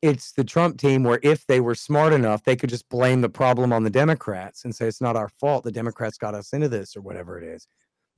it's 0.00 0.32
the 0.32 0.44
Trump 0.44 0.78
team 0.78 1.02
where 1.02 1.18
if 1.22 1.46
they 1.46 1.60
were 1.60 1.74
smart 1.74 2.12
enough, 2.12 2.44
they 2.44 2.56
could 2.56 2.70
just 2.70 2.88
blame 2.88 3.20
the 3.20 3.28
problem 3.28 3.72
on 3.72 3.82
the 3.82 3.90
Democrats 3.90 4.64
and 4.64 4.74
say 4.74 4.86
it's 4.86 5.00
not 5.00 5.16
our 5.16 5.28
fault. 5.28 5.64
The 5.64 5.72
Democrats 5.72 6.18
got 6.18 6.34
us 6.34 6.52
into 6.52 6.68
this 6.68 6.96
or 6.96 7.00
whatever 7.00 7.36
it 7.36 7.44
is. 7.44 7.66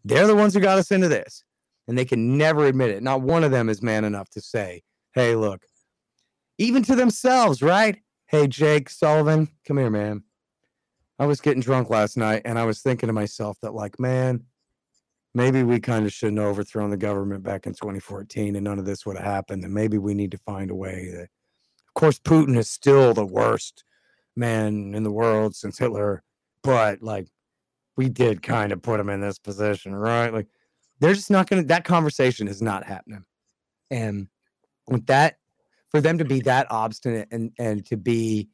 They're 0.04 0.26
the 0.26 0.36
ones 0.36 0.54
who 0.54 0.60
got 0.60 0.78
us 0.78 0.90
into 0.90 1.08
this. 1.08 1.44
And 1.90 1.98
they 1.98 2.04
can 2.04 2.38
never 2.38 2.66
admit 2.66 2.90
it. 2.90 3.02
Not 3.02 3.20
one 3.20 3.42
of 3.42 3.50
them 3.50 3.68
is 3.68 3.82
man 3.82 4.04
enough 4.04 4.30
to 4.30 4.40
say, 4.40 4.82
hey, 5.12 5.34
look, 5.34 5.64
even 6.56 6.84
to 6.84 6.94
themselves, 6.94 7.62
right? 7.62 7.98
Hey, 8.26 8.46
Jake 8.46 8.88
Sullivan, 8.88 9.48
come 9.66 9.76
here, 9.76 9.90
man. 9.90 10.22
I 11.18 11.26
was 11.26 11.40
getting 11.40 11.60
drunk 11.60 11.90
last 11.90 12.16
night 12.16 12.42
and 12.44 12.60
I 12.60 12.64
was 12.64 12.80
thinking 12.80 13.08
to 13.08 13.12
myself 13.12 13.58
that, 13.62 13.74
like, 13.74 13.98
man, 13.98 14.44
maybe 15.34 15.64
we 15.64 15.80
kind 15.80 16.06
of 16.06 16.12
shouldn't 16.12 16.38
have 16.38 16.46
overthrown 16.46 16.90
the 16.90 16.96
government 16.96 17.42
back 17.42 17.66
in 17.66 17.72
2014 17.72 18.54
and 18.54 18.62
none 18.62 18.78
of 18.78 18.84
this 18.84 19.04
would 19.04 19.16
have 19.16 19.26
happened. 19.26 19.64
And 19.64 19.74
maybe 19.74 19.98
we 19.98 20.14
need 20.14 20.30
to 20.30 20.38
find 20.38 20.70
a 20.70 20.76
way 20.76 21.10
that, 21.10 21.24
of 21.24 21.94
course, 21.94 22.20
Putin 22.20 22.56
is 22.56 22.70
still 22.70 23.14
the 23.14 23.26
worst 23.26 23.82
man 24.36 24.94
in 24.94 25.02
the 25.02 25.10
world 25.10 25.56
since 25.56 25.76
Hitler, 25.76 26.22
but 26.62 27.02
like, 27.02 27.26
we 27.96 28.08
did 28.08 28.44
kind 28.44 28.70
of 28.70 28.80
put 28.80 29.00
him 29.00 29.08
in 29.08 29.20
this 29.20 29.40
position, 29.40 29.92
right? 29.92 30.32
Like, 30.32 30.46
they're 31.00 31.14
just 31.14 31.30
not 31.30 31.48
going 31.48 31.62
to, 31.62 31.68
that 31.68 31.84
conversation 31.84 32.48
is 32.48 32.62
not 32.62 32.84
happening. 32.84 33.24
And 33.90 34.28
with 34.88 35.06
that, 35.06 35.36
for 35.90 36.00
them 36.00 36.18
to 36.18 36.24
be 36.24 36.40
that 36.42 36.66
obstinate 36.70 37.28
and, 37.32 37.52
and 37.58 37.84
to 37.86 37.96
be, 37.96 38.48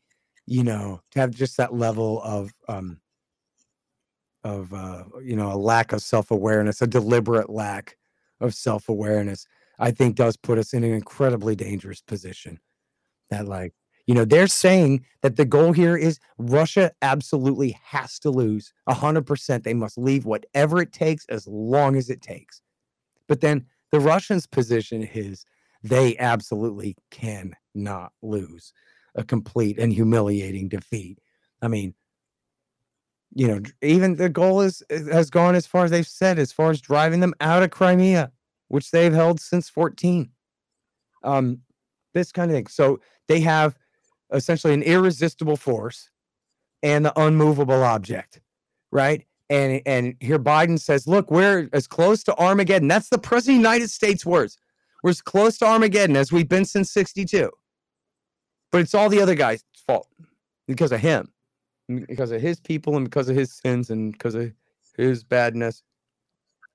you 0.47 0.65
know, 0.65 1.01
to 1.11 1.21
have 1.21 1.33
just 1.33 1.57
that 1.59 1.75
level 1.75 2.23
of, 2.23 2.53
um, 2.69 3.01
of 4.47 4.73
uh, 4.73 5.03
you 5.25 5.35
know 5.35 5.53
a 5.53 5.59
lack 5.59 5.93
of 5.93 6.01
self-awareness 6.01 6.81
a 6.81 6.87
deliberate 6.87 7.51
lack 7.51 7.97
of 8.41 8.55
self-awareness 8.55 9.45
i 9.81 9.91
think 9.91 10.15
does 10.15 10.37
put 10.37 10.57
us 10.57 10.73
in 10.73 10.85
an 10.85 10.93
incredibly 10.93 11.57
dangerous 11.57 12.01
position 12.01 12.61
that 13.29 13.47
like 13.47 13.75
you 14.07 14.15
know 14.15 14.25
they're 14.25 14.47
saying 14.47 15.05
that 15.23 15.37
the 15.37 15.45
goal 15.45 15.73
here 15.73 15.97
is 15.97 16.19
russia 16.39 16.91
absolutely 17.03 17.79
has 17.83 18.19
to 18.19 18.31
lose 18.31 18.73
100% 18.89 19.63
they 19.63 19.75
must 19.75 19.99
leave 19.99 20.25
whatever 20.25 20.81
it 20.81 20.93
takes 20.93 21.27
as 21.29 21.47
long 21.47 21.97
as 21.97 22.11
it 22.11 22.23
takes 22.23 22.63
but 23.29 23.41
then 23.41 23.65
the 23.93 24.01
russians 24.01 24.47
position 24.47 25.03
is 25.15 25.45
they 25.83 26.17
absolutely 26.19 26.97
cannot 27.11 28.13
lose 28.23 28.73
a 29.15 29.25
complete 29.25 29.79
and 29.79 29.93
humiliating 29.93 30.69
defeat 30.69 31.19
i 31.63 31.69
mean 31.69 31.95
you 33.37 33.47
know, 33.47 33.61
even 33.83 34.17
the 34.17 34.31
goal 34.31 34.63
is 34.63 34.83
has 34.89 35.29
gone 35.29 35.55
as 35.55 35.67
far 35.67 35.85
as 35.85 35.91
they've 35.91 36.07
said, 36.07 36.39
as 36.39 36.53
far 36.53 36.71
as 36.71 36.81
driving 36.81 37.21
them 37.21 37.35
out 37.41 37.63
of 37.63 37.71
Crimea, 37.71 38.33
which 38.69 38.91
they've 38.91 39.13
held 39.13 39.41
since 39.41 39.69
14. 39.69 40.31
Um, 41.23 41.61
this 42.15 42.33
kind 42.33 42.51
of 42.51 42.57
thing. 42.57 42.67
So 42.67 42.99
they 43.29 43.41
have 43.41 43.77
essentially 44.33 44.75
an 44.75 44.83
irresistible 44.83 45.57
force 45.57 46.11
and 46.83 47.05
the 47.05 47.21
unmovable 47.21 47.83
object, 47.83 48.41
right? 48.93 49.27
And 49.49 49.81
and 49.87 50.15
here 50.21 50.39
Biden 50.39 50.81
says, 50.81 51.07
look, 51.07 51.31
we're 51.31 51.69
as 51.73 51.87
close 51.87 52.23
to 52.25 52.37
Armageddon. 52.37 52.89
That's 52.89 53.09
the 53.09 53.19
president 53.19 53.59
of 53.59 53.63
the 53.63 53.69
United 53.69 53.91
States 53.91 54.27
words. 54.27 54.59
We're 55.03 55.11
as 55.11 55.23
close 55.23 55.59
to 55.59 55.67
Armageddon 55.67 56.17
as 56.17 56.33
we've 56.33 56.49
been 56.49 56.65
since 56.65 56.91
62. 56.91 57.51
But 58.73 58.81
it's 58.81 58.95
all 58.95 59.09
the 59.09 59.21
other 59.21 59.37
guy's 59.37 59.63
fault 59.87 60.09
because 60.67 60.91
of 60.93 61.01
him 61.01 61.33
because 62.07 62.31
of 62.31 62.41
his 62.41 62.61
people 62.61 62.97
and 62.97 63.05
because 63.05 63.29
of 63.29 63.37
his 63.37 63.53
sins 63.53 63.91
and 63.91 64.13
because 64.13 64.35
of 64.35 64.53
his 64.97 65.23
badness 65.23 65.83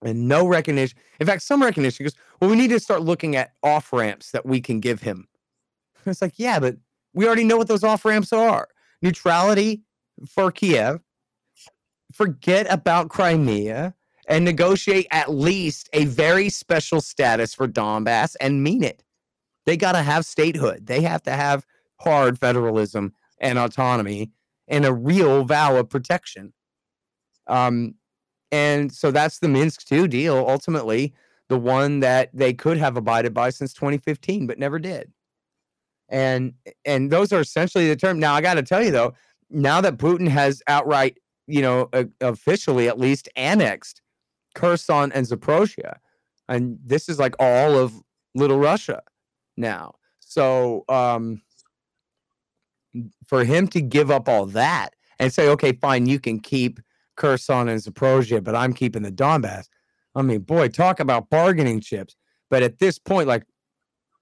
and 0.04 0.28
no 0.28 0.47
recognition 0.47 0.97
in 1.20 1.28
fact 1.28 1.41
some 1.41 1.62
recognition 1.62 2.04
because 2.04 2.18
well 2.39 2.49
we 2.49 2.56
need 2.56 2.70
to 2.70 2.80
start 2.80 3.02
looking 3.02 3.36
at 3.36 3.54
off 3.64 3.91
ramps 3.91 4.32
that 4.32 4.45
we 4.45 4.62
can 4.62 4.80
give 4.80 5.02
him 5.02 5.28
it's 6.06 6.22
like 6.22 6.34
yeah 6.38 6.60
but 6.60 6.78
we 7.14 7.26
already 7.26 7.43
know 7.43 7.57
what 7.57 7.68
those 7.68 7.84
off 7.84 8.05
ramps 8.05 8.34
are. 8.34 8.68
Neutrality 9.01 9.82
for 10.28 10.51
kiev. 10.51 11.01
Forget 12.14 12.68
about 12.70 13.09
crimea 13.09 13.95
and 14.28 14.45
negotiate 14.45 15.07
at 15.12 15.32
least 15.32 15.89
a 15.93 16.05
very 16.05 16.49
special 16.49 17.01
status 17.01 17.53
for 17.53 17.68
donbass 17.68 18.36
and 18.39 18.64
mean 18.64 18.84
it. 18.84 19.03
They 19.66 19.78
got 19.78 19.93
to 19.93 20.01
have 20.01 20.26
statehood. 20.26 20.88
They 20.88 21.01
have 21.01 21.24
to 21.24 21.32
have 21.32 21.66
hard 21.99 22.39
federalism 22.39 23.14
and 23.39 23.57
autonomy 23.57 24.32
and 24.68 24.86
a 24.86 24.93
real 24.93 25.43
vow 25.43 25.78
of 25.78 25.89
protection. 25.89 26.53
Um, 27.47 27.95
and 28.51 28.91
so 28.91 29.12
that's 29.12 29.39
the 29.39 29.47
Minsk 29.47 29.91
II 29.91 30.07
deal, 30.07 30.38
ultimately, 30.47 31.14
the 31.49 31.57
one 31.59 31.99
that 32.01 32.30
they 32.34 32.53
could 32.53 32.78
have 32.78 32.97
abided 32.97 33.34
by 33.34 33.49
since 33.49 33.74
2015, 33.74 34.47
but 34.47 34.59
never 34.59 34.80
did. 34.80 35.12
And 36.12 36.53
and 36.86 37.09
those 37.09 37.34
are 37.34 37.39
essentially 37.39 37.88
the 37.88 37.95
term. 37.95 38.20
Now 38.20 38.36
I 38.36 38.41
got 38.41 38.55
to 38.55 38.64
tell 38.64 38.84
you 38.84 38.91
though, 38.91 39.14
now 39.49 39.82
that 39.82 39.97
Putin 39.97 40.28
has 40.28 40.62
outright, 40.68 41.18
you 41.47 41.62
know, 41.62 41.89
officially 42.20 42.88
at 42.88 42.99
least 42.99 43.28
annexed 43.36 44.01
Kherson 44.53 45.12
and 45.14 45.26
Zaporozhye, 45.26 45.95
and 46.47 46.78
this 46.86 47.09
is 47.09 47.18
like 47.18 47.36
all 47.39 47.78
of 47.78 47.93
Little 48.36 48.59
Russia 48.59 49.01
now. 49.57 49.95
So 50.20 50.84
um, 50.89 51.41
for 53.26 53.43
him 53.43 53.68
to 53.70 53.82
give 53.82 54.12
up 54.12 54.28
all 54.28 54.45
that 54.47 54.89
and 55.20 55.34
say, 55.34 55.47
okay, 55.49 55.72
fine, 55.74 56.05
you 56.07 56.20
can 56.20 56.39
keep 56.39 56.80
Kherson 57.16 57.70
and 57.70 57.82
Zaporozhye, 57.82 58.43
but 58.43 58.55
I'm 58.55 58.74
keeping 58.74 59.03
the 59.03 59.12
Donbass. 59.12 59.68
I 60.16 60.22
mean, 60.24 60.39
boy, 60.39 60.68
talk 60.68 60.99
about 60.99 61.30
bargaining 61.30 61.80
chips. 61.80 62.16
But 62.49 62.64
at 62.64 62.80
this 62.80 62.99
point, 62.99 63.28
like, 63.28 63.43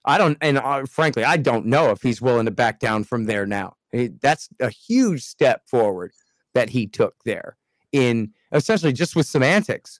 I 0.06 0.18
don't, 0.18 0.38
and 0.42 0.58
uh, 0.58 0.86
frankly, 0.86 1.24
I 1.24 1.38
don't 1.38 1.66
know 1.66 1.92
if 1.92 2.02
he's 2.02 2.22
willing 2.22 2.46
to 2.46 2.52
back 2.52 2.80
down 2.80 3.04
from 3.04 3.26
there 3.26 3.46
now. 3.46 3.76
He- 3.92 4.08
that's 4.22 4.50
a 4.60 4.70
huge 4.70 5.24
step 5.24 5.68
forward 5.68 6.12
that 6.54 6.70
he 6.70 6.88
took 6.88 7.16
there 7.26 7.58
in 7.92 8.34
essentially 8.52 8.94
just 8.94 9.16
with 9.16 9.28
semantics, 9.28 10.00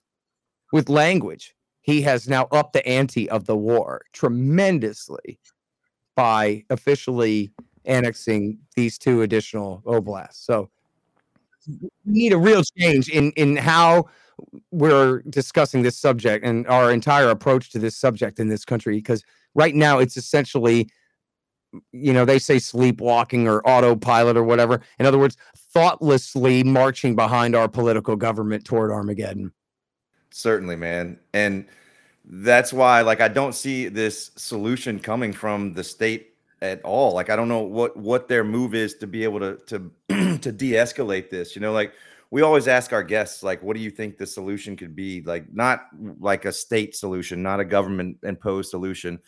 with 0.72 0.88
language. 0.88 1.54
He 1.82 2.02
has 2.02 2.28
now 2.28 2.46
upped 2.52 2.72
the 2.72 2.86
ante 2.86 3.28
of 3.30 3.46
the 3.46 3.56
war 3.56 4.02
tremendously 4.12 5.38
by 6.14 6.64
officially 6.70 7.50
annexing 7.84 8.58
these 8.76 8.98
two 8.98 9.22
additional 9.22 9.82
oblasts. 9.86 10.44
So 10.44 10.70
we 11.66 11.90
need 12.04 12.32
a 12.32 12.38
real 12.38 12.62
change 12.78 13.08
in 13.08 13.32
in 13.32 13.56
how 13.56 14.08
we're 14.70 15.22
discussing 15.28 15.82
this 15.82 15.96
subject 15.96 16.44
and 16.44 16.66
our 16.66 16.90
entire 16.90 17.28
approach 17.30 17.70
to 17.70 17.78
this 17.78 17.96
subject 17.96 18.38
in 18.38 18.48
this 18.48 18.64
country 18.64 18.96
because 18.96 19.22
right 19.54 19.74
now 19.74 19.98
it's 19.98 20.16
essentially 20.16 20.88
you 21.92 22.12
know, 22.12 22.24
they 22.24 22.38
say 22.38 22.58
sleepwalking 22.58 23.46
or 23.46 23.66
autopilot 23.66 24.36
or 24.36 24.42
whatever. 24.42 24.80
In 24.98 25.06
other 25.06 25.18
words, 25.18 25.36
thoughtlessly 25.56 26.64
marching 26.64 27.14
behind 27.14 27.54
our 27.54 27.68
political 27.68 28.16
government 28.16 28.64
toward 28.64 28.90
Armageddon. 28.90 29.52
Certainly, 30.30 30.76
man. 30.76 31.18
And 31.32 31.66
that's 32.24 32.72
why, 32.72 33.02
like, 33.02 33.20
I 33.20 33.28
don't 33.28 33.54
see 33.54 33.88
this 33.88 34.30
solution 34.36 34.98
coming 34.98 35.32
from 35.32 35.72
the 35.72 35.84
state 35.84 36.34
at 36.62 36.82
all. 36.82 37.14
Like, 37.14 37.30
I 37.30 37.36
don't 37.36 37.48
know 37.48 37.62
what 37.62 37.96
what 37.96 38.28
their 38.28 38.44
move 38.44 38.74
is 38.74 38.94
to 38.96 39.06
be 39.06 39.24
able 39.24 39.40
to 39.40 39.56
to 39.66 40.38
to 40.38 40.52
de-escalate 40.52 41.30
this. 41.30 41.56
You 41.56 41.62
know, 41.62 41.72
like 41.72 41.92
we 42.30 42.42
always 42.42 42.68
ask 42.68 42.92
our 42.92 43.02
guests, 43.02 43.42
like, 43.42 43.62
what 43.62 43.76
do 43.76 43.82
you 43.82 43.90
think 43.90 44.16
the 44.16 44.26
solution 44.26 44.76
could 44.76 44.94
be? 44.94 45.22
Like, 45.22 45.52
not 45.52 45.86
like 46.18 46.44
a 46.44 46.52
state 46.52 46.94
solution, 46.94 47.42
not 47.42 47.60
a 47.60 47.64
government 47.64 48.18
imposed 48.22 48.70
solution, 48.70 49.18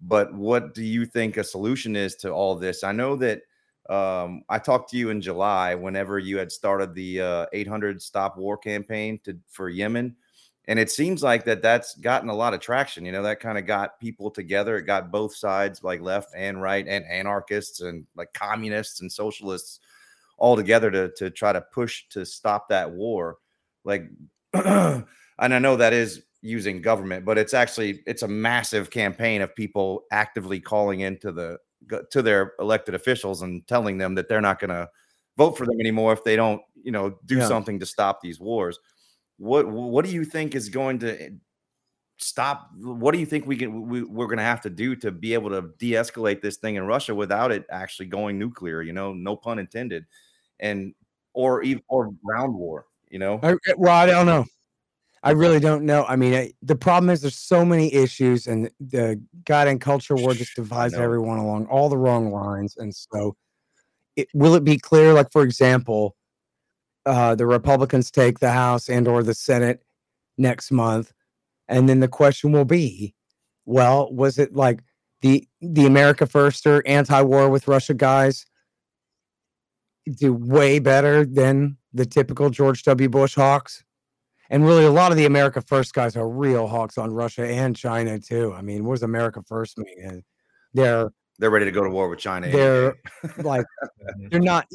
but 0.00 0.32
what 0.34 0.74
do 0.74 0.82
you 0.82 1.04
think 1.06 1.36
a 1.36 1.44
solution 1.44 1.96
is 1.96 2.14
to 2.16 2.30
all 2.30 2.54
this? 2.54 2.84
I 2.84 2.92
know 2.92 3.16
that 3.16 3.42
um, 3.90 4.44
I 4.48 4.58
talked 4.58 4.90
to 4.90 4.96
you 4.96 5.10
in 5.10 5.20
July 5.20 5.74
whenever 5.74 6.18
you 6.18 6.38
had 6.38 6.52
started 6.52 6.94
the 6.94 7.20
uh, 7.20 7.46
800 7.52 8.00
Stop 8.00 8.36
War 8.36 8.56
campaign 8.56 9.18
to 9.24 9.36
for 9.48 9.68
Yemen 9.68 10.16
and 10.66 10.78
it 10.78 10.90
seems 10.90 11.22
like 11.22 11.44
that 11.44 11.62
that's 11.62 11.94
gotten 11.96 12.28
a 12.28 12.34
lot 12.34 12.54
of 12.54 12.60
traction 12.60 13.04
you 13.04 13.12
know 13.12 13.22
that 13.22 13.40
kind 13.40 13.58
of 13.58 13.66
got 13.66 13.98
people 14.00 14.30
together 14.30 14.76
it 14.76 14.82
got 14.82 15.10
both 15.10 15.34
sides 15.34 15.82
like 15.82 16.00
left 16.00 16.30
and 16.36 16.60
right 16.60 16.86
and 16.86 17.04
anarchists 17.06 17.80
and 17.80 18.06
like 18.16 18.32
communists 18.32 19.00
and 19.00 19.10
socialists 19.10 19.80
all 20.38 20.56
together 20.56 20.90
to 20.90 21.10
to 21.16 21.30
try 21.30 21.52
to 21.52 21.60
push 21.72 22.04
to 22.10 22.24
stop 22.24 22.68
that 22.68 22.90
war 22.90 23.38
like 23.84 24.08
and 24.54 25.04
i 25.38 25.58
know 25.58 25.76
that 25.76 25.92
is 25.92 26.22
using 26.42 26.82
government 26.82 27.24
but 27.24 27.38
it's 27.38 27.54
actually 27.54 28.02
it's 28.06 28.22
a 28.22 28.28
massive 28.28 28.90
campaign 28.90 29.40
of 29.40 29.54
people 29.54 30.02
actively 30.10 30.58
calling 30.58 31.00
into 31.00 31.30
the 31.32 31.58
to 32.10 32.22
their 32.22 32.52
elected 32.58 32.94
officials 32.94 33.42
and 33.42 33.66
telling 33.66 33.98
them 33.98 34.14
that 34.14 34.28
they're 34.28 34.40
not 34.40 34.58
going 34.58 34.70
to 34.70 34.88
vote 35.36 35.56
for 35.56 35.66
them 35.66 35.80
anymore 35.80 36.12
if 36.12 36.24
they 36.24 36.36
don't 36.36 36.60
you 36.82 36.92
know 36.92 37.16
do 37.26 37.38
yeah. 37.38 37.46
something 37.46 37.78
to 37.78 37.86
stop 37.86 38.20
these 38.20 38.40
wars 38.40 38.78
what 39.38 39.66
what 39.66 40.04
do 40.04 40.10
you 40.10 40.24
think 40.24 40.54
is 40.54 40.68
going 40.68 40.98
to 40.98 41.30
stop 42.22 42.70
what 42.78 43.12
do 43.12 43.18
you 43.18 43.26
think 43.26 43.46
we 43.46 43.56
can 43.56 43.88
we, 43.88 44.02
we're 44.02 44.26
going 44.26 44.38
to 44.38 44.44
have 44.44 44.60
to 44.60 44.70
do 44.70 44.94
to 44.96 45.10
be 45.10 45.34
able 45.34 45.50
to 45.50 45.70
de-escalate 45.78 46.40
this 46.40 46.56
thing 46.56 46.76
in 46.76 46.84
russia 46.84 47.14
without 47.14 47.52
it 47.52 47.64
actually 47.70 48.06
going 48.06 48.38
nuclear 48.38 48.82
you 48.82 48.92
know 48.92 49.12
no 49.12 49.36
pun 49.36 49.58
intended 49.58 50.06
and 50.60 50.94
or 51.34 51.62
even 51.62 51.82
or 51.88 52.10
ground 52.24 52.54
war 52.54 52.86
you 53.10 53.18
know? 53.18 53.38
I, 53.42 53.52
eh, 53.52 53.74
well 53.76 53.94
i 53.94 54.06
don't 54.06 54.26
know. 54.26 54.46
I 55.24 55.30
really 55.30 55.60
don't 55.60 55.84
know. 55.84 56.04
I 56.08 56.16
mean 56.16 56.34
I, 56.34 56.52
the 56.62 56.74
problem 56.74 57.08
is 57.08 57.20
there's 57.20 57.36
so 57.36 57.64
many 57.64 57.94
issues 57.94 58.48
and 58.48 58.68
the 58.80 59.22
god 59.44 59.68
and 59.68 59.80
culture 59.80 60.16
war 60.16 60.34
just 60.34 60.56
divides 60.56 60.94
everyone 60.94 61.38
along 61.38 61.66
all 61.66 61.88
the 61.88 61.96
wrong 61.96 62.32
lines 62.32 62.76
and 62.76 62.92
so 62.92 63.36
it, 64.16 64.26
will 64.34 64.56
it 64.56 64.64
be 64.64 64.78
clear 64.78 65.12
like 65.12 65.30
for 65.30 65.44
example 65.44 66.16
uh, 67.06 67.34
the 67.34 67.46
Republicans 67.46 68.10
take 68.10 68.38
the 68.38 68.50
House 68.50 68.88
and 68.88 69.08
or 69.08 69.22
the 69.22 69.34
Senate 69.34 69.82
next 70.38 70.70
month, 70.70 71.12
and 71.68 71.88
then 71.88 72.00
the 72.00 72.08
question 72.08 72.52
will 72.52 72.64
be, 72.64 73.14
well, 73.64 74.12
was 74.12 74.38
it 74.38 74.54
like 74.54 74.80
the 75.20 75.46
the 75.60 75.86
America 75.86 76.26
Firster 76.26 76.82
anti-war 76.86 77.48
with 77.48 77.68
Russia 77.68 77.94
guys 77.94 78.44
do 80.16 80.32
way 80.32 80.78
better 80.78 81.24
than 81.24 81.76
the 81.92 82.04
typical 82.04 82.50
George 82.50 82.82
W. 82.82 83.08
Bush 83.08 83.34
hawks? 83.34 83.84
And 84.50 84.66
really, 84.66 84.84
a 84.84 84.90
lot 84.90 85.12
of 85.12 85.16
the 85.16 85.24
America 85.24 85.62
First 85.62 85.94
guys 85.94 86.14
are 86.14 86.28
real 86.28 86.66
hawks 86.66 86.98
on 86.98 87.10
Russia 87.10 87.46
and 87.46 87.74
China 87.74 88.18
too. 88.18 88.52
I 88.52 88.60
mean, 88.60 88.84
what 88.84 88.96
does 88.96 89.02
America 89.02 89.42
First 89.46 89.78
mean? 89.78 90.22
They're 90.74 91.10
they're 91.38 91.50
ready 91.50 91.64
to 91.64 91.70
go 91.70 91.82
to 91.82 91.90
war 91.90 92.08
with 92.08 92.18
China. 92.18 92.50
They're 92.50 92.94
like 93.38 93.64
they're 94.30 94.40
not 94.40 94.66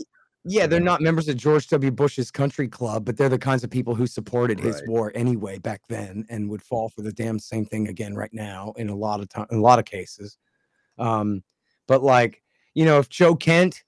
yeah, 0.48 0.68
they're 0.68 0.80
not 0.80 1.02
members 1.02 1.28
of 1.28 1.38
George 1.38 1.68
W. 1.68 1.92
Bush's 1.92 2.32
country 2.32 2.68
club, 2.68 3.06
but 3.06 3.18
they're 3.18 3.30
the 3.30 3.38
kinds 3.38 3.64
of 3.64 3.70
people 3.70 3.96
who 3.96 4.08
supported 4.08 4.60
his 4.60 4.82
war 4.88 5.12
anyway 5.16 5.58
back 5.60 5.82
then 5.90 6.26
and 6.30 6.50
would 6.50 6.62
fall 6.62 6.90
for 6.90 7.02
the 7.02 7.12
damn 7.12 7.38
same 7.40 7.66
thing 7.66 7.88
again 7.88 8.16
right 8.16 8.34
now 8.34 8.74
in 8.78 8.90
a 8.90 8.96
lot 8.96 9.20
of 9.20 9.30
time 9.30 9.48
in 9.52 9.58
a 9.58 9.62
lot 9.62 9.80
of 9.80 9.86
cases. 9.86 10.38
Um, 10.98 11.44
but 11.88 12.04
like, 12.04 12.42
you 12.74 12.86
know, 12.86 13.00
if 13.00 13.10
Joe 13.10 13.36
Kent 13.36 13.84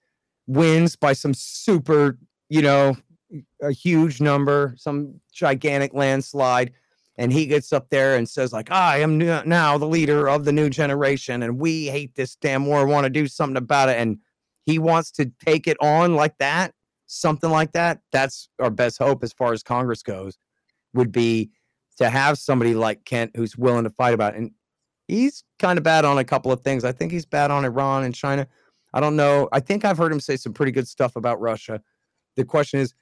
wins 0.47 0.95
by 0.95 1.13
some 1.13 1.33
super, 1.33 2.17
you 2.49 2.61
know, 2.61 2.95
a 3.61 3.71
huge 3.71 4.19
number, 4.21 4.73
some 4.77 5.19
gigantic 5.31 5.93
landslide, 5.93 6.73
and 7.19 7.33
he 7.33 7.45
gets 7.45 7.73
up 7.73 7.89
there 7.89 8.15
and 8.15 8.27
says 8.27 8.53
like 8.53 8.71
i 8.71 8.97
am 8.97 9.17
now 9.17 9.77
the 9.77 9.85
leader 9.85 10.29
of 10.29 10.45
the 10.45 10.53
new 10.53 10.69
generation 10.69 11.43
and 11.43 11.59
we 11.59 11.87
hate 11.87 12.15
this 12.15 12.35
damn 12.35 12.65
war 12.65 12.87
want 12.87 13.03
to 13.03 13.09
do 13.09 13.27
something 13.27 13.57
about 13.57 13.89
it 13.89 13.97
and 13.97 14.17
he 14.69 14.79
wants 14.79 15.11
to 15.11 15.31
take 15.43 15.67
it 15.67 15.77
on 15.81 16.15
like 16.15 16.37
that, 16.37 16.73
something 17.07 17.49
like 17.49 17.71
that, 17.71 17.99
that's 18.11 18.49
our 18.59 18.69
best 18.69 18.99
hope 18.99 19.23
as 19.23 19.33
far 19.33 19.51
as 19.51 19.63
Congress 19.63 20.03
goes, 20.03 20.37
would 20.93 21.11
be 21.11 21.49
to 21.97 22.09
have 22.09 22.37
somebody 22.37 22.73
like 22.73 23.03
Kent 23.05 23.31
who's 23.35 23.57
willing 23.57 23.83
to 23.83 23.89
fight 23.89 24.13
about 24.13 24.35
it. 24.35 24.37
And 24.37 24.51
he's 25.07 25.43
kind 25.57 25.77
of 25.77 25.83
bad 25.83 26.05
on 26.05 26.17
a 26.17 26.23
couple 26.23 26.51
of 26.51 26.61
things. 26.61 26.83
I 26.85 26.91
think 26.91 27.11
he's 27.11 27.25
bad 27.25 27.51
on 27.51 27.65
Iran 27.65 28.03
and 28.03 28.13
China. 28.13 28.47
I 28.93 28.99
don't 28.99 29.15
know. 29.15 29.49
I 29.51 29.59
think 29.59 29.85
I've 29.85 29.97
heard 29.97 30.11
him 30.11 30.19
say 30.19 30.37
some 30.37 30.53
pretty 30.53 30.71
good 30.71 30.87
stuff 30.87 31.15
about 31.15 31.41
Russia. 31.41 31.81
The 32.35 32.45
question 32.45 32.79
is, 32.79 32.93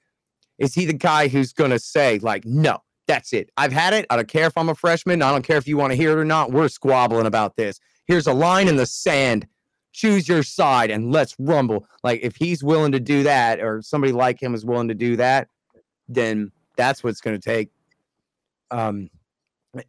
is 0.58 0.74
he 0.74 0.86
the 0.86 0.94
guy 0.94 1.28
who's 1.28 1.54
going 1.54 1.72
to 1.72 1.80
say, 1.80 2.18
like, 2.20 2.46
no, 2.46 2.80
that's 3.08 3.34
it. 3.34 3.52
I've 3.58 3.72
had 3.72 3.94
it. 3.94 4.06
I 4.10 4.16
don't 4.16 4.28
care 4.28 4.48
if 4.48 4.58
I'm 4.58 4.70
a 4.70 4.76
freshman. 4.76 5.22
I 5.22 5.32
don't 5.32 5.44
care 5.44 5.58
if 5.58 5.68
you 5.68 5.78
want 5.78 5.92
to 5.92 5.98
hear 5.98 6.12
it 6.12 6.18
or 6.18 6.26
not. 6.26 6.52
We're 6.52 6.70
squabbling 6.70 7.28
about 7.28 7.56
this. 7.56 7.80
Here's 8.06 8.26
a 8.26 8.34
line 8.34 8.68
in 8.68 8.78
the 8.78 8.86
sand 8.86 9.48
choose 9.98 10.28
your 10.28 10.44
side 10.44 10.92
and 10.92 11.12
let's 11.12 11.36
rumble. 11.40 11.88
Like 12.04 12.22
if 12.22 12.36
he's 12.36 12.64
willing 12.64 12.92
to 12.92 13.00
do 13.00 13.24
that, 13.24 13.60
or 13.60 13.82
somebody 13.82 14.14
like 14.14 14.42
him 14.42 14.54
is 14.54 14.64
willing 14.64 14.90
to 14.90 14.94
do 14.94 15.16
that, 15.16 15.48
then 16.08 16.52
that's 16.78 17.04
what's 17.04 17.20
going 17.20 17.36
to 17.36 17.44
take. 17.44 17.70
Um, 18.70 19.10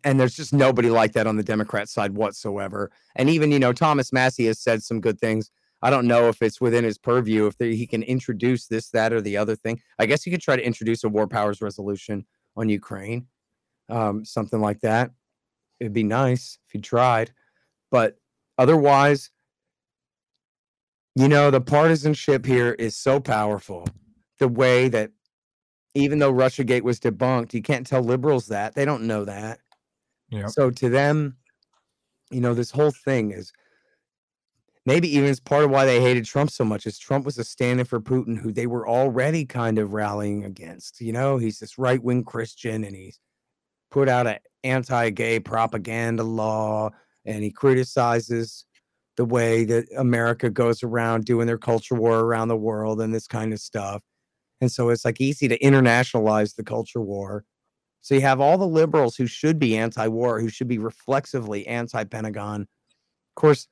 and 0.04 0.18
there's 0.18 0.34
just 0.34 0.54
nobody 0.54 0.88
like 0.88 1.12
that 1.12 1.26
on 1.26 1.36
the 1.36 1.42
Democrat 1.42 1.90
side 1.90 2.12
whatsoever. 2.12 2.90
And 3.16 3.28
even 3.28 3.52
you 3.52 3.58
know 3.58 3.74
Thomas 3.74 4.10
Massie 4.10 4.46
has 4.46 4.58
said 4.58 4.82
some 4.82 5.00
good 5.00 5.20
things. 5.20 5.50
I 5.82 5.90
don't 5.90 6.08
know 6.08 6.28
if 6.28 6.40
it's 6.40 6.60
within 6.60 6.84
his 6.84 6.96
purview 6.96 7.46
if 7.46 7.56
he 7.58 7.86
can 7.86 8.02
introduce 8.02 8.66
this, 8.66 8.88
that, 8.90 9.12
or 9.12 9.20
the 9.20 9.36
other 9.36 9.56
thing. 9.56 9.80
I 9.98 10.06
guess 10.06 10.22
he 10.22 10.30
could 10.30 10.40
try 10.40 10.56
to 10.56 10.66
introduce 10.66 11.04
a 11.04 11.08
war 11.08 11.28
powers 11.28 11.60
resolution 11.60 12.26
on 12.56 12.68
Ukraine, 12.68 13.26
um, 13.90 14.24
something 14.24 14.60
like 14.60 14.80
that. 14.80 15.10
It'd 15.78 15.92
be 15.92 16.02
nice 16.02 16.58
if 16.66 16.72
he 16.72 16.80
tried, 16.80 17.30
but 17.90 18.16
otherwise, 18.56 19.30
you 21.18 21.28
know, 21.28 21.50
the 21.50 21.60
partisanship 21.60 22.46
here 22.46 22.76
is 22.78 22.96
so 22.96 23.18
powerful. 23.18 23.88
The 24.38 24.46
way 24.46 24.88
that 24.88 25.10
even 25.94 26.20
though 26.20 26.32
Russiagate 26.32 26.82
was 26.82 27.00
debunked, 27.00 27.52
you 27.52 27.60
can't 27.60 27.84
tell 27.84 28.02
liberals 28.02 28.46
that. 28.46 28.76
They 28.76 28.84
don't 28.84 29.08
know 29.08 29.24
that. 29.24 29.58
Yeah. 30.30 30.46
So 30.46 30.70
to 30.70 30.88
them, 30.88 31.36
you 32.30 32.40
know, 32.40 32.54
this 32.54 32.70
whole 32.70 32.92
thing 32.92 33.32
is 33.32 33.52
maybe 34.86 35.12
even 35.16 35.28
it's 35.28 35.40
part 35.40 35.64
of 35.64 35.70
why 35.70 35.86
they 35.86 36.00
hated 36.00 36.24
Trump 36.24 36.52
so 36.52 36.64
much 36.64 36.86
is 36.86 37.00
Trump 37.00 37.24
was 37.24 37.36
a 37.36 37.42
stand-in 37.42 37.84
for 37.84 38.00
Putin 38.00 38.38
who 38.38 38.52
they 38.52 38.68
were 38.68 38.88
already 38.88 39.44
kind 39.44 39.80
of 39.80 39.92
rallying 39.92 40.44
against. 40.44 41.00
You 41.00 41.12
know, 41.12 41.36
he's 41.36 41.58
this 41.58 41.78
right-wing 41.78 42.22
Christian 42.22 42.84
and 42.84 42.94
he's 42.94 43.18
put 43.90 44.08
out 44.08 44.28
an 44.28 44.38
anti-gay 44.62 45.40
propaganda 45.40 46.22
law 46.22 46.90
and 47.24 47.42
he 47.42 47.50
criticizes 47.50 48.66
the 49.18 49.24
way 49.24 49.64
that 49.64 49.84
America 49.96 50.48
goes 50.48 50.84
around 50.84 51.24
doing 51.24 51.48
their 51.48 51.58
culture 51.58 51.96
war 51.96 52.20
around 52.20 52.46
the 52.46 52.56
world 52.56 53.00
and 53.00 53.12
this 53.12 53.26
kind 53.26 53.52
of 53.52 53.58
stuff. 53.58 54.00
And 54.60 54.70
so 54.70 54.90
it's 54.90 55.04
like 55.04 55.20
easy 55.20 55.48
to 55.48 55.58
internationalize 55.58 56.54
the 56.54 56.62
culture 56.62 57.00
war. 57.00 57.44
So 58.00 58.14
you 58.14 58.20
have 58.20 58.40
all 58.40 58.56
the 58.56 58.64
liberals 58.64 59.16
who 59.16 59.26
should 59.26 59.58
be 59.58 59.76
anti-war, 59.76 60.40
who 60.40 60.48
should 60.48 60.68
be 60.68 60.78
reflexively 60.78 61.66
anti-Pentagon. 61.66 62.62
Of 62.62 63.34
course, 63.34 63.66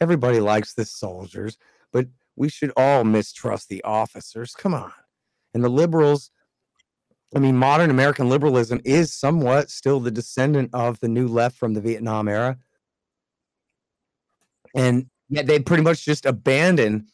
everybody 0.00 0.40
likes 0.40 0.74
the 0.74 0.84
soldiers, 0.84 1.58
but 1.92 2.06
we 2.34 2.48
should 2.48 2.72
all 2.76 3.04
mistrust 3.04 3.68
the 3.68 3.84
officers. 3.84 4.52
Come 4.52 4.74
on. 4.74 4.92
And 5.54 5.62
the 5.62 5.68
liberals, 5.68 6.32
I 7.36 7.38
mean, 7.38 7.56
modern 7.56 7.90
American 7.90 8.28
liberalism 8.28 8.80
is 8.84 9.12
somewhat 9.12 9.70
still 9.70 10.00
the 10.00 10.10
descendant 10.10 10.70
of 10.72 10.98
the 10.98 11.08
new 11.08 11.28
left 11.28 11.56
from 11.56 11.74
the 11.74 11.80
Vietnam 11.80 12.26
era 12.26 12.58
and 14.74 15.06
yet 15.28 15.46
they 15.46 15.58
pretty 15.58 15.82
much 15.82 16.04
just 16.04 16.26
abandon 16.26 17.06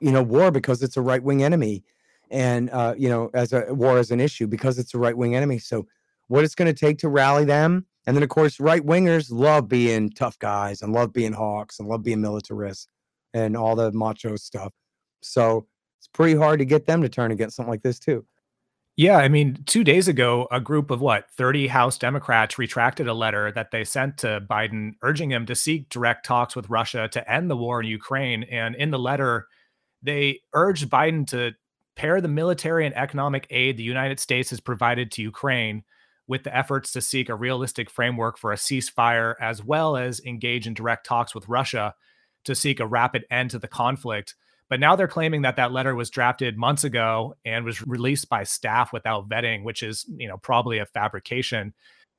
you 0.00 0.10
know 0.10 0.22
war 0.22 0.50
because 0.50 0.82
it's 0.82 0.96
a 0.96 1.02
right 1.02 1.22
wing 1.22 1.42
enemy 1.42 1.84
and 2.30 2.70
uh, 2.70 2.94
you 2.96 3.08
know 3.08 3.30
as 3.34 3.52
a 3.52 3.72
war 3.74 3.98
as 3.98 4.10
an 4.10 4.20
issue 4.20 4.46
because 4.46 4.78
it's 4.78 4.94
a 4.94 4.98
right 4.98 5.16
wing 5.16 5.36
enemy. 5.36 5.58
So 5.58 5.86
what 6.28 6.44
it's 6.44 6.54
going 6.54 6.72
to 6.72 6.78
take 6.78 6.98
to 6.98 7.08
rally 7.08 7.44
them 7.44 7.86
and 8.06 8.16
then 8.16 8.22
of 8.22 8.28
course 8.28 8.58
right 8.58 8.84
wingers 8.84 9.28
love 9.30 9.68
being 9.68 10.10
tough 10.10 10.38
guys 10.38 10.82
and 10.82 10.92
love 10.92 11.12
being 11.12 11.32
hawks 11.32 11.78
and 11.78 11.88
love 11.88 12.02
being 12.02 12.20
militarists 12.20 12.88
and 13.32 13.56
all 13.56 13.76
the 13.76 13.92
macho 13.92 14.36
stuff. 14.36 14.72
So 15.22 15.66
it's 15.98 16.08
pretty 16.08 16.36
hard 16.36 16.58
to 16.58 16.64
get 16.64 16.86
them 16.86 17.02
to 17.02 17.08
turn 17.08 17.30
against 17.30 17.56
something 17.56 17.70
like 17.70 17.82
this 17.82 17.98
too 17.98 18.24
Yeah, 18.96 19.18
I 19.18 19.28
mean, 19.28 19.62
two 19.66 19.84
days 19.84 20.08
ago, 20.08 20.48
a 20.50 20.58
group 20.58 20.90
of 20.90 21.02
what, 21.02 21.30
30 21.30 21.66
House 21.66 21.98
Democrats 21.98 22.58
retracted 22.58 23.06
a 23.06 23.12
letter 23.12 23.52
that 23.52 23.70
they 23.70 23.84
sent 23.84 24.16
to 24.18 24.40
Biden 24.48 24.92
urging 25.02 25.30
him 25.30 25.44
to 25.46 25.54
seek 25.54 25.90
direct 25.90 26.24
talks 26.24 26.56
with 26.56 26.70
Russia 26.70 27.06
to 27.12 27.30
end 27.30 27.50
the 27.50 27.56
war 27.58 27.80
in 27.80 27.86
Ukraine. 27.86 28.44
And 28.44 28.74
in 28.74 28.90
the 28.90 28.98
letter, 28.98 29.48
they 30.02 30.40
urged 30.54 30.88
Biden 30.88 31.26
to 31.28 31.52
pair 31.96 32.20
the 32.22 32.28
military 32.28 32.86
and 32.86 32.96
economic 32.96 33.46
aid 33.50 33.76
the 33.76 33.82
United 33.82 34.20
States 34.20 34.50
has 34.50 34.60
provided 34.60 35.12
to 35.12 35.22
Ukraine 35.22 35.84
with 36.26 36.44
the 36.44 36.56
efforts 36.56 36.92
to 36.92 37.02
seek 37.02 37.28
a 37.28 37.34
realistic 37.34 37.90
framework 37.90 38.38
for 38.38 38.52
a 38.52 38.56
ceasefire, 38.56 39.34
as 39.40 39.62
well 39.64 39.96
as 39.96 40.20
engage 40.20 40.66
in 40.66 40.74
direct 40.74 41.04
talks 41.06 41.34
with 41.34 41.48
Russia 41.48 41.94
to 42.44 42.54
seek 42.54 42.80
a 42.80 42.86
rapid 42.86 43.24
end 43.30 43.50
to 43.50 43.58
the 43.58 43.68
conflict. 43.68 44.34
But 44.68 44.80
now 44.80 44.96
they're 44.96 45.08
claiming 45.08 45.42
that 45.42 45.56
that 45.56 45.72
letter 45.72 45.94
was 45.94 46.10
drafted 46.10 46.58
months 46.58 46.84
ago 46.84 47.34
and 47.44 47.64
was 47.64 47.86
released 47.86 48.28
by 48.28 48.42
staff 48.42 48.92
without 48.92 49.28
vetting, 49.28 49.62
which 49.62 49.82
is, 49.82 50.04
you 50.16 50.26
know, 50.26 50.36
probably 50.38 50.78
a 50.78 50.86
fabrication. 50.86 51.72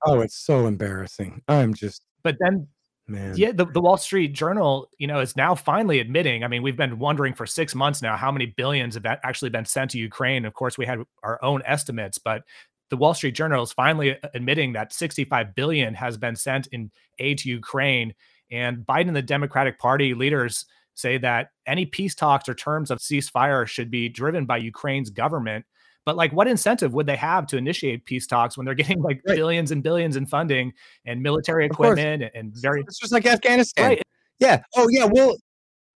Oh, 0.05 0.21
it's 0.21 0.37
so 0.37 0.67
embarrassing. 0.67 1.41
I'm 1.47 1.73
just 1.73 2.03
But 2.23 2.37
then 2.39 2.67
man. 3.07 3.35
yeah, 3.35 3.51
the, 3.51 3.65
the 3.65 3.81
Wall 3.81 3.97
Street 3.97 4.33
Journal, 4.33 4.89
you 4.97 5.07
know, 5.07 5.19
is 5.19 5.35
now 5.35 5.55
finally 5.55 5.99
admitting. 5.99 6.43
I 6.43 6.47
mean, 6.47 6.63
we've 6.63 6.77
been 6.77 6.99
wondering 6.99 7.33
for 7.33 7.45
six 7.45 7.75
months 7.75 8.01
now 8.01 8.15
how 8.15 8.31
many 8.31 8.45
billions 8.45 8.93
have 8.95 9.05
actually 9.05 9.49
been 9.49 9.65
sent 9.65 9.91
to 9.91 9.97
Ukraine. 9.97 10.45
Of 10.45 10.53
course, 10.53 10.77
we 10.77 10.85
had 10.85 10.99
our 11.23 11.43
own 11.43 11.61
estimates, 11.65 12.17
but 12.17 12.43
the 12.89 12.97
Wall 12.97 13.13
Street 13.13 13.35
Journal 13.35 13.63
is 13.63 13.73
finally 13.73 14.13
uh, 14.13 14.29
admitting 14.33 14.73
that 14.73 14.93
65 14.93 15.55
billion 15.55 15.93
has 15.93 16.17
been 16.17 16.35
sent 16.35 16.67
in 16.67 16.91
aid 17.19 17.39
to 17.39 17.49
Ukraine. 17.49 18.13
And 18.49 18.85
Biden 18.85 19.07
and 19.07 19.15
the 19.15 19.21
Democratic 19.21 19.77
Party 19.77 20.13
leaders 20.13 20.65
say 20.97 21.17
that 21.19 21.49
any 21.65 21.85
peace 21.85 22.15
talks 22.15 22.49
or 22.49 22.53
terms 22.55 22.89
of 22.91 22.97
ceasefire 22.99 23.67
should 23.67 23.91
be 23.91 24.09
driven 24.09 24.45
by 24.45 24.57
Ukraine's 24.57 25.09
government. 25.09 25.63
But 26.05 26.15
like, 26.15 26.31
what 26.33 26.47
incentive 26.47 26.93
would 26.93 27.05
they 27.05 27.17
have 27.17 27.45
to 27.47 27.57
initiate 27.57 28.05
peace 28.05 28.25
talks 28.25 28.57
when 28.57 28.65
they're 28.65 28.75
getting 28.83 29.01
like 29.01 29.21
Right. 29.27 29.35
billions 29.35 29.71
and 29.71 29.83
billions 29.83 30.15
in 30.17 30.25
funding 30.25 30.73
and 31.05 31.21
military 31.21 31.65
equipment 31.65 32.23
and- 32.23 32.31
and 32.33 32.53
very 32.57 32.81
It's 32.81 32.99
just 32.99 33.11
like 33.13 33.25
Afghanistan. 33.25 33.89
right? 33.89 34.01
Yeah. 34.39 34.61
Oh, 34.75 34.87
yeah. 34.89 35.05
We'll 35.05 35.37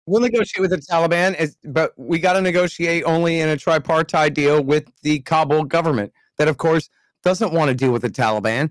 we'll 0.07 0.20
negotiate 0.20 0.61
with 0.61 0.70
the 0.70 0.78
Taliban, 0.78 1.34
as, 1.36 1.57
but 1.64 1.92
we 1.96 2.18
got 2.18 2.32
to 2.32 2.40
negotiate 2.40 3.05
only 3.05 3.38
in 3.40 3.48
a 3.48 3.57
tripartite 3.57 4.34
deal 4.34 4.62
with 4.62 4.90
the 5.03 5.20
Kabul 5.20 5.64
government. 5.64 6.12
That, 6.38 6.48
of 6.48 6.57
course, 6.57 6.88
doesn't 7.22 7.53
want 7.53 7.68
to 7.68 7.74
deal 7.74 7.92
with 7.92 8.03
the 8.03 8.11
Taliban 8.11 8.70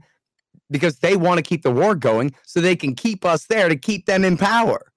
because 0.71 0.99
they 0.99 1.15
want 1.15 1.37
to 1.37 1.43
keep 1.43 1.61
the 1.63 1.71
war 1.71 1.95
going, 1.95 2.33
so 2.45 2.59
they 2.59 2.75
can 2.75 2.93
keep 2.95 3.23
us 3.25 3.45
there 3.45 3.69
to 3.69 3.75
keep 3.75 4.05
them 4.05 4.23
in 4.25 4.37
power. 4.37 4.88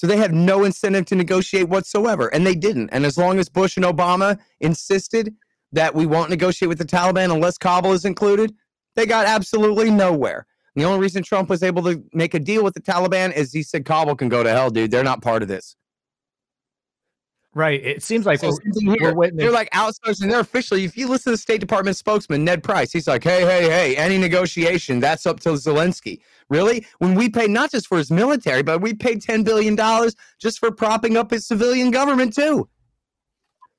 So 0.00 0.06
they 0.06 0.16
have 0.16 0.32
no 0.32 0.64
incentive 0.64 1.04
to 1.06 1.14
negotiate 1.14 1.68
whatsoever, 1.68 2.28
and 2.28 2.46
they 2.46 2.54
didn't. 2.54 2.88
And 2.88 3.04
as 3.04 3.18
long 3.18 3.38
as 3.38 3.50
Bush 3.50 3.76
and 3.76 3.84
Obama 3.84 4.38
insisted 4.58 5.34
that 5.72 5.94
we 5.94 6.06
won't 6.06 6.30
negotiate 6.30 6.70
with 6.70 6.78
the 6.78 6.86
Taliban 6.86 7.30
unless 7.30 7.58
Kabul 7.58 7.92
is 7.92 8.06
included, 8.06 8.54
they 8.96 9.04
got 9.04 9.26
absolutely 9.26 9.90
nowhere. 9.90 10.46
The 10.74 10.84
only 10.84 11.00
reason 11.00 11.22
Trump 11.22 11.50
was 11.50 11.62
able 11.62 11.82
to 11.82 12.02
make 12.14 12.32
a 12.32 12.38
deal 12.38 12.64
with 12.64 12.72
the 12.72 12.80
Taliban 12.80 13.34
is 13.34 13.52
he 13.52 13.62
said 13.62 13.84
Kabul 13.84 14.16
can 14.16 14.30
go 14.30 14.42
to 14.42 14.48
hell, 14.48 14.70
dude. 14.70 14.90
They're 14.90 15.04
not 15.04 15.20
part 15.20 15.42
of 15.42 15.48
this. 15.48 15.76
Right. 17.52 17.84
It 17.84 18.02
seems 18.04 18.26
like 18.26 18.38
So 18.38 18.56
we're, 18.82 19.12
we're. 19.12 19.30
They're 19.32 19.50
like 19.50 19.70
outsourcing. 19.70 20.30
They're 20.30 20.38
officially. 20.38 20.84
If 20.84 20.96
you 20.96 21.08
listen 21.08 21.24
to 21.24 21.30
the 21.32 21.36
State 21.36 21.60
Department 21.60 21.96
spokesman 21.96 22.44
Ned 22.44 22.62
Price, 22.62 22.92
he's 22.92 23.08
like, 23.08 23.24
"Hey, 23.24 23.40
hey, 23.40 23.68
hey! 23.68 23.96
Any 23.96 24.18
negotiation 24.18 25.00
that's 25.00 25.26
up 25.26 25.40
to 25.40 25.50
Zelensky." 25.50 26.20
Really? 26.48 26.86
When 26.98 27.16
we 27.16 27.28
pay 27.28 27.48
not 27.48 27.72
just 27.72 27.88
for 27.88 27.98
his 27.98 28.10
military, 28.10 28.62
but 28.62 28.80
we 28.80 28.94
paid 28.94 29.20
ten 29.20 29.42
billion 29.42 29.74
dollars 29.74 30.14
just 30.38 30.60
for 30.60 30.70
propping 30.70 31.16
up 31.16 31.32
his 31.32 31.44
civilian 31.44 31.90
government 31.90 32.34
too. 32.34 32.68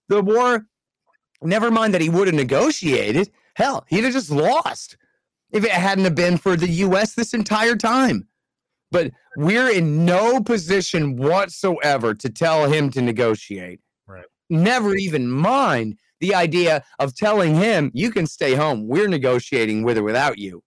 The 0.10 0.22
war. 0.22 0.66
Never 1.42 1.72
mind 1.72 1.94
that 1.94 2.02
he 2.02 2.10
would 2.10 2.28
have 2.28 2.36
negotiated. 2.36 3.32
Hell, 3.56 3.86
he'd 3.88 4.04
have 4.04 4.14
just 4.14 4.32
lost 4.32 4.98
if 5.52 5.64
it 5.64 5.72
hadn't 5.72 6.04
have 6.04 6.16
been 6.16 6.38
for 6.38 6.58
the 6.58 6.68
U.S. 6.68 7.14
this 7.14 7.34
entire 7.34 7.76
time. 7.78 8.28
But 8.92 9.12
we're 9.38 9.70
in 9.70 10.06
no 10.06 10.42
position 10.42 11.16
whatsoever 11.16 12.14
to 12.14 12.30
tell 12.30 12.66
him 12.66 12.90
to 12.92 13.02
negotiate. 13.02 13.80
Right. 14.06 14.26
Never 14.50 14.96
even 14.96 15.30
mind 15.30 15.98
the 16.20 16.36
idea 16.36 16.84
of 17.00 17.16
telling 17.16 17.56
him 17.56 17.92
you 17.94 18.12
can 18.12 18.28
stay 18.28 18.54
home. 18.54 18.88
We're 18.88 19.08
negotiating 19.08 19.84
with 19.84 19.98
or 19.98 20.04
without 20.04 20.38
you, 20.38 20.62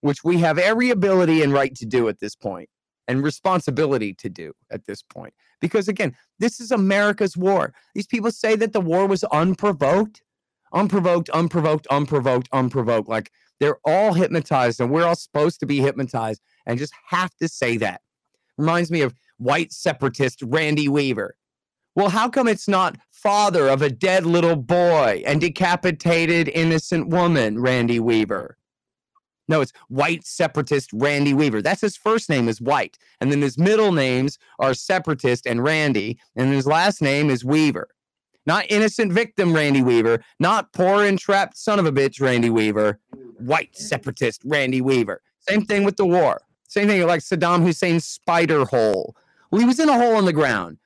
which 0.00 0.22
we 0.22 0.38
have 0.38 0.58
every 0.58 0.90
ability 0.90 1.42
and 1.42 1.52
right 1.52 1.74
to 1.74 1.86
do 1.86 2.08
at 2.08 2.20
this 2.20 2.36
point 2.36 2.68
and 3.08 3.22
responsibility 3.22 4.14
to 4.14 4.28
do 4.28 4.52
at 4.70 4.86
this 4.86 5.02
point. 5.02 5.34
Because 5.60 5.88
again, 5.88 6.14
this 6.38 6.60
is 6.60 6.70
America's 6.70 7.36
war. 7.36 7.72
These 7.94 8.06
people 8.06 8.30
say 8.30 8.56
that 8.56 8.72
the 8.72 8.80
war 8.80 9.06
was 9.06 9.24
unprovoked, 9.24 10.22
unprovoked, 10.72 11.30
unprovoked, 11.30 11.86
unprovoked, 11.88 12.48
unprovoked. 12.52 13.08
Like 13.08 13.30
they're 13.60 13.78
all 13.84 14.12
hypnotized 14.12 14.80
and 14.80 14.90
we're 14.90 15.04
all 15.04 15.14
supposed 15.14 15.60
to 15.60 15.66
be 15.66 15.80
hypnotized 15.80 16.42
and 16.66 16.78
just 16.78 16.92
have 17.08 17.34
to 17.36 17.48
say 17.48 17.76
that. 17.78 18.00
Reminds 18.58 18.90
me 18.90 19.02
of 19.02 19.14
white 19.38 19.72
separatist 19.72 20.42
Randy 20.42 20.88
Weaver. 20.88 21.36
Well, 21.94 22.10
how 22.10 22.28
come 22.28 22.48
it's 22.48 22.68
not 22.68 22.98
father 23.10 23.68
of 23.68 23.80
a 23.80 23.90
dead 23.90 24.26
little 24.26 24.56
boy 24.56 25.22
and 25.26 25.40
decapitated 25.40 26.48
innocent 26.48 27.08
woman, 27.08 27.58
Randy 27.60 28.00
Weaver? 28.00 28.58
No, 29.48 29.60
it's 29.60 29.72
white 29.88 30.26
separatist 30.26 30.90
Randy 30.92 31.32
Weaver. 31.32 31.62
That's 31.62 31.80
his 31.80 31.96
first 31.96 32.28
name 32.28 32.48
is 32.48 32.60
White. 32.60 32.98
And 33.20 33.30
then 33.30 33.40
his 33.40 33.56
middle 33.56 33.92
names 33.92 34.38
are 34.58 34.74
separatist 34.74 35.46
and 35.46 35.62
Randy. 35.62 36.18
And 36.34 36.52
his 36.52 36.66
last 36.66 37.00
name 37.00 37.30
is 37.30 37.44
Weaver. 37.44 37.88
Not 38.44 38.66
innocent 38.70 39.12
victim 39.12 39.52
Randy 39.52 39.82
Weaver, 39.82 40.22
not 40.38 40.72
poor 40.72 41.04
entrapped 41.04 41.56
son 41.56 41.80
of 41.80 41.86
a 41.86 41.92
bitch 41.92 42.20
Randy 42.20 42.48
Weaver, 42.48 43.00
white 43.38 43.76
separatist 43.76 44.42
Randy 44.44 44.80
Weaver. 44.80 45.20
Same 45.48 45.64
thing 45.64 45.82
with 45.82 45.96
the 45.96 46.06
war. 46.06 46.40
Same 46.68 46.88
thing 46.88 47.06
like 47.06 47.20
Saddam 47.20 47.62
Hussein's 47.62 48.04
spider 48.04 48.64
hole. 48.64 49.16
Well, 49.50 49.60
he 49.60 49.66
was 49.66 49.80
in 49.80 49.88
a 49.88 49.96
hole 49.96 50.18
in 50.18 50.24
the 50.24 50.32
ground. 50.32 50.78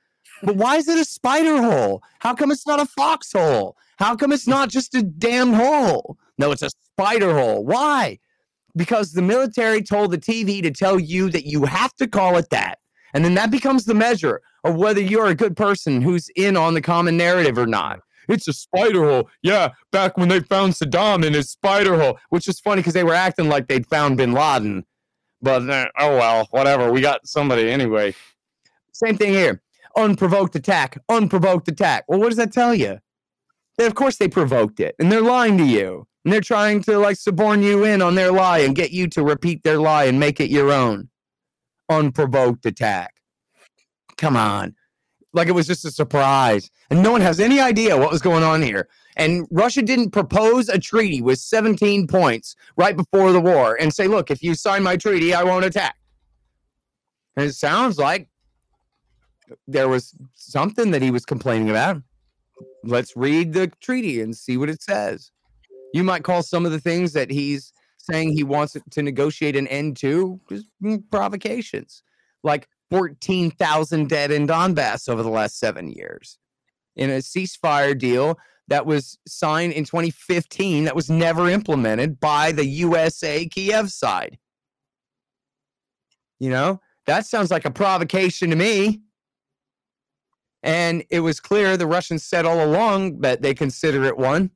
But 0.43 0.55
why 0.55 0.77
is 0.77 0.87
it 0.87 0.99
a 0.99 1.05
spider 1.05 1.61
hole? 1.61 2.03
How 2.19 2.33
come 2.33 2.51
it's 2.51 2.65
not 2.65 2.79
a 2.79 2.85
foxhole? 2.85 3.77
How 3.97 4.15
come 4.15 4.31
it's 4.31 4.47
not 4.47 4.69
just 4.69 4.95
a 4.95 5.03
damn 5.03 5.53
hole? 5.53 6.17
No, 6.37 6.51
it's 6.51 6.63
a 6.63 6.69
spider 6.69 7.33
hole. 7.33 7.63
Why? 7.63 8.19
Because 8.75 9.11
the 9.11 9.21
military 9.21 9.83
told 9.83 10.11
the 10.11 10.17
TV 10.17 10.61
to 10.63 10.71
tell 10.71 10.99
you 10.99 11.29
that 11.29 11.45
you 11.45 11.65
have 11.65 11.93
to 11.97 12.07
call 12.07 12.37
it 12.37 12.49
that. 12.49 12.79
And 13.13 13.25
then 13.25 13.33
that 13.35 13.51
becomes 13.51 13.85
the 13.85 13.93
measure 13.93 14.41
of 14.63 14.75
whether 14.75 15.01
you're 15.01 15.27
a 15.27 15.35
good 15.35 15.57
person 15.57 16.01
who's 16.01 16.29
in 16.35 16.55
on 16.55 16.73
the 16.73 16.81
common 16.81 17.17
narrative 17.17 17.57
or 17.57 17.67
not. 17.67 17.99
It's 18.29 18.47
a 18.47 18.53
spider 18.53 19.03
hole. 19.03 19.29
Yeah, 19.41 19.69
back 19.91 20.17
when 20.17 20.29
they 20.29 20.39
found 20.39 20.73
Saddam 20.73 21.25
in 21.25 21.33
his 21.33 21.49
spider 21.49 21.97
hole, 21.97 22.17
which 22.29 22.47
is 22.47 22.59
funny 22.59 22.81
because 22.81 22.93
they 22.93 23.03
were 23.03 23.13
acting 23.13 23.49
like 23.49 23.67
they'd 23.67 23.87
found 23.87 24.17
bin 24.17 24.31
Laden. 24.31 24.85
But 25.41 25.69
uh, 25.69 25.87
oh 25.97 26.17
well, 26.17 26.47
whatever. 26.51 26.91
We 26.91 27.01
got 27.01 27.27
somebody 27.27 27.69
anyway. 27.69 28.13
Same 28.91 29.17
thing 29.17 29.33
here. 29.33 29.61
Unprovoked 29.97 30.55
attack. 30.55 30.97
Unprovoked 31.09 31.67
attack. 31.67 32.05
Well, 32.07 32.19
what 32.19 32.29
does 32.29 32.37
that 32.37 32.53
tell 32.53 32.73
you? 32.73 32.99
Of 33.79 33.95
course 33.95 34.17
they 34.17 34.27
provoked 34.27 34.79
it, 34.79 34.95
and 34.99 35.11
they're 35.11 35.21
lying 35.21 35.57
to 35.57 35.65
you, 35.65 36.05
and 36.23 36.31
they're 36.31 36.41
trying 36.41 36.83
to 36.83 36.99
like 36.99 37.17
suborn 37.17 37.63
you 37.63 37.83
in 37.83 38.01
on 38.01 38.15
their 38.15 38.31
lie 38.31 38.59
and 38.59 38.75
get 38.75 38.91
you 38.91 39.07
to 39.07 39.23
repeat 39.23 39.63
their 39.63 39.79
lie 39.79 40.03
and 40.03 40.19
make 40.19 40.39
it 40.39 40.51
your 40.51 40.71
own. 40.71 41.09
Unprovoked 41.89 42.65
attack. 42.65 43.13
Come 44.17 44.37
on. 44.37 44.75
Like 45.33 45.47
it 45.47 45.53
was 45.53 45.67
just 45.67 45.85
a 45.85 45.91
surprise. 45.91 46.69
And 46.89 47.01
no 47.01 47.11
one 47.11 47.21
has 47.21 47.39
any 47.39 47.59
idea 47.59 47.97
what 47.97 48.11
was 48.11 48.21
going 48.21 48.43
on 48.43 48.61
here. 48.61 48.89
And 49.15 49.47
Russia 49.51 49.81
didn't 49.81 50.11
propose 50.11 50.69
a 50.69 50.79
treaty 50.79 51.21
with 51.21 51.39
17 51.39 52.07
points 52.07 52.55
right 52.77 52.95
before 52.95 53.31
the 53.31 53.39
war 53.39 53.77
and 53.79 53.93
say, 53.93 54.07
look, 54.07 54.31
if 54.31 54.43
you 54.43 54.55
sign 54.55 54.83
my 54.83 54.97
treaty, 54.97 55.33
I 55.33 55.43
won't 55.43 55.65
attack. 55.65 55.95
And 57.35 57.45
it 57.45 57.53
sounds 57.53 57.97
like 57.97 58.27
there 59.67 59.89
was 59.89 60.15
something 60.35 60.91
that 60.91 61.01
he 61.01 61.11
was 61.11 61.25
complaining 61.25 61.69
about. 61.69 62.01
Let's 62.83 63.15
read 63.15 63.53
the 63.53 63.67
treaty 63.81 64.21
and 64.21 64.35
see 64.35 64.57
what 64.57 64.69
it 64.69 64.81
says. 64.81 65.31
You 65.93 66.03
might 66.03 66.23
call 66.23 66.43
some 66.43 66.65
of 66.65 66.71
the 66.71 66.79
things 66.79 67.13
that 67.13 67.29
he's 67.29 67.73
saying 67.97 68.31
he 68.31 68.43
wants 68.43 68.75
to 68.89 69.01
negotiate 69.01 69.55
an 69.55 69.67
end 69.67 69.97
to 69.97 70.39
just 70.49 70.67
provocations, 71.11 72.03
like 72.43 72.67
14,000 72.91 74.09
dead 74.09 74.31
in 74.31 74.45
Donbass 74.45 75.09
over 75.09 75.23
the 75.23 75.29
last 75.29 75.57
seven 75.57 75.89
years 75.89 76.37
in 76.95 77.09
a 77.09 77.17
ceasefire 77.17 77.97
deal 77.97 78.37
that 78.67 78.85
was 78.85 79.17
signed 79.27 79.73
in 79.73 79.85
2015 79.85 80.83
that 80.83 80.95
was 80.95 81.09
never 81.09 81.49
implemented 81.49 82.19
by 82.19 82.51
the 82.51 82.65
USA 82.65 83.47
Kiev 83.47 83.91
side. 83.91 84.37
You 86.39 86.49
know, 86.49 86.81
that 87.05 87.25
sounds 87.25 87.49
like 87.49 87.65
a 87.65 87.71
provocation 87.71 88.49
to 88.49 88.55
me. 88.55 89.01
And 90.63 91.03
it 91.09 91.21
was 91.21 91.39
clear 91.39 91.75
the 91.77 91.87
Russians 91.87 92.23
said 92.23 92.45
all 92.45 92.63
along 92.63 93.21
that 93.21 93.41
they 93.41 93.53
consider 93.53 94.03
it 94.03 94.17
one. 94.17 94.51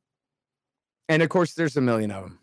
And 1.10 1.24
of 1.24 1.30
course, 1.30 1.54
there's 1.54 1.78
a 1.78 1.82
million 1.82 2.12
of 2.12 2.24
them. 2.24 2.40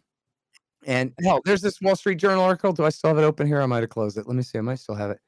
And 0.84 1.12
hell, 1.22 1.40
there's 1.44 1.60
this 1.60 1.80
Wall 1.80 1.96
Street 1.96 2.18
Journal 2.18 2.42
article. 2.42 2.72
Do 2.72 2.84
I 2.84 2.88
still 2.88 3.08
have 3.08 3.18
it 3.18 3.22
open 3.22 3.46
here? 3.46 3.60
I 3.60 3.66
might 3.66 3.80
have 3.80 3.90
closed 3.90 4.18
it. 4.18 4.26
Let 4.26 4.34
me 4.34 4.42
see. 4.42 4.58
I 4.58 4.62
might 4.62 4.78
still 4.80 4.96
have 4.96 5.10
it. 5.10 5.18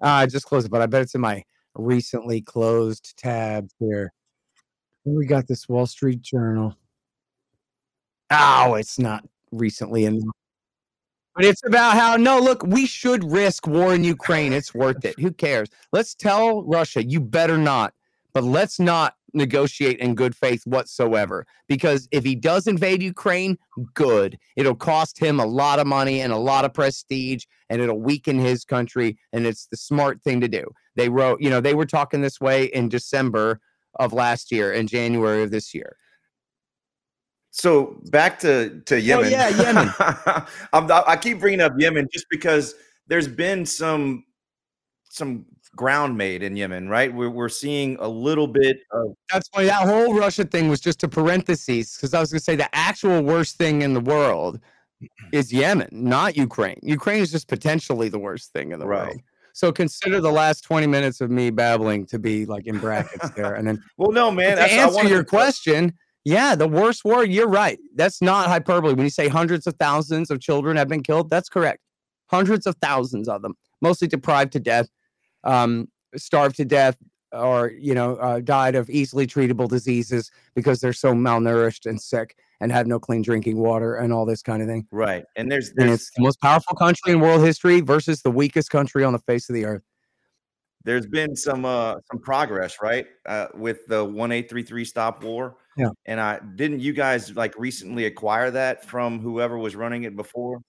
I 0.00 0.26
just 0.26 0.46
closed 0.46 0.66
it, 0.66 0.70
but 0.70 0.82
I 0.82 0.86
bet 0.86 1.02
it's 1.02 1.14
in 1.14 1.20
my 1.20 1.44
recently 1.74 2.40
closed 2.40 3.16
tabs 3.16 3.74
here. 3.78 4.12
We 5.04 5.26
got 5.26 5.46
this 5.46 5.68
Wall 5.68 5.86
Street 5.86 6.20
Journal. 6.20 6.76
Oh, 8.30 8.74
it's 8.74 8.98
not 8.98 9.24
recently 9.50 10.04
enough. 10.04 10.34
But 11.34 11.44
it's 11.44 11.64
about 11.64 11.94
how 11.94 12.16
no, 12.16 12.40
look, 12.40 12.64
we 12.64 12.84
should 12.84 13.24
risk 13.24 13.66
war 13.66 13.94
in 13.94 14.04
Ukraine. 14.04 14.52
It's 14.52 14.74
worth 14.74 15.04
it. 15.04 15.18
Who 15.20 15.30
cares? 15.30 15.68
Let's 15.92 16.14
tell 16.14 16.64
Russia, 16.64 17.04
you 17.04 17.20
better 17.20 17.56
not. 17.56 17.94
But 18.32 18.44
let's 18.44 18.78
not 18.78 19.14
negotiate 19.34 19.98
in 19.98 20.14
good 20.14 20.34
faith 20.34 20.62
whatsoever. 20.64 21.46
Because 21.68 22.08
if 22.12 22.24
he 22.24 22.34
does 22.34 22.66
invade 22.66 23.02
Ukraine, 23.02 23.58
good. 23.94 24.38
It'll 24.56 24.74
cost 24.74 25.18
him 25.18 25.40
a 25.40 25.46
lot 25.46 25.78
of 25.78 25.86
money 25.86 26.20
and 26.20 26.32
a 26.32 26.38
lot 26.38 26.64
of 26.64 26.74
prestige, 26.74 27.44
and 27.68 27.80
it'll 27.80 28.00
weaken 28.00 28.38
his 28.38 28.64
country. 28.64 29.18
And 29.32 29.46
it's 29.46 29.66
the 29.66 29.76
smart 29.76 30.22
thing 30.22 30.40
to 30.40 30.48
do. 30.48 30.64
They 30.96 31.08
wrote, 31.08 31.40
you 31.40 31.50
know, 31.50 31.60
they 31.60 31.74
were 31.74 31.86
talking 31.86 32.20
this 32.20 32.40
way 32.40 32.66
in 32.66 32.88
December 32.88 33.60
of 33.98 34.12
last 34.12 34.52
year 34.52 34.72
and 34.72 34.88
January 34.88 35.42
of 35.42 35.50
this 35.50 35.74
year. 35.74 35.96
So 37.50 37.98
back 38.10 38.38
to 38.40 38.80
to 38.86 38.94
oh, 38.94 38.98
Yemen. 38.98 39.26
Oh, 39.26 39.28
yeah, 39.28 39.48
Yemen. 39.48 39.92
I'm, 40.72 40.90
I 41.06 41.16
keep 41.16 41.40
bringing 41.40 41.60
up 41.60 41.72
Yemen 41.78 42.06
just 42.12 42.26
because 42.30 42.74
there's 43.06 43.26
been 43.26 43.66
some 43.66 44.24
some 45.04 45.46
ground 45.76 46.16
made 46.16 46.42
in 46.42 46.56
Yemen, 46.56 46.88
right? 46.88 47.12
We're 47.12 47.30
we're 47.30 47.48
seeing 47.48 47.96
a 48.00 48.08
little 48.08 48.46
bit 48.46 48.78
of 48.92 49.14
That's 49.32 49.48
why 49.52 49.64
that 49.64 49.86
whole 49.86 50.14
Russia 50.14 50.44
thing 50.44 50.68
was 50.68 50.80
just 50.80 51.02
a 51.04 51.08
parenthesis 51.08 51.96
because 51.96 52.14
I 52.14 52.20
was 52.20 52.30
going 52.32 52.38
to 52.38 52.44
say 52.44 52.56
the 52.56 52.74
actual 52.74 53.22
worst 53.22 53.56
thing 53.56 53.82
in 53.82 53.94
the 53.94 54.00
world 54.00 54.60
is 55.32 55.52
Yemen, 55.52 55.88
not 55.92 56.36
Ukraine. 56.36 56.78
Ukraine 56.82 57.22
is 57.22 57.30
just 57.30 57.48
potentially 57.48 58.08
the 58.08 58.18
worst 58.18 58.52
thing 58.52 58.72
in 58.72 58.80
the 58.80 58.86
Right. 58.86 59.08
world. 59.08 59.20
So 59.52 59.72
consider 59.72 60.20
the 60.20 60.30
last 60.32 60.62
20 60.62 60.86
minutes 60.86 61.20
of 61.20 61.30
me 61.30 61.50
babbling 61.50 62.06
to 62.06 62.18
be 62.18 62.46
like 62.46 62.66
in 62.66 62.78
brackets 62.78 63.30
there. 63.30 63.54
And 63.54 63.66
then 63.66 63.82
well, 63.96 64.12
no, 64.12 64.30
man. 64.30 64.56
to 64.56 64.62
answer 64.62 65.06
your 65.08 65.22
to- 65.24 65.28
question, 65.28 65.94
yeah, 66.24 66.54
the 66.54 66.68
worst 66.68 67.04
war, 67.04 67.24
you're 67.24 67.48
right. 67.48 67.78
That's 67.94 68.20
not 68.22 68.46
hyperbole. 68.48 68.94
When 68.94 69.04
you 69.04 69.10
say 69.10 69.28
hundreds 69.28 69.66
of 69.66 69.74
thousands 69.78 70.30
of 70.30 70.40
children 70.40 70.76
have 70.76 70.88
been 70.88 71.02
killed, 71.02 71.30
that's 71.30 71.48
correct. 71.48 71.80
Hundreds 72.30 72.66
of 72.66 72.76
thousands 72.82 73.28
of 73.28 73.42
them, 73.42 73.54
mostly 73.80 74.06
deprived 74.08 74.52
to 74.52 74.60
death, 74.60 74.88
um, 75.44 75.88
starved 76.16 76.56
to 76.56 76.64
death, 76.64 76.96
or 77.32 77.70
you 77.70 77.94
know, 77.94 78.16
uh, 78.16 78.40
died 78.40 78.74
of 78.74 78.88
easily 78.88 79.26
treatable 79.26 79.68
diseases 79.68 80.30
because 80.54 80.80
they're 80.80 80.92
so 80.92 81.12
malnourished 81.12 81.86
and 81.86 82.00
sick 82.00 82.36
and 82.60 82.72
have 82.72 82.86
no 82.86 82.98
clean 82.98 83.22
drinking 83.22 83.58
water 83.58 83.96
and 83.96 84.12
all 84.12 84.24
this 84.26 84.42
kind 84.42 84.62
of 84.62 84.68
thing. 84.68 84.86
Right, 84.90 85.24
and 85.36 85.50
there's 85.50 85.72
And 85.76 85.90
it's 85.90 86.10
the 86.16 86.22
most 86.22 86.40
powerful 86.40 86.76
country 86.76 87.12
in 87.12 87.20
world 87.20 87.44
history 87.44 87.80
versus 87.80 88.22
the 88.22 88.30
weakest 88.30 88.70
country 88.70 89.04
on 89.04 89.12
the 89.12 89.20
face 89.20 89.48
of 89.48 89.54
the 89.54 89.64
earth. 89.64 89.82
there's 90.84 91.06
been 91.06 91.36
some 91.36 91.64
uh 91.64 91.96
some 92.10 92.20
progress, 92.20 92.78
right? 92.80 93.06
Uh, 93.26 93.48
with 93.54 93.86
the 93.88 94.02
one 94.04 94.32
eight 94.32 94.48
three 94.48 94.62
three 94.62 94.84
stop 94.84 95.22
war. 95.22 95.56
Yeah. 95.76 95.90
And 96.06 96.20
I 96.20 96.40
didn't 96.56 96.80
you 96.80 96.92
guys 96.92 97.36
like 97.36 97.56
recently 97.58 98.06
acquire 98.06 98.50
that 98.50 98.84
from 98.84 99.20
whoever 99.20 99.58
was 99.58 99.76
running 99.76 100.04
it 100.04 100.16
before? 100.16 100.60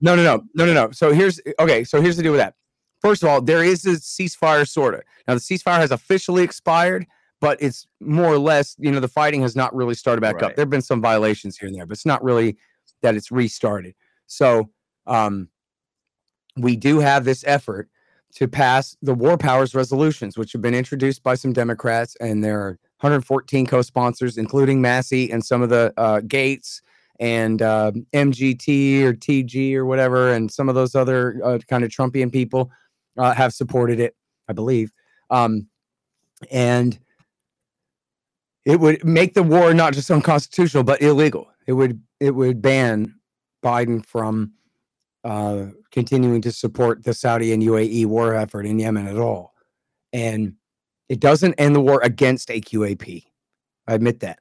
No, 0.00 0.14
no, 0.16 0.22
no, 0.22 0.42
no, 0.54 0.66
no, 0.66 0.72
no. 0.72 0.90
So 0.92 1.12
here's 1.12 1.40
okay. 1.60 1.84
So 1.84 2.00
here's 2.00 2.16
the 2.16 2.22
deal 2.22 2.32
with 2.32 2.40
that. 2.40 2.54
First 3.02 3.22
of 3.22 3.28
all, 3.28 3.40
there 3.40 3.62
is 3.62 3.84
a 3.86 3.92
ceasefire, 3.96 4.66
sort 4.68 4.94
of. 4.94 5.02
Now 5.28 5.34
the 5.34 5.40
ceasefire 5.40 5.78
has 5.78 5.90
officially 5.90 6.42
expired, 6.42 7.06
but 7.40 7.60
it's 7.60 7.86
more 8.00 8.32
or 8.32 8.38
less, 8.38 8.74
you 8.78 8.90
know, 8.90 9.00
the 9.00 9.08
fighting 9.08 9.42
has 9.42 9.54
not 9.54 9.74
really 9.74 9.94
started 9.94 10.20
back 10.20 10.36
Right. 10.36 10.44
up. 10.44 10.56
There 10.56 10.62
have 10.62 10.70
been 10.70 10.82
some 10.82 11.00
violations 11.02 11.58
here 11.58 11.68
and 11.68 11.76
there, 11.76 11.86
but 11.86 11.92
it's 11.92 12.06
not 12.06 12.22
really 12.24 12.56
that 13.02 13.14
it's 13.14 13.30
restarted. 13.30 13.94
So 14.26 14.70
um, 15.06 15.48
we 16.56 16.76
do 16.76 16.98
have 17.00 17.24
this 17.24 17.44
effort 17.46 17.88
to 18.36 18.48
pass 18.48 18.96
the 19.02 19.14
war 19.14 19.36
powers 19.38 19.74
resolutions, 19.74 20.36
which 20.36 20.52
have 20.52 20.62
been 20.62 20.74
introduced 20.74 21.22
by 21.22 21.34
some 21.34 21.52
Democrats, 21.52 22.16
and 22.20 22.42
there 22.42 22.60
are 22.60 22.78
114 23.00 23.66
co-sponsors, 23.66 24.36
including 24.38 24.80
Massie 24.80 25.30
and 25.30 25.44
some 25.44 25.62
of 25.62 25.68
the 25.68 25.92
uh, 25.96 26.20
Gates 26.20 26.82
and 27.20 27.62
uh, 27.62 27.92
MGT 28.12 29.02
or 29.02 29.14
TG 29.14 29.74
or 29.74 29.86
whatever, 29.86 30.32
and 30.32 30.50
some 30.50 30.68
of 30.68 30.74
those 30.74 30.94
other 30.94 31.40
uh, 31.44 31.58
kind 31.68 31.84
of 31.84 31.90
Trumpian 31.90 32.30
people 32.32 32.70
uh, 33.16 33.34
have 33.34 33.52
supported 33.52 34.00
it, 34.00 34.14
I 34.48 34.52
believe. 34.52 34.92
Um, 35.30 35.68
and 36.50 36.98
it 38.64 38.80
would 38.80 39.04
make 39.04 39.34
the 39.34 39.42
war 39.42 39.72
not 39.72 39.94
just 39.94 40.10
unconstitutional 40.10 40.82
but 40.82 41.00
illegal. 41.00 41.48
It 41.66 41.72
would 41.72 42.02
it 42.20 42.32
would 42.32 42.60
ban 42.60 43.14
Biden 43.64 44.04
from 44.04 44.52
uh, 45.24 45.66
continuing 45.90 46.42
to 46.42 46.52
support 46.52 47.04
the 47.04 47.14
Saudi 47.14 47.52
and 47.52 47.62
UAE 47.62 48.06
war 48.06 48.34
effort 48.34 48.66
in 48.66 48.78
Yemen 48.78 49.06
at 49.06 49.18
all, 49.18 49.54
and 50.12 50.54
it 51.08 51.20
doesn't 51.20 51.54
end 51.54 51.74
the 51.74 51.80
war 51.80 52.00
against 52.02 52.48
AQAP. 52.48 53.24
I 53.88 53.94
admit 53.94 54.20
that, 54.20 54.40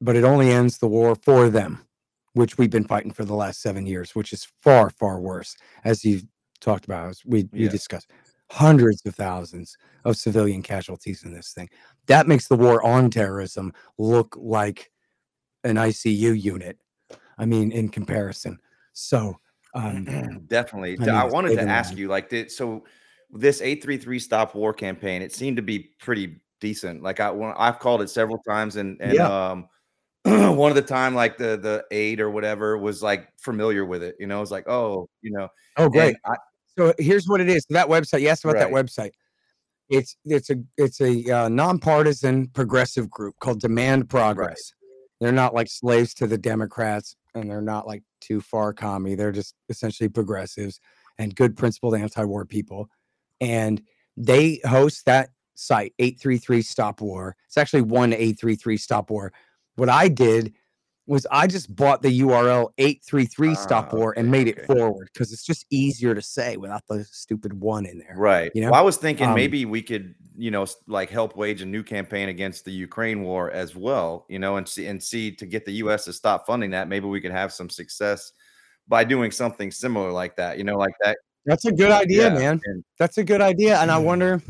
but 0.00 0.16
it 0.16 0.24
only 0.24 0.50
ends 0.50 0.78
the 0.78 0.88
war 0.88 1.14
for 1.14 1.48
them, 1.48 1.86
which 2.34 2.58
we've 2.58 2.70
been 2.70 2.86
fighting 2.86 3.12
for 3.12 3.24
the 3.24 3.34
last 3.34 3.62
seven 3.62 3.86
years, 3.86 4.14
which 4.14 4.32
is 4.32 4.46
far 4.60 4.90
far 4.90 5.20
worse, 5.20 5.56
as 5.84 6.04
you 6.04 6.22
talked 6.66 6.84
about, 6.84 7.16
we 7.24 7.48
we 7.52 7.60
Yeah. 7.60 7.70
discussed. 7.70 8.10
Hundreds 8.50 9.04
of 9.06 9.14
thousands 9.14 9.76
of 10.04 10.16
civilian 10.16 10.62
casualties 10.62 11.24
in 11.24 11.32
this 11.32 11.52
thing. 11.52 11.68
That 12.06 12.28
makes 12.28 12.46
the 12.46 12.56
war 12.56 12.84
on 12.84 13.10
terrorism 13.10 13.72
look 13.98 14.36
like 14.38 14.90
an 15.64 15.76
ICU 15.76 16.40
unit. 16.40 16.78
I 17.38 17.46
mean, 17.46 17.72
in 17.72 17.88
comparison. 17.88 18.58
So, 18.92 19.36
um, 19.74 20.04
Definitely. 20.48 20.96
I, 21.00 21.24
mean, 21.24 21.32
wanted 21.32 21.54
to 21.54 21.68
ask 21.68 21.96
you, 21.96 22.08
like, 22.08 22.28
did, 22.28 22.50
so 22.50 22.84
this 23.30 23.60
833 23.60 24.18
stop 24.18 24.54
war 24.54 24.72
campaign, 24.72 25.22
it 25.22 25.34
seemed 25.34 25.56
to 25.56 25.62
be 25.62 25.90
pretty 26.00 26.40
decent. 26.60 27.02
Like 27.02 27.20
I, 27.20 27.30
I've 27.56 27.78
called 27.78 28.02
it 28.02 28.10
several 28.10 28.38
times, 28.38 28.76
and 28.76 29.00
and 29.00 29.16
Yeah. 29.16 29.50
um, 29.50 29.68
one 30.56 30.70
of 30.70 30.76
the 30.76 30.82
time, 30.82 31.14
like 31.14 31.36
the 31.36 31.56
the 31.56 31.84
aide 31.90 32.20
or 32.20 32.30
whatever 32.30 32.78
was 32.78 33.02
like 33.02 33.28
familiar 33.38 33.84
with 33.84 34.02
it. 34.02 34.16
You 34.18 34.26
know, 34.26 34.40
it's 34.42 34.50
like, 34.50 34.68
oh, 34.68 35.08
you 35.22 35.32
know, 35.32 35.48
oh, 35.76 35.88
great. 35.88 36.16
I, 36.24 36.36
So 36.78 36.92
here's 36.98 37.28
what 37.28 37.40
it 37.40 37.48
is. 37.48 37.64
That 37.70 37.88
website. 37.88 38.20
You 38.20 38.28
asked 38.28 38.44
about 38.44 38.56
that 38.56 38.70
website. 38.70 39.12
It's 39.88 40.16
it's 40.24 40.50
a 40.50 40.56
it's 40.76 41.00
a 41.00 41.30
uh, 41.30 41.48
nonpartisan 41.48 42.48
progressive 42.48 43.10
group 43.10 43.36
called 43.40 43.60
Demand 43.60 44.08
Progress. 44.08 44.72
They're 45.20 45.32
not 45.32 45.54
like 45.54 45.68
slaves 45.68 46.12
to 46.14 46.26
the 46.26 46.36
Democrats, 46.36 47.16
and 47.34 47.50
they're 47.50 47.62
not 47.62 47.86
like 47.86 48.02
too 48.20 48.40
far 48.40 48.72
commie. 48.72 49.14
They're 49.14 49.32
just 49.32 49.54
essentially 49.68 50.08
progressives 50.08 50.80
and 51.18 51.34
good 51.34 51.56
principled 51.56 51.94
anti-war 51.94 52.44
people. 52.44 52.88
And 53.40 53.82
they 54.16 54.60
host 54.64 55.06
that 55.06 55.30
site 55.54 55.94
833 55.98 56.62
Stop 56.62 57.00
War. 57.00 57.36
It's 57.46 57.56
actually 57.56 57.82
one 57.82 58.12
833 58.12 58.76
Stop 58.76 59.10
War. 59.10 59.32
What 59.76 59.88
I 59.88 60.08
did 60.08 60.52
was 61.06 61.26
I 61.30 61.46
just 61.46 61.74
bought 61.74 62.02
the 62.02 62.20
URL 62.20 62.70
833 62.78 63.54
Stop 63.54 63.90
Ah, 63.92 63.96
War 63.96 64.14
and 64.16 64.30
made 64.30 64.48
it 64.48 64.58
okay. 64.58 64.66
forward 64.66 65.08
because 65.12 65.32
it's 65.32 65.44
just 65.44 65.64
easier 65.70 66.14
to 66.14 66.22
say 66.22 66.56
without 66.56 66.82
the 66.88 67.04
stupid 67.04 67.52
one 67.60 67.86
in 67.86 67.98
there. 67.98 68.14
right. 68.16 68.50
you 68.54 68.60
know? 68.62 68.70
Well, 68.72 68.80
I 68.80 68.82
was 68.82 68.96
thinking 68.96 69.28
Um, 69.28 69.34
maybe 69.34 69.64
we 69.64 69.82
could, 69.82 70.14
you 70.36 70.50
know, 70.50 70.66
like 70.88 71.08
help 71.10 71.36
wage 71.36 71.62
a 71.62 71.66
new 71.66 71.82
campaign 71.82 72.28
against 72.28 72.64
the 72.64 72.72
Ukraine 72.72 73.22
war 73.22 73.50
as 73.52 73.76
well. 73.76 74.26
You 74.28 74.38
know, 74.40 74.56
and 74.56 74.68
see 74.68 74.86
and 74.86 75.02
see 75.02 75.30
to 75.36 75.46
get 75.46 75.64
the 75.64 75.72
U.S. 75.84 76.04
to 76.06 76.12
stop 76.12 76.46
funding 76.46 76.70
that. 76.72 76.88
Maybe 76.88 77.06
we 77.06 77.20
could 77.20 77.32
have 77.32 77.52
some 77.52 77.70
success 77.70 78.32
by 78.88 79.04
doing 79.04 79.30
something 79.30 79.70
similar 79.70 80.10
like 80.12 80.34
that. 80.36 80.58
You 80.58 80.64
know, 80.64 80.76
like 80.76 80.94
that. 81.04 81.16
That's 81.44 81.64
a 81.66 81.72
good 81.72 81.92
idea, 81.92 82.24
Yeah, 82.24 82.34
man. 82.38 82.60
and- 82.64 82.84
That's 82.98 83.18
a 83.18 83.24
good 83.24 83.40
idea. 83.40 83.78
And 83.80 83.90
I 83.90 83.98
wonder, 83.98 84.42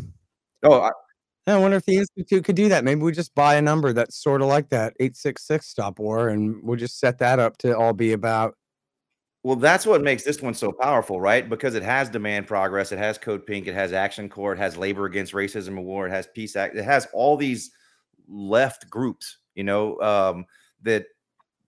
oh, 0.62 0.80
I, 0.80 0.90
I 1.46 1.58
wonder 1.58 1.76
if 1.76 1.84
the 1.84 1.96
Institute 1.96 2.44
could 2.44 2.56
do 2.56 2.68
that. 2.68 2.82
Maybe 2.82 3.02
we 3.02 3.12
just 3.12 3.34
buy 3.34 3.54
a 3.54 3.62
number 3.62 3.92
that's 3.92 4.20
sort 4.20 4.42
of 4.42 4.48
like 4.48 4.68
that 4.70 4.94
866 4.98 5.66
Stop 5.66 5.98
War 5.98 6.28
and 6.28 6.60
we'll 6.62 6.76
just 6.76 6.98
set 6.98 7.18
that 7.18 7.38
up 7.38 7.56
to 7.58 7.76
all 7.76 7.92
be 7.92 8.12
about. 8.12 8.56
Well, 9.44 9.54
that's 9.54 9.86
what 9.86 10.02
makes 10.02 10.24
this 10.24 10.42
one 10.42 10.54
so 10.54 10.72
powerful, 10.72 11.20
right? 11.20 11.48
Because 11.48 11.76
it 11.76 11.84
has 11.84 12.08
demand 12.08 12.48
progress, 12.48 12.90
it 12.90 12.98
has 12.98 13.16
Code 13.16 13.46
Pink, 13.46 13.68
it 13.68 13.74
has 13.74 13.92
Action 13.92 14.28
Corps, 14.28 14.54
it 14.54 14.58
has 14.58 14.76
Labor 14.76 15.04
Against 15.04 15.32
Racism 15.34 15.68
and 15.68 15.84
War, 15.84 16.08
it 16.08 16.10
has 16.10 16.26
Peace 16.26 16.56
Act, 16.56 16.74
it 16.74 16.84
has 16.84 17.06
all 17.12 17.36
these 17.36 17.70
left 18.26 18.90
groups, 18.90 19.38
you 19.54 19.62
know, 19.62 20.00
um, 20.00 20.46
that 20.82 21.06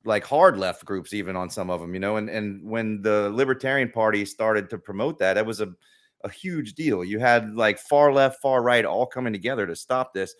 like 0.04 0.24
hard 0.24 0.58
left 0.58 0.84
groups, 0.84 1.14
even 1.14 1.36
on 1.36 1.50
some 1.50 1.70
of 1.70 1.80
them, 1.80 1.94
you 1.94 2.00
know. 2.00 2.16
And 2.16 2.28
and 2.28 2.68
when 2.68 3.00
the 3.00 3.30
Libertarian 3.30 3.92
Party 3.92 4.24
started 4.24 4.68
to 4.70 4.78
promote 4.78 5.20
that, 5.20 5.36
it 5.36 5.46
was 5.46 5.60
a 5.60 5.72
a 6.24 6.30
huge 6.30 6.74
deal. 6.74 7.04
You 7.04 7.18
had 7.18 7.54
like 7.54 7.78
far 7.78 8.12
left, 8.12 8.40
far 8.40 8.62
right, 8.62 8.84
all 8.84 9.06
coming 9.06 9.32
together 9.32 9.66
to 9.66 9.76
stop 9.76 10.12
this. 10.12 10.34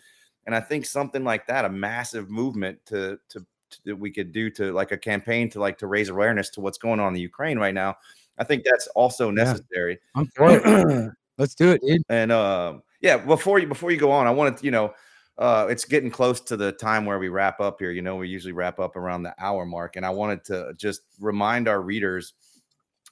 And 0.47 0.55
I 0.55 0.61
think 0.61 0.87
something 0.87 1.25
like 1.25 1.47
that, 1.47 1.65
a 1.65 1.71
massive 1.71 2.31
movement 2.31 2.79
to 2.87 3.19
to 3.31 3.41
to- 3.71 3.81
that 3.85 3.97
we 3.97 4.11
could 4.11 4.33
do 4.33 4.49
to 4.49 4.73
like 4.73 4.93
a 4.93 4.97
campaign 4.97 5.51
to 5.51 5.61
like 5.61 5.77
to 5.77 5.87
raise 5.87 6.09
awareness 6.09 6.49
to 6.49 6.61
what's 6.63 6.79
going 6.79 6.99
on 7.01 7.09
in 7.09 7.15
the 7.15 7.21
Ukraine 7.21 7.59
right 7.59 7.75
now. 7.75 7.97
I 8.39 8.45
think 8.45 8.65
that's 8.65 8.87
also 8.89 9.31
necessary. 9.31 9.99
I'm 10.15 10.27
for. 10.35 11.15
Let's 11.39 11.55
do 11.55 11.71
it, 11.71 11.83
dude. 11.83 12.03
And 12.09 12.33
um, 12.33 12.83
yeah, 13.01 13.17
before 13.17 13.59
you 13.59 13.67
before 13.67 13.91
you 13.91 13.97
go 13.97 14.11
on, 14.11 14.27
I 14.27 14.31
wanted 14.31 14.57
to, 14.57 14.65
you 14.65 14.71
know, 14.71 14.93
uh, 15.39 15.69
it's 15.71 15.85
getting 15.85 16.11
close 16.11 16.41
to 16.41 16.57
the 16.57 16.73
time 16.73 17.05
where 17.05 17.19
we 17.19 17.29
wrap 17.29 17.61
up 17.61 17.79
here. 17.79 17.93
You 17.93 18.03
know, 18.03 18.17
we 18.17 18.29
usually 18.29 18.53
wrap 18.53 18.81
up 18.81 18.97
around 18.97 19.23
the 19.23 19.35
hour 19.39 19.65
mark, 19.65 19.97
and 19.97 20.05
I 20.05 20.11
wanted 20.11 20.45
to 20.47 20.73
just 20.77 21.03
remind 21.21 21.69
our 21.69 21.81
readers 21.81 22.35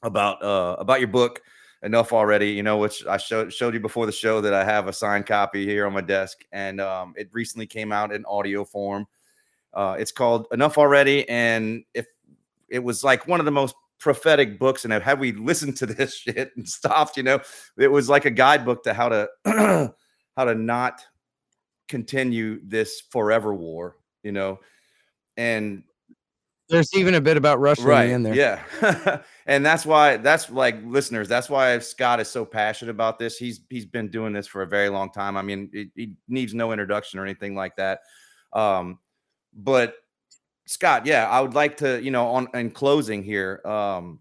about 0.02 0.42
uh 0.42 0.76
about 0.78 1.00
your 1.00 1.08
book 1.08 1.40
enough 1.82 2.12
already 2.12 2.50
you 2.50 2.62
know 2.62 2.78
which 2.78 3.06
i 3.06 3.16
showed 3.16 3.52
showed 3.52 3.74
you 3.74 3.80
before 3.80 4.06
the 4.06 4.12
show 4.12 4.40
that 4.40 4.54
i 4.54 4.64
have 4.64 4.88
a 4.88 4.92
signed 4.92 5.26
copy 5.26 5.64
here 5.66 5.86
on 5.86 5.92
my 5.92 6.00
desk 6.00 6.44
and 6.52 6.80
um 6.80 7.14
it 7.16 7.28
recently 7.32 7.66
came 7.66 7.92
out 7.92 8.12
in 8.12 8.24
audio 8.24 8.64
form 8.64 9.06
uh 9.74 9.94
it's 9.98 10.12
called 10.12 10.46
enough 10.52 10.78
already 10.78 11.28
and 11.28 11.84
if 11.94 12.06
it 12.68 12.82
was 12.82 13.04
like 13.04 13.26
one 13.28 13.40
of 13.40 13.46
the 13.46 13.52
most 13.52 13.74
prophetic 13.98 14.58
books. 14.58 14.84
And 14.84 14.92
had 14.92 15.18
we 15.18 15.32
listened 15.32 15.76
to 15.78 15.86
this 15.86 16.16
shit 16.16 16.52
and 16.56 16.68
stopped, 16.68 17.16
you 17.16 17.22
know, 17.22 17.40
it 17.78 17.88
was 17.88 18.08
like 18.08 18.24
a 18.24 18.30
guidebook 18.30 18.84
to 18.84 18.94
how 18.94 19.08
to 19.08 19.28
how 20.36 20.44
to 20.44 20.54
not 20.54 21.02
continue 21.88 22.60
this 22.64 23.02
forever 23.10 23.54
war, 23.54 23.96
you 24.22 24.32
know. 24.32 24.58
And 25.36 25.84
There's 26.68 26.92
even 26.94 27.14
a 27.14 27.20
bit 27.20 27.36
about 27.36 27.60
Russia 27.60 27.82
right 27.82 28.10
in 28.10 28.22
there. 28.22 28.34
yeah. 28.34 29.22
And 29.48 29.64
that's 29.64 29.86
why 29.86 30.16
that's 30.16 30.50
like 30.50 30.76
listeners 30.84 31.28
that's 31.28 31.48
why 31.48 31.78
scott 31.78 32.18
is 32.18 32.28
so 32.28 32.44
passionate 32.44 32.90
about 32.90 33.18
this. 33.18 33.38
He's 33.38 33.60
he's 33.70 33.86
been 33.86 34.08
doing 34.08 34.32
this 34.32 34.48
for 34.48 34.62
a 34.62 34.66
very 34.66 34.88
long 34.88 35.12
time. 35.12 35.36
I 35.36 35.42
mean 35.42 35.70
it, 35.72 35.88
he 35.94 36.14
needs 36.28 36.52
no 36.52 36.72
introduction 36.72 37.20
or 37.20 37.24
anything 37.24 37.54
like 37.54 37.76
that. 37.76 38.00
Um 38.52 38.98
but 39.54 39.94
scott 40.68 41.06
yeah 41.06 41.28
i 41.30 41.40
would 41.40 41.54
like 41.54 41.76
to 41.76 42.02
you 42.02 42.10
know 42.10 42.26
on 42.26 42.48
in 42.52 42.72
closing 42.72 43.22
here 43.22 43.60
um 43.64 44.18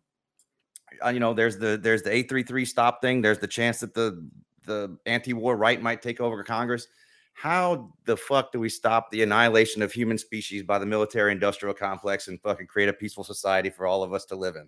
uh, 1.04 1.10
you 1.10 1.20
know 1.20 1.34
there's 1.34 1.58
the 1.58 1.78
there's 1.82 2.04
the 2.04 2.12
833 2.12 2.66
stop 2.66 3.02
thing. 3.02 3.22
There's 3.22 3.39
the 3.39 3.48
chance 3.48 3.80
that 3.80 3.93
the 3.93 4.28
the 4.66 4.98
anti-war 5.06 5.56
right 5.56 5.82
might 5.82 6.02
take 6.02 6.20
over 6.20 6.43
congress 6.43 6.88
how 7.36 7.91
the 8.05 8.15
fuck 8.15 8.53
do 8.53 8.59
we 8.61 8.69
stop 8.69 9.11
the 9.11 9.21
annihilation 9.21 9.81
of 9.81 9.91
human 9.91 10.17
species 10.17 10.63
by 10.63 10.79
the 10.79 10.86
military 10.86 11.33
industrial 11.33 11.75
complex 11.75 12.29
and 12.29 12.41
fucking 12.41 12.65
create 12.65 12.88
a 12.88 12.93
peaceful 12.93 13.25
society 13.25 13.69
for 13.69 13.86
all 13.86 14.03
of 14.03 14.13
us 14.13 14.23
to 14.25 14.36
live 14.36 14.55
in? 14.55 14.67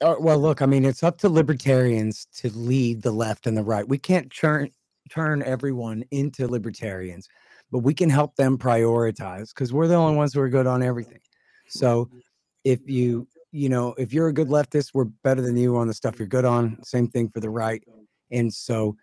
Uh, 0.00 0.14
well, 0.20 0.38
look, 0.38 0.62
I 0.62 0.66
mean, 0.66 0.84
it's 0.84 1.02
up 1.02 1.18
to 1.18 1.28
libertarians 1.28 2.28
to 2.36 2.50
lead 2.50 3.02
the 3.02 3.10
left 3.10 3.48
and 3.48 3.56
the 3.56 3.64
right. 3.64 3.86
We 3.86 3.98
can't 3.98 4.32
turn 4.32 4.70
turn 5.10 5.42
everyone 5.42 6.04
into 6.12 6.46
libertarians, 6.46 7.28
but 7.72 7.80
we 7.80 7.94
can 7.94 8.08
help 8.08 8.36
them 8.36 8.56
prioritize 8.56 9.48
because 9.48 9.72
we're 9.72 9.88
the 9.88 9.96
only 9.96 10.16
ones 10.16 10.34
who 10.34 10.40
are 10.40 10.48
good 10.48 10.68
on 10.68 10.84
everything. 10.84 11.20
So, 11.66 12.08
if 12.62 12.78
you 12.88 13.26
you 13.50 13.68
know 13.68 13.92
if 13.98 14.12
you're 14.12 14.28
a 14.28 14.32
good 14.32 14.48
leftist, 14.48 14.90
we're 14.94 15.06
better 15.24 15.42
than 15.42 15.56
you 15.56 15.76
on 15.76 15.88
the 15.88 15.94
stuff 15.94 16.20
you're 16.20 16.28
good 16.28 16.44
on. 16.44 16.78
Same 16.84 17.08
thing 17.08 17.28
for 17.28 17.40
the 17.40 17.50
right, 17.50 17.82
and 18.30 18.54
so 18.54 18.96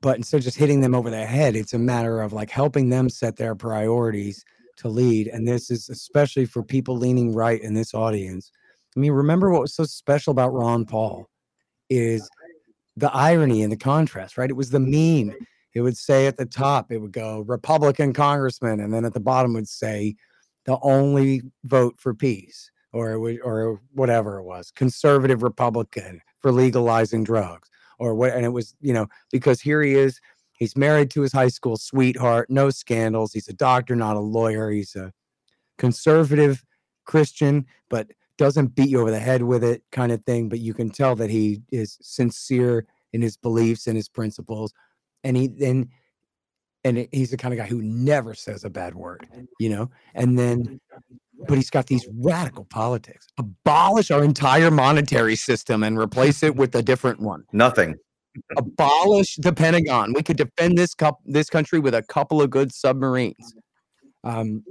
but 0.00 0.16
instead 0.16 0.38
of 0.38 0.44
just 0.44 0.58
hitting 0.58 0.80
them 0.80 0.94
over 0.94 1.10
the 1.10 1.24
head, 1.24 1.56
it's 1.56 1.74
a 1.74 1.78
matter 1.78 2.20
of 2.20 2.32
like 2.32 2.50
helping 2.50 2.88
them 2.88 3.08
set 3.08 3.36
their 3.36 3.54
priorities 3.54 4.44
to 4.76 4.88
lead. 4.88 5.28
And 5.28 5.48
this 5.48 5.70
is 5.70 5.88
especially 5.88 6.44
for 6.44 6.62
people 6.62 6.96
leaning 6.96 7.34
right 7.34 7.60
in 7.60 7.74
this 7.74 7.94
audience. 7.94 8.50
I 8.96 9.00
mean, 9.00 9.12
remember 9.12 9.50
what 9.50 9.62
was 9.62 9.74
so 9.74 9.84
special 9.84 10.30
about 10.30 10.52
Ron 10.52 10.84
Paul 10.84 11.28
is 11.88 12.28
the 12.96 13.12
irony 13.12 13.62
and 13.62 13.72
the 13.72 13.76
contrast, 13.76 14.38
right? 14.38 14.50
It 14.50 14.56
was 14.56 14.70
the 14.70 14.80
meme. 14.80 15.34
It 15.74 15.82
would 15.82 15.96
say 15.96 16.26
at 16.26 16.36
the 16.36 16.46
top, 16.46 16.90
it 16.90 16.98
would 16.98 17.12
go 17.12 17.40
Republican 17.40 18.12
congressman, 18.14 18.80
and 18.80 18.92
then 18.92 19.04
at 19.04 19.12
the 19.12 19.20
bottom 19.20 19.52
would 19.54 19.68
say 19.68 20.16
the 20.64 20.78
only 20.82 21.42
vote 21.64 21.96
for 21.98 22.14
peace, 22.14 22.70
or 22.92 23.18
would, 23.18 23.40
or 23.42 23.80
whatever 23.92 24.38
it 24.38 24.44
was, 24.44 24.70
conservative 24.70 25.42
Republican 25.42 26.20
for 26.40 26.50
legalizing 26.50 27.24
drugs 27.24 27.68
or 27.98 28.14
what 28.14 28.32
and 28.32 28.44
it 28.44 28.50
was 28.50 28.74
you 28.80 28.92
know 28.92 29.06
because 29.30 29.60
here 29.60 29.82
he 29.82 29.94
is 29.94 30.20
he's 30.52 30.76
married 30.76 31.10
to 31.10 31.22
his 31.22 31.32
high 31.32 31.48
school 31.48 31.76
sweetheart 31.76 32.48
no 32.50 32.70
scandals 32.70 33.32
he's 33.32 33.48
a 33.48 33.52
doctor 33.52 33.96
not 33.96 34.16
a 34.16 34.20
lawyer 34.20 34.70
he's 34.70 34.94
a 34.96 35.12
conservative 35.78 36.64
christian 37.04 37.64
but 37.88 38.08
doesn't 38.38 38.74
beat 38.74 38.90
you 38.90 39.00
over 39.00 39.10
the 39.10 39.18
head 39.18 39.42
with 39.42 39.64
it 39.64 39.82
kind 39.92 40.12
of 40.12 40.22
thing 40.24 40.48
but 40.48 40.58
you 40.58 40.74
can 40.74 40.90
tell 40.90 41.14
that 41.14 41.30
he 41.30 41.60
is 41.70 41.98
sincere 42.02 42.86
in 43.12 43.22
his 43.22 43.36
beliefs 43.36 43.86
and 43.86 43.96
his 43.96 44.08
principles 44.08 44.72
and 45.24 45.36
he 45.36 45.46
then 45.46 45.88
and 46.84 47.08
he's 47.10 47.30
the 47.30 47.36
kind 47.36 47.52
of 47.52 47.58
guy 47.58 47.66
who 47.66 47.82
never 47.82 48.34
says 48.34 48.64
a 48.64 48.70
bad 48.70 48.94
word 48.94 49.26
you 49.58 49.68
know 49.68 49.90
and 50.14 50.38
then 50.38 50.80
but 51.48 51.56
he's 51.56 51.70
got 51.70 51.86
these 51.86 52.06
radical 52.20 52.64
politics. 52.64 53.26
Abolish 53.38 54.10
our 54.10 54.22
entire 54.22 54.70
monetary 54.70 55.36
system 55.36 55.82
and 55.82 55.98
replace 55.98 56.42
it 56.42 56.56
with 56.56 56.74
a 56.74 56.82
different 56.82 57.20
one. 57.20 57.44
Nothing. 57.52 57.96
Abolish 58.56 59.36
the 59.36 59.52
Pentagon. 59.52 60.12
We 60.14 60.22
could 60.22 60.36
defend 60.36 60.76
this 60.76 60.94
cup 60.94 61.18
this 61.24 61.48
country 61.48 61.78
with 61.78 61.94
a 61.94 62.02
couple 62.02 62.42
of 62.42 62.50
good 62.50 62.72
submarines. 62.72 63.54
Um, 64.24 64.64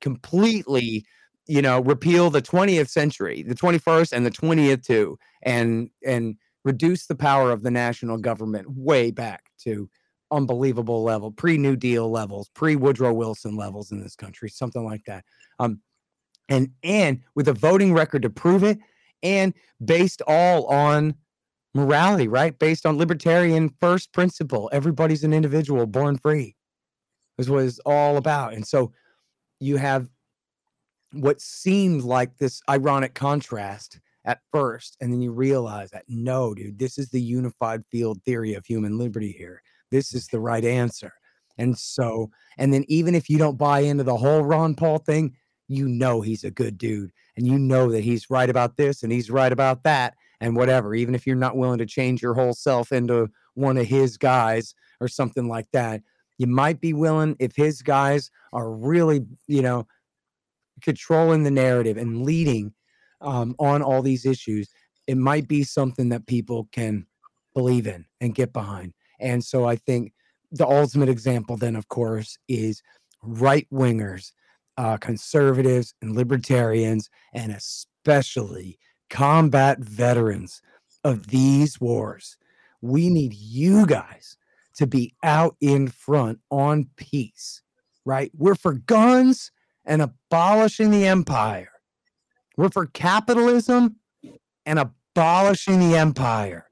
completely, 0.00 1.04
you 1.46 1.60
know, 1.60 1.80
repeal 1.80 2.30
the 2.30 2.40
20th 2.40 2.88
century, 2.88 3.42
the 3.42 3.54
21st 3.54 4.12
and 4.12 4.24
the 4.24 4.30
20th 4.30 4.86
too, 4.86 5.18
and 5.42 5.90
and 6.06 6.36
reduce 6.64 7.06
the 7.06 7.14
power 7.14 7.50
of 7.50 7.62
the 7.62 7.70
national 7.70 8.18
government 8.18 8.66
way 8.70 9.10
back 9.10 9.50
to 9.64 9.88
unbelievable 10.30 11.02
level, 11.02 11.30
pre 11.32 11.58
New 11.58 11.76
Deal 11.76 12.10
levels, 12.10 12.48
pre 12.54 12.76
Woodrow 12.76 13.12
Wilson 13.12 13.56
levels 13.56 13.92
in 13.92 14.00
this 14.00 14.14
country, 14.14 14.48
something 14.48 14.84
like 14.84 15.04
that. 15.06 15.24
Um, 15.58 15.80
and 16.50 16.68
and 16.82 17.20
with 17.34 17.48
a 17.48 17.54
voting 17.54 17.94
record 17.94 18.22
to 18.22 18.28
prove 18.28 18.62
it 18.62 18.78
and 19.22 19.54
based 19.82 20.20
all 20.26 20.66
on 20.66 21.14
morality 21.72 22.28
right? 22.28 22.58
Based 22.58 22.84
on 22.84 22.98
libertarian 22.98 23.72
first 23.80 24.12
principle 24.12 24.68
everybody's 24.72 25.24
an 25.24 25.32
individual 25.32 25.86
born 25.86 26.18
free 26.18 26.56
is 27.38 27.48
what 27.48 27.64
it's 27.64 27.78
all 27.86 28.18
about. 28.18 28.52
And 28.52 28.66
so 28.66 28.92
you 29.60 29.76
have 29.78 30.08
what 31.12 31.40
seemed 31.40 32.02
like 32.02 32.36
this 32.36 32.60
ironic 32.68 33.14
contrast 33.14 34.00
at 34.26 34.40
first 34.52 34.96
and 35.00 35.12
then 35.12 35.22
you 35.22 35.32
realize 35.32 35.90
that 35.90 36.04
no 36.08 36.52
dude 36.52 36.78
this 36.78 36.98
is 36.98 37.08
the 37.08 37.20
unified 37.20 37.82
field 37.90 38.20
theory 38.24 38.54
of 38.54 38.66
human 38.66 38.98
liberty 38.98 39.32
here. 39.32 39.62
This 39.90 40.14
is 40.14 40.26
the 40.26 40.40
right 40.40 40.64
answer. 40.64 41.12
And 41.56 41.78
so 41.78 42.30
and 42.58 42.74
then 42.74 42.84
even 42.88 43.14
if 43.14 43.30
you 43.30 43.38
don't 43.38 43.56
buy 43.56 43.80
into 43.80 44.02
the 44.04 44.16
whole 44.16 44.42
ron 44.42 44.74
paul 44.74 44.98
thing 44.98 45.36
you 45.70 45.88
know 45.88 46.20
he's 46.20 46.42
a 46.42 46.50
good 46.50 46.76
dude 46.76 47.12
and 47.36 47.46
you 47.46 47.56
know 47.56 47.90
that 47.92 48.02
he's 48.02 48.28
right 48.28 48.50
about 48.50 48.76
this 48.76 49.04
and 49.04 49.12
he's 49.12 49.30
right 49.30 49.52
about 49.52 49.84
that 49.84 50.14
and 50.40 50.56
whatever 50.56 50.96
even 50.96 51.14
if 51.14 51.26
you're 51.26 51.36
not 51.36 51.56
willing 51.56 51.78
to 51.78 51.86
change 51.86 52.20
your 52.20 52.34
whole 52.34 52.52
self 52.52 52.90
into 52.90 53.28
one 53.54 53.78
of 53.78 53.86
his 53.86 54.16
guys 54.16 54.74
or 55.00 55.06
something 55.06 55.48
like 55.48 55.66
that 55.72 56.02
you 56.38 56.46
might 56.48 56.80
be 56.80 56.92
willing 56.92 57.36
if 57.38 57.54
his 57.54 57.82
guys 57.82 58.32
are 58.52 58.72
really 58.72 59.24
you 59.46 59.62
know 59.62 59.86
controlling 60.82 61.44
the 61.44 61.50
narrative 61.50 61.96
and 61.96 62.24
leading 62.24 62.72
um, 63.20 63.54
on 63.60 63.80
all 63.80 64.02
these 64.02 64.26
issues 64.26 64.68
it 65.06 65.16
might 65.16 65.46
be 65.46 65.62
something 65.62 66.08
that 66.08 66.26
people 66.26 66.68
can 66.72 67.06
believe 67.54 67.86
in 67.86 68.04
and 68.20 68.34
get 68.34 68.52
behind. 68.52 68.92
And 69.20 69.44
so 69.44 69.66
i 69.66 69.76
think 69.76 70.12
the 70.50 70.66
ultimate 70.66 71.08
example 71.08 71.56
then 71.56 71.76
of 71.76 71.86
course 71.86 72.38
is 72.48 72.82
right 73.22 73.68
wingers 73.72 74.32
uh, 74.76 74.96
conservatives 74.96 75.94
and 76.00 76.14
libertarians, 76.14 77.10
and 77.32 77.52
especially 77.52 78.78
combat 79.08 79.78
veterans 79.80 80.62
of 81.04 81.28
these 81.28 81.80
wars. 81.80 82.36
We 82.80 83.10
need 83.10 83.34
you 83.34 83.86
guys 83.86 84.36
to 84.76 84.86
be 84.86 85.14
out 85.22 85.56
in 85.60 85.88
front 85.88 86.40
on 86.50 86.88
peace, 86.96 87.62
right? 88.04 88.30
We're 88.36 88.54
for 88.54 88.74
guns 88.74 89.50
and 89.84 90.00
abolishing 90.00 90.90
the 90.90 91.06
empire. 91.06 91.72
We're 92.56 92.70
for 92.70 92.86
capitalism 92.86 93.96
and 94.64 94.78
abolishing 94.78 95.80
the 95.80 95.96
empire. 95.96 96.66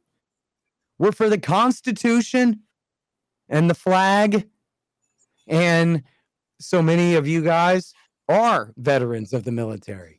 We're 0.99 1.13
for 1.13 1.29
the 1.29 1.39
Constitution 1.39 2.61
and 3.49 3.69
the 3.69 3.75
flag 3.75 4.49
and 5.47 6.03
so 6.61 6.83
many 6.83 7.15
of 7.15 7.27
you 7.27 7.43
guys 7.43 7.93
are 8.29 8.73
veterans 8.77 9.33
of 9.33 9.45
the 9.45 9.53
military 9.53 10.19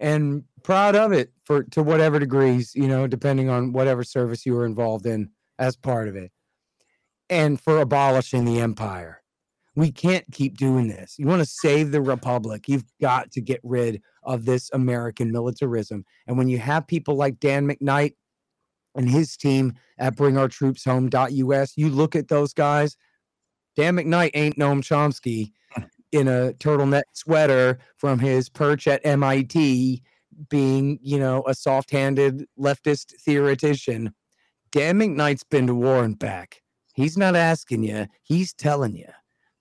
and 0.00 0.44
proud 0.62 0.94
of 0.94 1.12
it 1.12 1.32
for 1.44 1.64
to 1.64 1.82
whatever 1.82 2.18
degrees, 2.18 2.72
you 2.74 2.86
know, 2.86 3.06
depending 3.06 3.48
on 3.48 3.72
whatever 3.72 4.04
service 4.04 4.46
you 4.46 4.54
were 4.54 4.66
involved 4.66 5.06
in 5.06 5.30
as 5.58 5.76
part 5.76 6.08
of 6.08 6.16
it. 6.16 6.30
And 7.30 7.60
for 7.60 7.80
abolishing 7.80 8.44
the 8.44 8.60
empire. 8.60 9.22
We 9.74 9.92
can't 9.92 10.24
keep 10.32 10.56
doing 10.56 10.88
this. 10.88 11.16
You 11.18 11.26
want 11.26 11.40
to 11.40 11.46
save 11.46 11.92
the 11.92 12.00
republic, 12.00 12.68
you've 12.68 12.86
got 13.00 13.30
to 13.32 13.40
get 13.40 13.60
rid 13.62 14.02
of 14.24 14.44
this 14.44 14.70
American 14.72 15.30
militarism. 15.30 16.04
And 16.26 16.36
when 16.36 16.48
you 16.48 16.58
have 16.58 16.86
people 16.86 17.14
like 17.14 17.38
Dan 17.38 17.68
McKnight 17.68 18.14
and 18.96 19.08
his 19.08 19.36
team 19.36 19.74
at 19.98 20.16
bringourtroopshome.us, 20.16 21.72
you 21.76 21.90
look 21.90 22.16
at 22.16 22.28
those 22.28 22.52
guys 22.52 22.96
Dan 23.78 23.94
McKnight 23.96 24.32
ain't 24.34 24.58
Noam 24.58 24.82
Chomsky 24.82 25.52
in 26.10 26.26
a 26.26 26.52
turtleneck 26.54 27.04
sweater 27.12 27.78
from 27.96 28.18
his 28.18 28.48
perch 28.48 28.88
at 28.88 29.06
MIT 29.06 30.02
being, 30.48 30.98
you 31.00 31.20
know, 31.20 31.44
a 31.46 31.54
soft-handed 31.54 32.44
leftist 32.58 33.12
theoretician. 33.20 34.12
Dan 34.72 34.98
McKnight's 34.98 35.44
been 35.44 35.68
to 35.68 35.76
war 35.76 36.02
and 36.02 36.18
back. 36.18 36.60
He's 36.94 37.16
not 37.16 37.36
asking 37.36 37.84
you, 37.84 38.08
he's 38.24 38.52
telling 38.52 38.96
you 38.96 39.06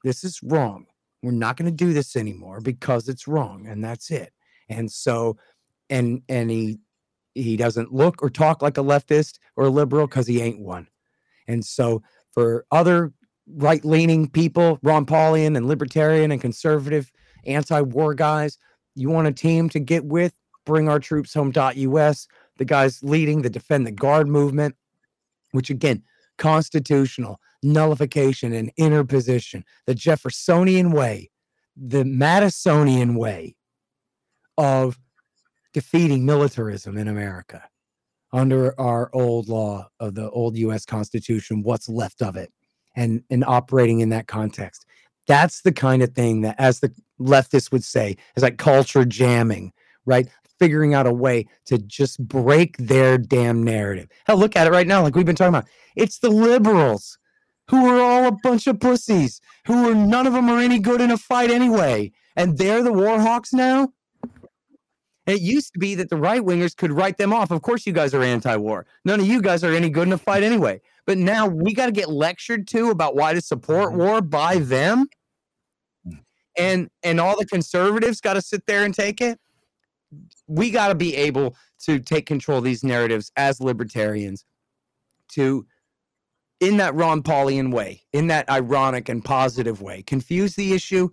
this 0.03 0.23
is 0.23 0.41
wrong. 0.41 0.87
We're 1.21 1.29
not 1.29 1.55
going 1.55 1.69
to 1.69 1.85
do 1.85 1.93
this 1.93 2.15
anymore 2.15 2.59
because 2.59 3.07
it's 3.09 3.27
wrong 3.27 3.67
and 3.67 3.83
that's 3.83 4.09
it. 4.09 4.33
And 4.67 4.91
so 4.91 5.37
and 5.91 6.23
and 6.27 6.49
he 6.49 6.79
he 7.35 7.55
doesn't 7.55 7.93
look 7.93 8.23
or 8.23 8.31
talk 8.31 8.63
like 8.63 8.79
a 8.79 8.83
leftist 8.83 9.37
or 9.55 9.65
a 9.65 9.69
liberal 9.69 10.07
because 10.07 10.25
he 10.25 10.41
ain't 10.41 10.59
one. 10.59 10.87
And 11.47 11.63
so 11.63 12.01
for 12.31 12.65
other 12.71 13.13
right 13.55 13.83
leaning 13.85 14.29
people, 14.29 14.79
Ron 14.83 15.05
Paulian 15.05 15.55
and 15.55 15.67
libertarian 15.67 16.31
and 16.31 16.41
conservative 16.41 17.11
anti 17.45 17.81
war 17.81 18.13
guys, 18.13 18.57
you 18.95 19.09
want 19.09 19.27
a 19.27 19.31
team 19.31 19.69
to 19.69 19.79
get 19.79 20.05
with, 20.05 20.33
bring 20.65 20.89
our 20.89 20.99
troops 20.99 21.33
home.us, 21.33 22.27
the 22.57 22.65
guys 22.65 23.03
leading 23.03 23.41
the 23.41 23.49
defend 23.49 23.87
the 23.87 23.91
guard 23.91 24.27
movement, 24.27 24.75
which 25.51 25.69
again, 25.69 26.03
constitutional 26.37 27.39
nullification 27.63 28.53
and 28.53 28.71
interposition, 28.77 29.63
the 29.85 29.95
Jeffersonian 29.95 30.91
way, 30.91 31.29
the 31.75 32.03
Madisonian 32.03 33.17
way 33.17 33.55
of 34.57 34.99
defeating 35.73 36.25
militarism 36.25 36.97
in 36.97 37.07
America 37.07 37.63
under 38.33 38.79
our 38.79 39.09
old 39.13 39.47
law 39.47 39.87
of 39.99 40.15
the 40.15 40.29
old 40.31 40.57
US 40.57 40.85
Constitution, 40.85 41.63
what's 41.63 41.87
left 41.87 42.21
of 42.21 42.35
it, 42.35 42.51
and, 42.97 43.23
and 43.29 43.45
operating 43.45 44.01
in 44.01 44.09
that 44.09 44.27
context. 44.27 44.85
That's 45.27 45.61
the 45.61 45.71
kind 45.71 46.01
of 46.01 46.13
thing 46.13 46.41
that, 46.41 46.55
as 46.57 46.81
the 46.81 46.91
leftists 47.19 47.71
would 47.71 47.83
say, 47.83 48.17
is 48.35 48.43
like 48.43 48.57
culture 48.57 49.05
jamming, 49.05 49.71
right? 50.05 50.27
Figuring 50.59 50.93
out 50.93 51.05
a 51.05 51.13
way 51.13 51.45
to 51.65 51.77
just 51.77 52.25
break 52.27 52.75
their 52.77 53.17
damn 53.17 53.63
narrative. 53.63 54.09
Hell, 54.25 54.37
look 54.37 54.55
at 54.55 54.67
it 54.67 54.71
right 54.71 54.87
now, 54.87 55.03
like 55.03 55.15
we've 55.15 55.25
been 55.25 55.35
talking 55.35 55.49
about. 55.53 55.67
It's 55.95 56.19
the 56.19 56.29
liberals 56.29 57.19
who 57.69 57.85
are 57.85 58.01
all 58.01 58.25
a 58.27 58.37
bunch 58.43 58.65
of 58.65 58.79
pussies, 58.79 59.39
who 59.65 59.89
are 59.89 59.95
none 59.95 60.25
of 60.25 60.33
them 60.33 60.49
are 60.49 60.59
any 60.59 60.79
good 60.79 61.01
in 61.01 61.11
a 61.11 61.17
fight 61.17 61.51
anyway. 61.51 62.11
And 62.35 62.57
they're 62.57 62.83
the 62.83 62.93
war 62.93 63.19
hawks 63.19 63.53
now. 63.53 63.89
It 65.25 65.41
used 65.41 65.73
to 65.73 65.79
be 65.79 65.93
that 65.95 66.09
the 66.09 66.15
right 66.15 66.41
wingers 66.41 66.75
could 66.75 66.91
write 66.91 67.17
them 67.17 67.33
off. 67.33 67.51
Of 67.51 67.61
course, 67.61 67.85
you 67.85 67.91
guys 67.91 68.13
are 68.13 68.23
anti 68.23 68.55
war. 68.55 68.85
None 69.03 69.19
of 69.19 69.27
you 69.27 69.41
guys 69.41 69.63
are 69.63 69.73
any 69.73 69.89
good 69.89 70.07
in 70.07 70.13
a 70.13 70.17
fight 70.17 70.41
anyway. 70.41 70.79
But 71.07 71.17
now 71.17 71.47
we 71.47 71.73
got 71.73 71.87
to 71.87 71.91
get 71.93 72.09
lectured 72.09 72.67
to 72.67 72.91
about 72.91 73.15
why 73.15 73.33
to 73.33 73.41
support 73.41 73.89
Mm-hmm. 73.89 73.99
war 73.99 74.21
by 74.21 74.57
them. 74.59 75.07
Mm. 76.07 76.19
And 76.57 76.89
and 77.01 77.19
all 77.19 77.39
the 77.39 77.45
conservatives 77.45 78.21
got 78.21 78.33
to 78.33 78.41
sit 78.41 78.65
there 78.67 78.83
and 78.83 78.93
take 78.93 79.21
it. 79.21 79.39
We 80.47 80.69
got 80.69 80.89
to 80.89 80.95
be 80.95 81.15
able 81.15 81.55
to 81.85 81.99
take 81.99 82.25
control 82.25 82.59
of 82.59 82.65
these 82.65 82.83
narratives 82.83 83.31
as 83.37 83.59
libertarians 83.61 84.45
to 85.33 85.65
in 86.59 86.77
that 86.77 86.95
Ron 86.95 87.21
Paulian 87.21 87.71
way, 87.71 88.01
in 88.13 88.27
that 88.27 88.49
ironic 88.49 89.09
and 89.09 89.23
positive 89.23 89.81
way, 89.81 90.01
confuse 90.03 90.55
the 90.55 90.73
issue 90.73 91.09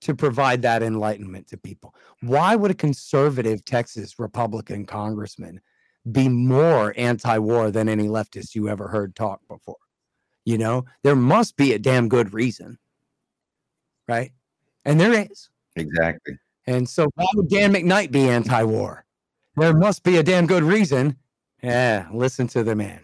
to 0.00 0.14
provide 0.14 0.62
that 0.62 0.82
enlightenment 0.82 1.46
to 1.48 1.56
people. 1.56 1.94
Why 2.20 2.56
would 2.56 2.70
a 2.70 2.74
conservative 2.74 3.64
Texas 3.64 4.18
Republican 4.18 4.86
congressman 4.86 5.60
be 6.10 6.28
more 6.28 6.94
anti 6.96 7.38
war 7.38 7.70
than 7.70 7.88
any 7.88 8.08
leftist 8.08 8.54
you 8.54 8.68
ever 8.68 8.88
heard 8.88 9.14
talk 9.14 9.40
before? 9.48 9.76
You 10.44 10.58
know, 10.58 10.84
there 11.02 11.16
must 11.16 11.56
be 11.56 11.72
a 11.72 11.78
damn 11.78 12.08
good 12.08 12.34
reason, 12.34 12.78
right? 14.06 14.32
And 14.84 15.00
there 15.00 15.26
is. 15.30 15.48
Exactly. 15.76 16.38
And 16.66 16.88
so, 16.88 17.06
why 17.14 17.26
would 17.34 17.48
Dan 17.48 17.72
McKnight 17.72 18.10
be 18.10 18.28
anti 18.28 18.62
war? 18.62 19.04
There 19.56 19.74
must 19.74 20.02
be 20.02 20.16
a 20.16 20.22
damn 20.22 20.46
good 20.46 20.62
reason. 20.62 21.16
Yeah, 21.62 22.08
listen 22.12 22.46
to 22.48 22.62
the 22.62 22.74
man. 22.74 23.00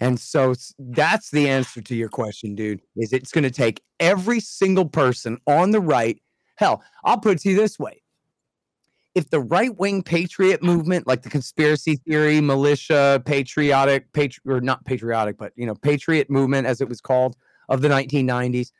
And 0.00 0.18
so 0.18 0.54
that's 0.78 1.30
the 1.30 1.48
answer 1.48 1.80
to 1.80 1.94
your 1.94 2.08
question, 2.08 2.54
dude. 2.54 2.80
Is 2.96 3.12
it's 3.12 3.32
going 3.32 3.44
to 3.44 3.50
take 3.50 3.80
every 4.00 4.40
single 4.40 4.86
person 4.86 5.38
on 5.46 5.70
the 5.70 5.80
right. 5.80 6.20
Hell, 6.56 6.82
I'll 7.04 7.18
put 7.18 7.36
it 7.36 7.40
to 7.42 7.50
you 7.50 7.56
this 7.56 7.78
way. 7.78 8.02
If 9.14 9.30
the 9.30 9.40
right 9.40 9.76
wing 9.78 10.02
patriot 10.02 10.62
movement, 10.62 11.06
like 11.06 11.22
the 11.22 11.30
conspiracy 11.30 11.96
theory, 11.96 12.40
militia, 12.40 13.22
patriotic, 13.24 14.12
patri- 14.12 14.42
or 14.46 14.60
not 14.60 14.84
patriotic, 14.84 15.38
but 15.38 15.52
you 15.56 15.66
know, 15.66 15.74
patriot 15.74 16.28
movement 16.28 16.66
as 16.66 16.80
it 16.80 16.88
was 16.88 17.00
called 17.00 17.36
of 17.68 17.80
the 17.80 17.88
1990s, 17.88 18.72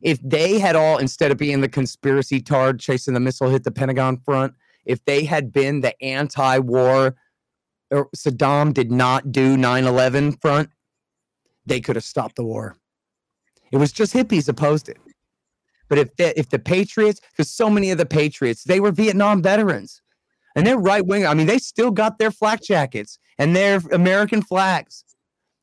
if 0.00 0.18
they 0.22 0.58
had 0.58 0.76
all, 0.76 0.98
instead 0.98 1.30
of 1.30 1.38
being 1.38 1.60
the 1.60 1.68
conspiracy 1.68 2.40
tard 2.40 2.80
chasing 2.80 3.14
the 3.14 3.20
missile 3.20 3.48
hit 3.48 3.64
the 3.64 3.70
Pentagon 3.70 4.18
front, 4.18 4.54
if 4.84 5.04
they 5.04 5.24
had 5.24 5.52
been 5.52 5.80
the 5.80 6.00
anti 6.02 6.58
war 6.58 7.14
or 7.90 8.08
Saddam 8.16 8.72
did 8.72 8.90
not 8.90 9.30
do 9.30 9.56
9 9.56 9.84
11 9.84 10.32
front, 10.32 10.70
they 11.66 11.80
could 11.80 11.96
have 11.96 12.04
stopped 12.04 12.36
the 12.36 12.44
war. 12.44 12.76
It 13.70 13.76
was 13.76 13.92
just 13.92 14.12
hippies 14.12 14.48
opposed 14.48 14.88
it. 14.88 14.98
But 15.92 15.98
if 15.98 16.16
the, 16.16 16.38
if 16.40 16.48
the 16.48 16.58
Patriots, 16.58 17.20
because 17.20 17.50
so 17.50 17.68
many 17.68 17.90
of 17.90 17.98
the 17.98 18.06
Patriots, 18.06 18.64
they 18.64 18.80
were 18.80 18.92
Vietnam 18.92 19.42
veterans 19.42 20.00
and 20.56 20.66
they're 20.66 20.78
right 20.78 21.04
wing. 21.04 21.26
I 21.26 21.34
mean, 21.34 21.46
they 21.46 21.58
still 21.58 21.90
got 21.90 22.16
their 22.16 22.30
flak 22.30 22.62
jackets 22.62 23.18
and 23.36 23.54
their 23.54 23.76
American 23.92 24.40
flags 24.40 25.04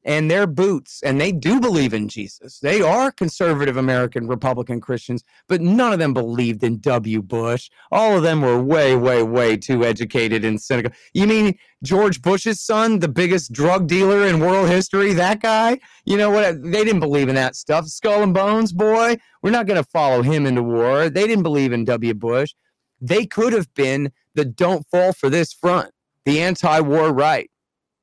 and 0.05 0.31
their 0.31 0.47
boots, 0.47 1.01
and 1.03 1.19
they 1.19 1.31
do 1.31 1.59
believe 1.59 1.93
in 1.93 2.07
Jesus. 2.07 2.59
They 2.59 2.81
are 2.81 3.11
conservative 3.11 3.77
American 3.77 4.27
Republican 4.27 4.79
Christians, 4.79 5.23
but 5.47 5.61
none 5.61 5.91
of 5.91 5.99
them 5.99 6.13
believed 6.13 6.63
in 6.63 6.79
W. 6.79 7.21
Bush. 7.21 7.69
All 7.91 8.15
of 8.15 8.23
them 8.23 8.41
were 8.41 8.61
way, 8.61 8.95
way, 8.95 9.23
way 9.23 9.57
too 9.57 9.83
educated 9.83 10.45
and 10.45 10.61
cynical. 10.61 10.91
You 11.13 11.27
mean 11.27 11.57
George 11.83 12.21
Bush's 12.21 12.61
son, 12.61 12.99
the 12.99 13.09
biggest 13.09 13.51
drug 13.51 13.87
dealer 13.87 14.25
in 14.25 14.39
world 14.39 14.69
history? 14.69 15.13
That 15.13 15.41
guy? 15.41 15.79
You 16.05 16.17
know 16.17 16.29
what? 16.29 16.63
They 16.63 16.83
didn't 16.83 17.01
believe 17.01 17.29
in 17.29 17.35
that 17.35 17.55
stuff. 17.55 17.87
Skull 17.87 18.23
and 18.23 18.33
Bones, 18.33 18.71
boy, 18.71 19.17
we're 19.43 19.51
not 19.51 19.67
going 19.67 19.81
to 19.81 19.89
follow 19.89 20.21
him 20.21 20.45
into 20.45 20.63
war. 20.63 21.09
They 21.09 21.27
didn't 21.27 21.43
believe 21.43 21.73
in 21.73 21.85
W. 21.85 22.13
Bush. 22.13 22.53
They 23.01 23.25
could 23.25 23.53
have 23.53 23.73
been 23.73 24.11
the 24.35 24.45
don't 24.45 24.85
fall 24.89 25.13
for 25.13 25.29
this 25.29 25.53
front, 25.53 25.91
the 26.25 26.41
anti 26.41 26.79
war 26.79 27.13
right. 27.13 27.49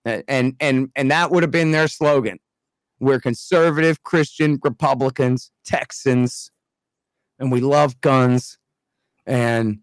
And, 0.07 0.55
and, 0.61 0.91
and 0.95 1.11
that 1.11 1.31
would 1.31 1.43
have 1.43 1.51
been 1.51 1.73
their 1.73 1.89
slogan. 1.89 2.39
We're 3.01 3.21
conservative 3.21 4.03
Christian 4.05 4.59
Republicans, 4.63 5.51
Texans, 5.65 6.51
and 7.39 7.53
we 7.53 7.61
love 7.61 8.01
guns. 8.01 8.59
And 9.27 9.81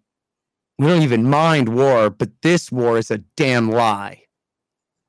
we 0.79 0.87
don't 0.87 1.01
even 1.01 1.29
mind 1.29 1.69
war, 1.69 2.09
but 2.09 2.29
this 2.41 2.71
war 2.71 2.97
is 2.97 3.11
a 3.11 3.19
damn 3.37 3.69
lie. 3.69 4.21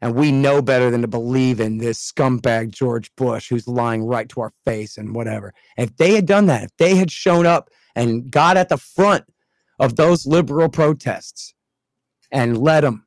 And 0.01 0.15
we 0.15 0.33
know 0.33 0.61
better 0.61 0.91
than 0.91 1.01
to 1.01 1.09
believe 1.09 1.61
in 1.61 1.79
this 1.79 2.13
scumbag 2.13 2.71
George 2.71 3.15
Bush 3.17 3.49
who's 3.49 3.67
lying 3.67 4.05
right 4.05 4.29
to 4.31 4.41
our 4.43 4.53
face 4.67 4.99
and 4.99 5.15
whatever. 5.15 5.55
If 5.79 5.97
they 5.97 6.15
had 6.15 6.27
done 6.27 6.47
that, 6.47 6.65
if 6.65 6.77
they 6.77 6.97
had 6.97 7.11
shown 7.11 7.47
up 7.47 7.71
and 7.95 8.31
got 8.31 8.59
at 8.59 8.69
the 8.69 8.77
front 8.77 9.25
of 9.79 9.97
those 9.97 10.27
liberal 10.27 10.69
protests 10.69 11.55
and 12.31 12.59
led 12.59 12.83
them, 12.83 13.04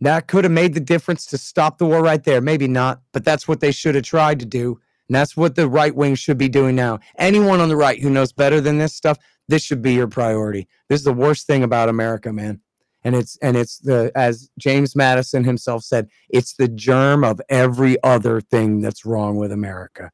that 0.00 0.28
could 0.28 0.44
have 0.44 0.52
made 0.52 0.74
the 0.74 0.80
difference 0.80 1.26
to 1.26 1.38
stop 1.38 1.78
the 1.78 1.86
war 1.86 2.02
right 2.02 2.22
there. 2.22 2.40
Maybe 2.40 2.68
not, 2.68 3.00
but 3.12 3.24
that's 3.24 3.48
what 3.48 3.60
they 3.60 3.72
should 3.72 3.94
have 3.94 4.04
tried 4.04 4.40
to 4.40 4.46
do. 4.46 4.80
And 5.08 5.14
that's 5.14 5.36
what 5.36 5.54
the 5.54 5.68
right 5.68 5.94
wing 5.94 6.16
should 6.16 6.38
be 6.38 6.48
doing 6.48 6.74
now. 6.74 6.98
Anyone 7.18 7.60
on 7.60 7.68
the 7.68 7.76
right 7.76 8.00
who 8.00 8.10
knows 8.10 8.32
better 8.32 8.60
than 8.60 8.78
this 8.78 8.94
stuff, 8.94 9.18
this 9.48 9.62
should 9.62 9.80
be 9.80 9.94
your 9.94 10.08
priority. 10.08 10.66
This 10.88 11.00
is 11.00 11.04
the 11.04 11.12
worst 11.12 11.46
thing 11.46 11.62
about 11.62 11.88
America, 11.88 12.32
man. 12.32 12.60
And 13.04 13.14
it's 13.14 13.38
and 13.40 13.56
it's 13.56 13.78
the 13.78 14.10
as 14.16 14.50
James 14.58 14.96
Madison 14.96 15.44
himself 15.44 15.84
said, 15.84 16.08
it's 16.28 16.54
the 16.54 16.66
germ 16.66 17.22
of 17.22 17.40
every 17.48 18.02
other 18.02 18.40
thing 18.40 18.80
that's 18.80 19.06
wrong 19.06 19.36
with 19.36 19.52
America. 19.52 20.10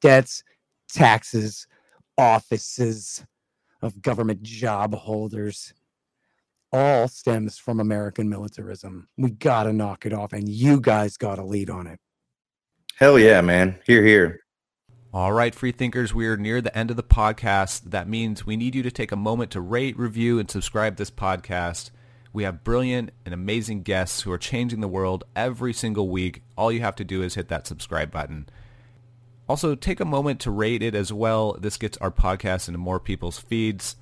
Debts, 0.00 0.44
taxes, 0.88 1.66
offices 2.16 3.24
of 3.82 4.00
government 4.00 4.42
job 4.42 4.94
holders 4.94 5.74
all 6.74 7.06
stems 7.06 7.56
from 7.56 7.78
American 7.78 8.28
militarism. 8.28 9.06
We 9.16 9.30
got 9.30 9.62
to 9.62 9.72
knock 9.72 10.06
it 10.06 10.12
off 10.12 10.32
and 10.32 10.48
you 10.48 10.80
guys 10.80 11.16
got 11.16 11.36
to 11.36 11.44
lead 11.44 11.70
on 11.70 11.86
it. 11.86 12.00
Hell 12.96 13.16
yeah, 13.16 13.40
man. 13.42 13.78
Here, 13.86 14.04
here. 14.04 14.40
All 15.12 15.32
right, 15.32 15.54
free 15.54 15.70
thinkers, 15.70 16.12
we 16.12 16.26
are 16.26 16.36
near 16.36 16.60
the 16.60 16.76
end 16.76 16.90
of 16.90 16.96
the 16.96 17.04
podcast. 17.04 17.90
That 17.90 18.08
means 18.08 18.44
we 18.44 18.56
need 18.56 18.74
you 18.74 18.82
to 18.82 18.90
take 18.90 19.12
a 19.12 19.16
moment 19.16 19.52
to 19.52 19.60
rate, 19.60 19.96
review, 19.96 20.40
and 20.40 20.50
subscribe 20.50 20.96
this 20.96 21.12
podcast. 21.12 21.92
We 22.32 22.42
have 22.42 22.64
brilliant 22.64 23.12
and 23.24 23.32
amazing 23.32 23.84
guests 23.84 24.22
who 24.22 24.32
are 24.32 24.38
changing 24.38 24.80
the 24.80 24.88
world 24.88 25.22
every 25.36 25.72
single 25.72 26.08
week. 26.08 26.42
All 26.58 26.72
you 26.72 26.80
have 26.80 26.96
to 26.96 27.04
do 27.04 27.22
is 27.22 27.36
hit 27.36 27.46
that 27.50 27.68
subscribe 27.68 28.10
button. 28.10 28.48
Also, 29.48 29.76
take 29.76 30.00
a 30.00 30.04
moment 30.04 30.40
to 30.40 30.50
rate 30.50 30.82
it 30.82 30.96
as 30.96 31.12
well. 31.12 31.56
This 31.60 31.76
gets 31.76 31.96
our 31.98 32.10
podcast 32.10 32.66
into 32.66 32.78
more 32.78 32.98
people's 32.98 33.38
feeds. 33.38 33.94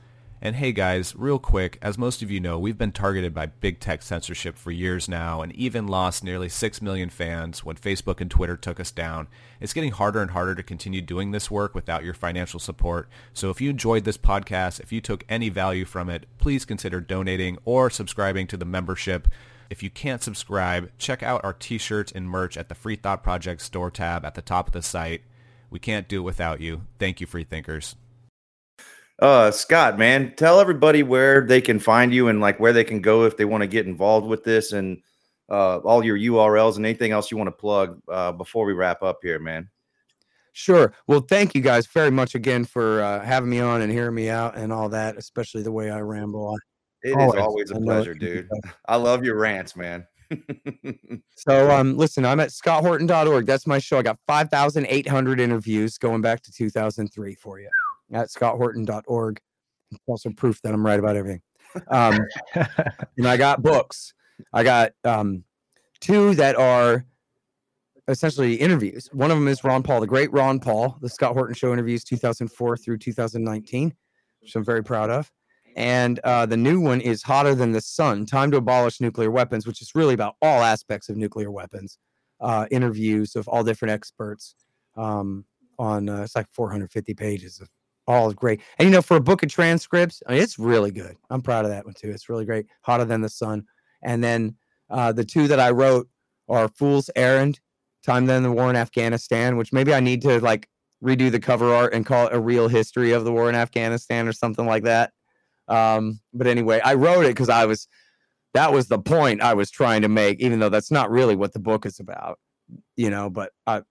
And 0.45 0.57
hey 0.57 0.73
guys, 0.73 1.15
real 1.15 1.39
quick, 1.39 1.79
as 1.81 1.97
most 1.97 2.21
of 2.21 2.29
you 2.29 2.41
know, 2.41 2.59
we've 2.59 2.77
been 2.77 2.91
targeted 2.91 3.33
by 3.33 3.47
big 3.47 3.79
tech 3.79 4.03
censorship 4.03 4.59
for 4.59 4.73
years 4.73 5.09
now 5.09 5.41
and 5.41 5.55
even 5.55 5.87
lost 5.87 6.25
nearly 6.25 6.49
6 6.49 6.83
million 6.83 7.11
fans 7.11 7.65
when 7.65 7.77
Facebook 7.77 8.21
and 8.21 8.29
Twitter 8.29 8.57
took 8.57 8.81
us 8.81 8.91
down. 8.91 9.29
It's 9.61 9.73
getting 9.73 9.93
harder 9.93 10.21
and 10.21 10.33
harder 10.33 10.57
to 10.57 10.65
continue 10.65 11.01
doing 11.01 11.31
this 11.31 11.49
work 11.49 11.77
without 11.77 12.03
your 12.03 12.13
financial 12.13 12.59
support. 12.59 13.09
So 13.33 13.51
if 13.51 13.61
you 13.61 13.71
enjoyed 13.71 14.03
this 14.03 14.19
podcast, 14.19 14.81
if 14.81 14.91
you 14.91 15.01
took 15.01 15.25
any 15.29 15.49
value 15.49 15.85
from 15.85 16.11
it, 16.11 16.27
please 16.39 16.65
consider 16.65 17.01
donating 17.01 17.57
or 17.65 17.89
subscribing 17.89 18.49
to 18.49 18.57
the 18.57 18.65
membership. 18.65 19.29
If 19.71 19.81
you 19.81 19.91
can't 19.91 20.25
subscribe, 20.25 20.91
check 20.99 21.23
out 21.23 21.45
our 21.45 21.53
t-shirts 21.53 22.11
and 22.11 22.29
merch 22.29 22.57
at 22.57 22.69
the 22.69 22.75
Free 22.75 22.97
Thought 22.97 23.23
Project 23.23 23.63
store 23.63 23.93
tab 23.93 24.25
at 24.25 24.35
the 24.35 24.43
top 24.43 24.67
of 24.67 24.73
the 24.73 24.83
site. 24.83 25.23
We 25.71 25.79
can't 25.79 26.09
do 26.09 26.19
it 26.19 26.25
without 26.25 26.61
you. 26.61 26.83
Thank 26.99 27.21
you, 27.21 27.29
free 27.29 27.45
thinkers. 27.45 27.95
Uh, 29.19 29.51
Scott, 29.51 29.99
man, 29.99 30.35
tell 30.37 30.59
everybody 30.59 31.03
where 31.03 31.47
they 31.47 31.61
can 31.61 31.79
find 31.79 32.13
you 32.13 32.29
and 32.29 32.41
like 32.41 32.59
where 32.59 32.73
they 32.73 32.85
can 32.85 33.01
go 33.01 33.25
if 33.25 33.37
they 33.37 33.45
want 33.45 33.63
to 33.63 33.67
get 33.69 33.87
involved 33.87 34.27
with 34.27 34.43
this 34.43 34.73
and 34.73 35.01
uh, 35.51 35.79
all 35.79 36.05
your 36.05 36.19
URLs 36.19 36.77
and 36.77 36.87
anything 36.87 37.13
else 37.13 37.31
you 37.31 37.37
want 37.37 37.49
to 37.49 37.53
plug 37.53 38.01
uh, 38.11 38.33
before 38.33 38.65
we 38.65 38.73
wrap 38.73 39.03
up 39.03 39.19
here, 39.23 39.39
man. 39.39 39.69
Sure. 40.55 40.93
Well, 41.07 41.21
thank 41.21 41.55
you 41.55 41.61
guys 41.61 41.87
very 41.87 42.11
much 42.11 42.35
again 42.35 42.65
for 42.65 43.03
uh, 43.03 43.25
having 43.25 43.49
me 43.49 43.61
on 43.61 43.81
and 43.81 43.93
hearing 43.93 44.15
me 44.15 44.29
out 44.29 44.57
and 44.57 44.73
all 44.73 44.89
that, 44.91 45.17
especially 45.17 45.63
the 45.63 45.73
way 45.73 45.91
I 45.91 46.01
ramble. 46.01 46.57
It 47.03 47.11
is 47.11 47.17
Always. 47.17 47.41
always 47.41 47.71
a 47.71 47.77
I 47.77 47.79
know 47.79 47.83
it 47.83 47.95
pleasure, 47.95 48.15
dude. 48.15 48.49
I 48.87 48.97
love 48.97 49.25
your 49.25 49.37
rants, 49.37 49.77
man. 49.77 50.07
So, 51.35 51.73
um, 51.73 51.97
listen, 51.97 52.25
I'm 52.25 52.39
at 52.39 52.51
scotthorton.org. 52.51 53.47
That's 53.47 53.67
my 53.67 53.81
show. 53.81 53.99
I 53.99 54.03
got 54.03 54.17
5,800 54.29 55.41
interviews 55.41 55.99
going 55.99 56.21
back 56.21 56.41
to 56.43 56.53
2003 56.53 57.35
for 57.35 57.59
you 57.59 57.69
at 58.13 58.29
scotthorton.org. 58.29 59.41
Also 60.07 60.31
proof 60.31 60.61
that 60.63 60.73
I'm 60.73 60.85
right 60.85 60.99
about 60.99 61.17
everything. 61.17 61.43
Um, 61.89 62.19
and 62.55 63.27
I 63.27 63.37
got 63.37 63.63
books. 63.63 64.15
I 64.53 64.63
got 64.63 64.93
um, 65.05 65.45
two 66.01 66.35
that 66.35 66.57
are 66.57 67.05
essentially 68.09 68.55
interviews. 68.55 69.09
One 69.13 69.31
of 69.31 69.37
them 69.37 69.49
is 69.49 69.65
Ron 69.65 69.83
Paul, 69.83 70.01
the 70.01 70.07
great 70.07 70.33
Ron 70.33 70.61
Paul, 70.61 70.97
the 71.01 71.09
Scott 71.09 71.35
Horton 71.35 71.55
Show 71.55 71.73
interviews 71.73 72.05
2004 72.05 72.77
through 72.77 72.99
2019, 72.99 73.95
which 74.41 74.57
I'm 74.57 74.65
very 74.65 74.83
proud 74.83 75.11
of. 75.11 75.31
And 75.77 76.19
uh, 76.21 76.45
the 76.45 76.57
new 76.57 76.81
one 76.81 77.01
is 77.01 77.23
Hotter 77.23 77.55
Than 77.55 77.73
the 77.73 77.81
Sun 77.81 78.27
Time 78.27 78.51
to 78.51 78.59
Abolish 78.59 79.01
Nuclear 79.01 79.31
Weapons, 79.31 79.67
which 79.67 79.81
is 79.81 79.95
really 79.95 80.15
about 80.15 80.37
all 80.43 80.63
aspects 80.63 81.09
of 81.09 81.17
nuclear 81.17 81.51
weapons. 81.51 81.99
Uh, 82.41 82.67
interviews 82.71 83.37
of 83.37 83.47
all 83.47 83.63
different 83.63 83.93
experts 83.93 84.57
um, 84.97 85.45
on 85.79 86.09
uh, 86.09 86.23
it's 86.23 86.35
like 86.35 86.47
450 86.53 87.15
pages 87.15 87.61
of 87.61 87.69
all 88.07 88.33
great. 88.33 88.61
And 88.79 88.89
you 88.89 88.93
know, 88.93 89.03
for 89.03 89.17
a 89.17 89.21
book 89.21 89.43
of 89.43 89.51
transcripts, 89.51 90.23
I 90.27 90.33
mean, 90.33 90.43
it's 90.43 90.59
really 90.59 90.91
good. 90.91 91.17
I'm 91.31 91.43
proud 91.43 91.65
of 91.65 91.71
that 91.71 91.85
one 91.85 91.95
too. 91.95 92.11
It's 92.11 92.29
really 92.29 92.45
great. 92.45 92.67
Hotter 92.83 93.05
Than 93.05 93.21
the 93.21 93.29
Sun. 93.29 93.65
And 94.03 94.23
then 94.23 94.57
uh, 94.91 95.13
the 95.13 95.25
two 95.25 95.49
that 95.49 95.61
I 95.61 95.71
wrote 95.71 96.09
are 96.49 96.69
Fool's 96.69 97.11
Errand, 97.17 97.61
Time 98.05 98.27
Then 98.27 98.43
the 98.43 98.53
War 98.53 98.69
in 98.71 98.77
Afghanistan, 98.77 99.57
which 99.57 99.73
maybe 99.73 99.95
I 99.95 100.01
need 100.01 100.23
to 100.23 100.41
like 100.41 100.69
redo 101.03 101.31
the 101.31 101.41
cover 101.41 101.75
art 101.75 101.95
and 101.95 102.07
call 102.07 102.27
it 102.27 102.35
a 102.35 102.41
real 102.41 102.69
history 102.69 103.13
of 103.13 103.25
the 103.25 103.33
war 103.33 103.49
in 103.49 103.55
Afghanistan 103.55 104.29
or 104.29 104.33
something 104.33 104.67
like 104.67 104.85
that. 104.85 105.13
Um, 105.69 106.21
but 106.33 106.47
anyway, 106.47 106.81
I 106.85 106.95
wrote 106.95 107.25
it 107.25 107.29
because 107.31 107.49
I 107.49 107.67
was 107.67 107.89
that 108.55 108.73
was 108.73 108.89
the 108.89 108.99
point 108.99 109.41
I 109.41 109.55
was 109.55 109.71
trying 109.71 110.03
to 110.03 110.09
make, 110.09 110.41
even 110.41 110.59
though 110.59 110.69
that's 110.69 110.91
not 110.91 111.11
really 111.11 111.35
what 111.35 111.53
the 111.53 111.59
book 111.59 111.87
is 111.87 112.01
about, 112.01 112.39
you 112.97 113.09
know, 113.09 113.31
but 113.31 113.53
I 113.67 113.83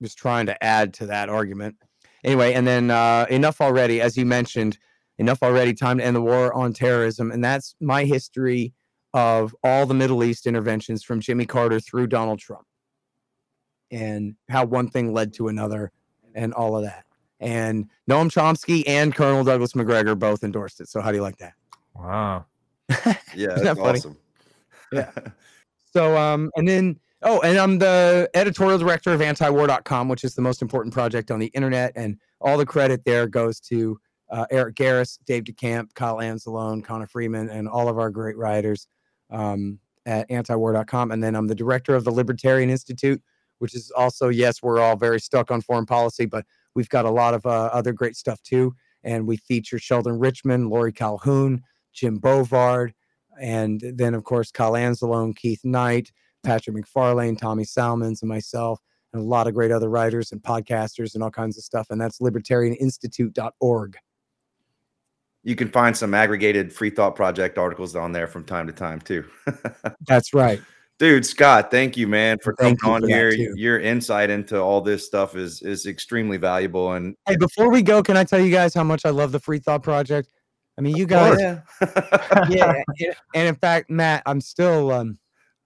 was 0.00 0.14
trying 0.14 0.46
to 0.46 0.64
add 0.64 0.94
to 0.94 1.06
that 1.06 1.28
argument. 1.28 1.76
Anyway, 2.24 2.52
and 2.52 2.66
then 2.66 2.90
uh, 2.90 3.26
enough 3.30 3.60
already, 3.60 4.00
as 4.00 4.16
you 4.16 4.24
mentioned, 4.24 4.78
enough 5.18 5.42
already, 5.42 5.74
time 5.74 5.98
to 5.98 6.04
end 6.04 6.16
the 6.16 6.20
war 6.20 6.52
on 6.54 6.72
terrorism. 6.72 7.30
And 7.30 7.44
that's 7.44 7.74
my 7.80 8.04
history 8.04 8.72
of 9.14 9.54
all 9.62 9.86
the 9.86 9.94
Middle 9.94 10.24
East 10.24 10.46
interventions 10.46 11.02
from 11.02 11.20
Jimmy 11.20 11.46
Carter 11.46 11.80
through 11.80 12.06
Donald 12.06 12.38
Trump 12.38 12.66
and 13.90 14.34
how 14.48 14.64
one 14.64 14.88
thing 14.88 15.12
led 15.12 15.34
to 15.34 15.48
another 15.48 15.92
and 16.34 16.54
all 16.54 16.76
of 16.76 16.84
that. 16.84 17.04
And 17.40 17.90
Noam 18.08 18.30
Chomsky 18.30 18.84
and 18.86 19.14
Colonel 19.14 19.44
Douglas 19.44 19.74
Macgregor 19.74 20.14
both 20.14 20.44
endorsed 20.44 20.80
it. 20.80 20.88
So 20.88 21.00
how 21.00 21.10
do 21.10 21.16
you 21.16 21.22
like 21.22 21.38
that? 21.38 21.54
Wow. 21.94 22.46
Yeah, 23.34 23.54
that's 23.56 23.78
funny? 23.78 23.98
awesome. 23.98 24.16
Yeah. 24.92 25.10
So 25.94 26.16
um 26.16 26.50
and 26.56 26.66
then 26.66 26.98
oh 27.22 27.40
and 27.40 27.58
I'm 27.58 27.78
the 27.78 28.30
editorial 28.34 28.78
director 28.78 29.12
of 29.12 29.20
antiwar.com, 29.20 30.08
which 30.08 30.24
is 30.24 30.34
the 30.34 30.42
most 30.42 30.62
important 30.62 30.94
project 30.94 31.30
on 31.30 31.38
the 31.38 31.46
internet, 31.48 31.92
and 31.96 32.18
all 32.40 32.58
the 32.58 32.66
credit 32.66 33.04
there 33.04 33.26
goes 33.26 33.60
to 33.60 33.98
uh, 34.30 34.46
Eric 34.50 34.76
Garris, 34.76 35.18
Dave 35.26 35.44
DeCamp, 35.44 35.94
Kyle 35.94 36.16
Anzalone, 36.16 36.82
Connor 36.82 37.06
Freeman, 37.06 37.50
and 37.50 37.68
all 37.68 37.88
of 37.88 37.98
our 37.98 38.10
great 38.10 38.36
writers 38.36 38.86
um, 39.30 39.78
at 40.06 40.28
antiwar.com. 40.30 41.10
And 41.10 41.22
then 41.22 41.34
I'm 41.34 41.46
the 41.46 41.54
director 41.54 41.94
of 41.94 42.04
the 42.04 42.10
Libertarian 42.10 42.70
Institute, 42.70 43.22
which 43.58 43.74
is 43.74 43.90
also 43.90 44.28
yes, 44.28 44.62
we're 44.62 44.80
all 44.80 44.96
very 44.96 45.20
stuck 45.20 45.50
on 45.50 45.60
foreign 45.60 45.86
policy, 45.86 46.24
but 46.24 46.46
we've 46.74 46.88
got 46.88 47.04
a 47.04 47.10
lot 47.10 47.34
of 47.34 47.44
uh, 47.44 47.70
other 47.72 47.92
great 47.92 48.16
stuff 48.16 48.42
too. 48.42 48.74
And 49.04 49.26
we 49.26 49.36
feature 49.36 49.78
Sheldon 49.78 50.18
Richman, 50.18 50.70
Laurie 50.70 50.92
Calhoun, 50.92 51.62
Jim 51.92 52.18
Bovard, 52.18 52.92
and 53.40 53.80
then 53.80 54.14
of 54.14 54.24
course 54.24 54.50
Kyle 54.50 54.72
Anzalone, 54.72 55.36
Keith 55.36 55.64
Knight, 55.64 56.10
Patrick 56.42 56.76
MacFarlane, 56.76 57.36
Tommy 57.36 57.64
Salmons, 57.64 58.22
and 58.22 58.28
myself, 58.28 58.80
and 59.12 59.22
a 59.22 59.24
lot 59.24 59.46
of 59.46 59.54
great 59.54 59.70
other 59.70 59.88
writers 59.88 60.32
and 60.32 60.42
podcasters 60.42 61.14
and 61.14 61.22
all 61.22 61.30
kinds 61.30 61.56
of 61.58 61.64
stuff. 61.64 61.88
And 61.90 62.00
that's 62.00 62.18
libertarianinstitute.org. 62.20 63.96
You 65.44 65.56
can 65.56 65.68
find 65.68 65.96
some 65.96 66.14
aggregated 66.14 66.72
Free 66.72 66.90
Thought 66.90 67.16
Project 67.16 67.58
articles 67.58 67.96
on 67.96 68.12
there 68.12 68.28
from 68.28 68.44
time 68.44 68.66
to 68.68 68.72
time 68.72 69.00
too. 69.00 69.24
That's 70.06 70.32
right. 70.32 70.60
Dude, 71.00 71.26
Scott, 71.26 71.68
thank 71.72 71.96
you, 71.96 72.06
man, 72.06 72.38
for 72.38 72.52
coming 72.52 72.78
on 72.84 73.00
for 73.00 73.08
here. 73.08 73.32
Your 73.56 73.80
insight 73.80 74.30
into 74.30 74.60
all 74.60 74.80
this 74.80 75.04
stuff 75.04 75.34
is 75.34 75.60
is 75.62 75.86
extremely 75.86 76.36
valuable. 76.36 76.92
And 76.92 77.16
Hey, 77.26 77.34
before 77.36 77.70
we 77.70 77.82
go, 77.82 78.04
can 78.04 78.16
I 78.16 78.22
tell 78.22 78.38
you 78.38 78.52
guys 78.52 78.72
how 78.72 78.84
much 78.84 79.04
I 79.04 79.10
love 79.10 79.32
the 79.32 79.40
Free 79.40 79.58
Thought 79.58 79.82
Project? 79.82 80.28
I 80.78 80.80
mean, 80.80 80.96
you 80.96 81.06
guys, 81.06 81.40
yeah, 81.40 81.60
yeah. 82.48 82.74
and- 83.00 83.16
And 83.34 83.48
in 83.48 83.56
fact, 83.56 83.90
Matt, 83.90 84.22
I'm 84.26 84.40
still 84.40 84.92
um 84.92 85.18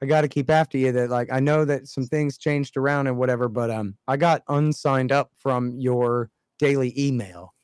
I 0.06 0.08
got 0.08 0.20
to 0.20 0.28
keep 0.28 0.50
after 0.50 0.78
you 0.78 0.92
that 0.92 1.10
like 1.10 1.32
I 1.32 1.40
know 1.40 1.64
that 1.64 1.88
some 1.88 2.04
things 2.04 2.38
changed 2.38 2.76
around 2.76 3.08
and 3.08 3.18
whatever, 3.18 3.48
but 3.48 3.72
um 3.72 3.96
I 4.06 4.16
got 4.16 4.42
unsigned 4.48 5.10
up 5.10 5.32
from 5.36 5.80
your 5.80 6.30
daily 6.60 6.94
email. 6.96 7.54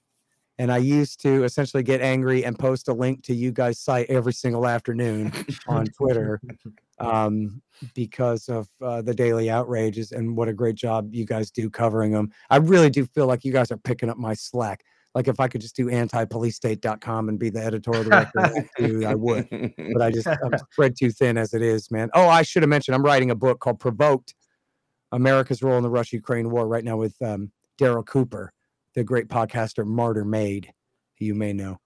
And 0.59 0.73
I 0.73 0.78
used 0.78 1.20
to 1.23 1.44
essentially 1.44 1.85
get 1.85 2.01
angry 2.01 2.44
and 2.44 2.59
post 2.59 2.89
a 2.89 2.93
link 2.93 3.23
to 3.24 3.35
you 3.35 3.52
guys' 3.52 3.78
site 3.78 4.10
every 4.10 4.32
single 4.32 4.66
afternoon 4.66 5.32
on 5.69 5.86
Twitter 5.86 6.40
um, 6.98 7.62
because 7.94 8.48
of 8.48 8.69
uh, 8.85 9.02
the 9.02 9.14
daily 9.14 9.48
outrages 9.48 10.10
and 10.10 10.36
what 10.36 10.48
a 10.48 10.52
great 10.52 10.74
job 10.74 11.14
you 11.14 11.24
guys 11.24 11.51
do 11.51 11.70
covering 11.70 12.10
them. 12.10 12.32
I 12.51 12.56
really 12.56 12.90
do 12.90 13.06
feel 13.06 13.27
like 13.27 13.44
you 13.44 13.52
guys 13.52 13.70
are 13.70 13.78
picking 13.78 14.10
up 14.10 14.19
my 14.19 14.35
slack. 14.35 14.85
Like 15.15 15.29
if 15.29 15.41
I 15.41 15.49
could 15.49 15.61
just 15.61 15.77
do 15.77 15.87
antipolicestate.com 15.87 17.29
and 17.29 17.39
be 17.39 17.51
the 17.51 17.61
editorial 17.61 18.05
director, 18.05 19.07
I 19.07 19.15
would. 19.15 19.47
But 19.93 20.03
I 20.03 20.11
just 20.11 20.27
I'm 20.27 20.59
spread 20.73 20.97
too 20.99 21.11
thin 21.11 21.37
as 21.37 21.53
it 21.53 21.63
is, 21.63 21.91
man. 21.91 22.09
Oh, 22.15 22.29
I 22.29 22.43
should 22.43 22.63
have 22.63 22.71
mentioned 22.71 22.95
I'm 22.95 23.03
writing 23.03 23.31
a 23.31 23.35
book 23.35 23.61
called 23.61 23.79
Provoked: 23.79 24.35
America's 25.13 25.63
Role 25.63 25.77
in 25.77 25.83
the 25.83 25.91
Russia-Ukraine 25.91 26.51
War 26.51 26.67
right 26.67 26.85
now 26.85 26.97
with 26.97 27.15
um, 27.21 27.53
Darryl 27.79 28.07
Cooper, 28.07 28.53
the 28.95 29.05
great 29.05 29.29
podcaster 29.29 29.85
Martyrmade, 29.85 30.67
who 31.19 31.27
you 31.27 31.35
may 31.35 31.53
know. 31.53 31.79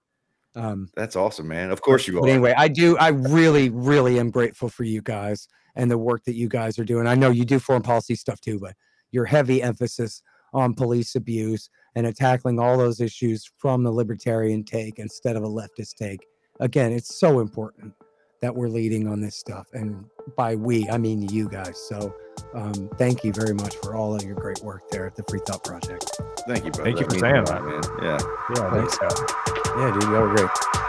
Um, 0.55 0.89
That's 0.95 1.15
awesome, 1.15 1.47
man. 1.47 1.69
Of 1.69 1.81
course 1.81 2.07
you 2.07 2.15
but 2.15 2.27
are. 2.27 2.29
anyway, 2.29 2.53
I 2.57 2.67
do. 2.67 2.97
I 2.97 3.09
really, 3.09 3.69
really 3.69 4.19
am 4.19 4.31
grateful 4.31 4.69
for 4.69 4.85
you 4.85 5.01
guys 5.01 5.47
and 5.75 5.91
the 5.91 5.97
work 5.97 6.23
that 6.25 6.33
you 6.33 6.49
guys 6.49 6.79
are 6.79 6.83
doing. 6.83 7.07
I 7.07 7.15
know 7.15 7.29
you 7.29 7.45
do 7.45 7.59
foreign 7.59 7.83
policy 7.83 8.15
stuff 8.15 8.41
too, 8.41 8.59
but 8.59 8.73
your 9.11 9.25
heavy 9.25 9.61
emphasis 9.61 10.21
on 10.53 10.73
police 10.73 11.15
abuse 11.15 11.69
and 11.97 12.05
at 12.05 12.15
tackling 12.15 12.59
all 12.59 12.77
those 12.77 13.01
issues 13.01 13.49
from 13.57 13.81
the 13.81 13.91
libertarian 13.91 14.63
take 14.63 14.99
instead 14.99 15.35
of 15.35 15.43
a 15.43 15.47
leftist 15.47 15.95
take. 15.95 16.19
Again, 16.59 16.91
it's 16.91 17.19
so 17.19 17.39
important 17.39 17.91
that 18.39 18.55
we're 18.55 18.69
leading 18.69 19.07
on 19.07 19.19
this 19.19 19.35
stuff, 19.35 19.65
and 19.73 20.05
by 20.35 20.53
we, 20.53 20.87
I 20.89 20.99
mean 20.99 21.27
you 21.29 21.49
guys. 21.49 21.75
So, 21.89 22.15
um, 22.53 22.87
thank 22.99 23.23
you 23.23 23.33
very 23.33 23.55
much 23.55 23.75
for 23.77 23.95
all 23.95 24.15
of 24.15 24.21
your 24.21 24.35
great 24.35 24.59
work 24.59 24.87
there 24.91 25.07
at 25.07 25.15
the 25.15 25.23
Free 25.27 25.39
Thought 25.47 25.63
Project. 25.63 26.21
Thank 26.47 26.65
you, 26.65 26.71
brother. 26.71 26.83
Thank 26.83 26.99
you 26.99 27.05
for 27.05 27.17
saying 27.17 27.45
that. 27.45 27.63
man. 27.63 27.81
Yeah. 28.03 28.19
Yeah, 28.55 28.71
thanks, 28.71 28.93
Scott. 28.93 29.19
Yeah, 29.75 29.91
dude, 29.91 30.03
y'all 30.03 30.21
were 30.21 30.35
great. 30.35 30.86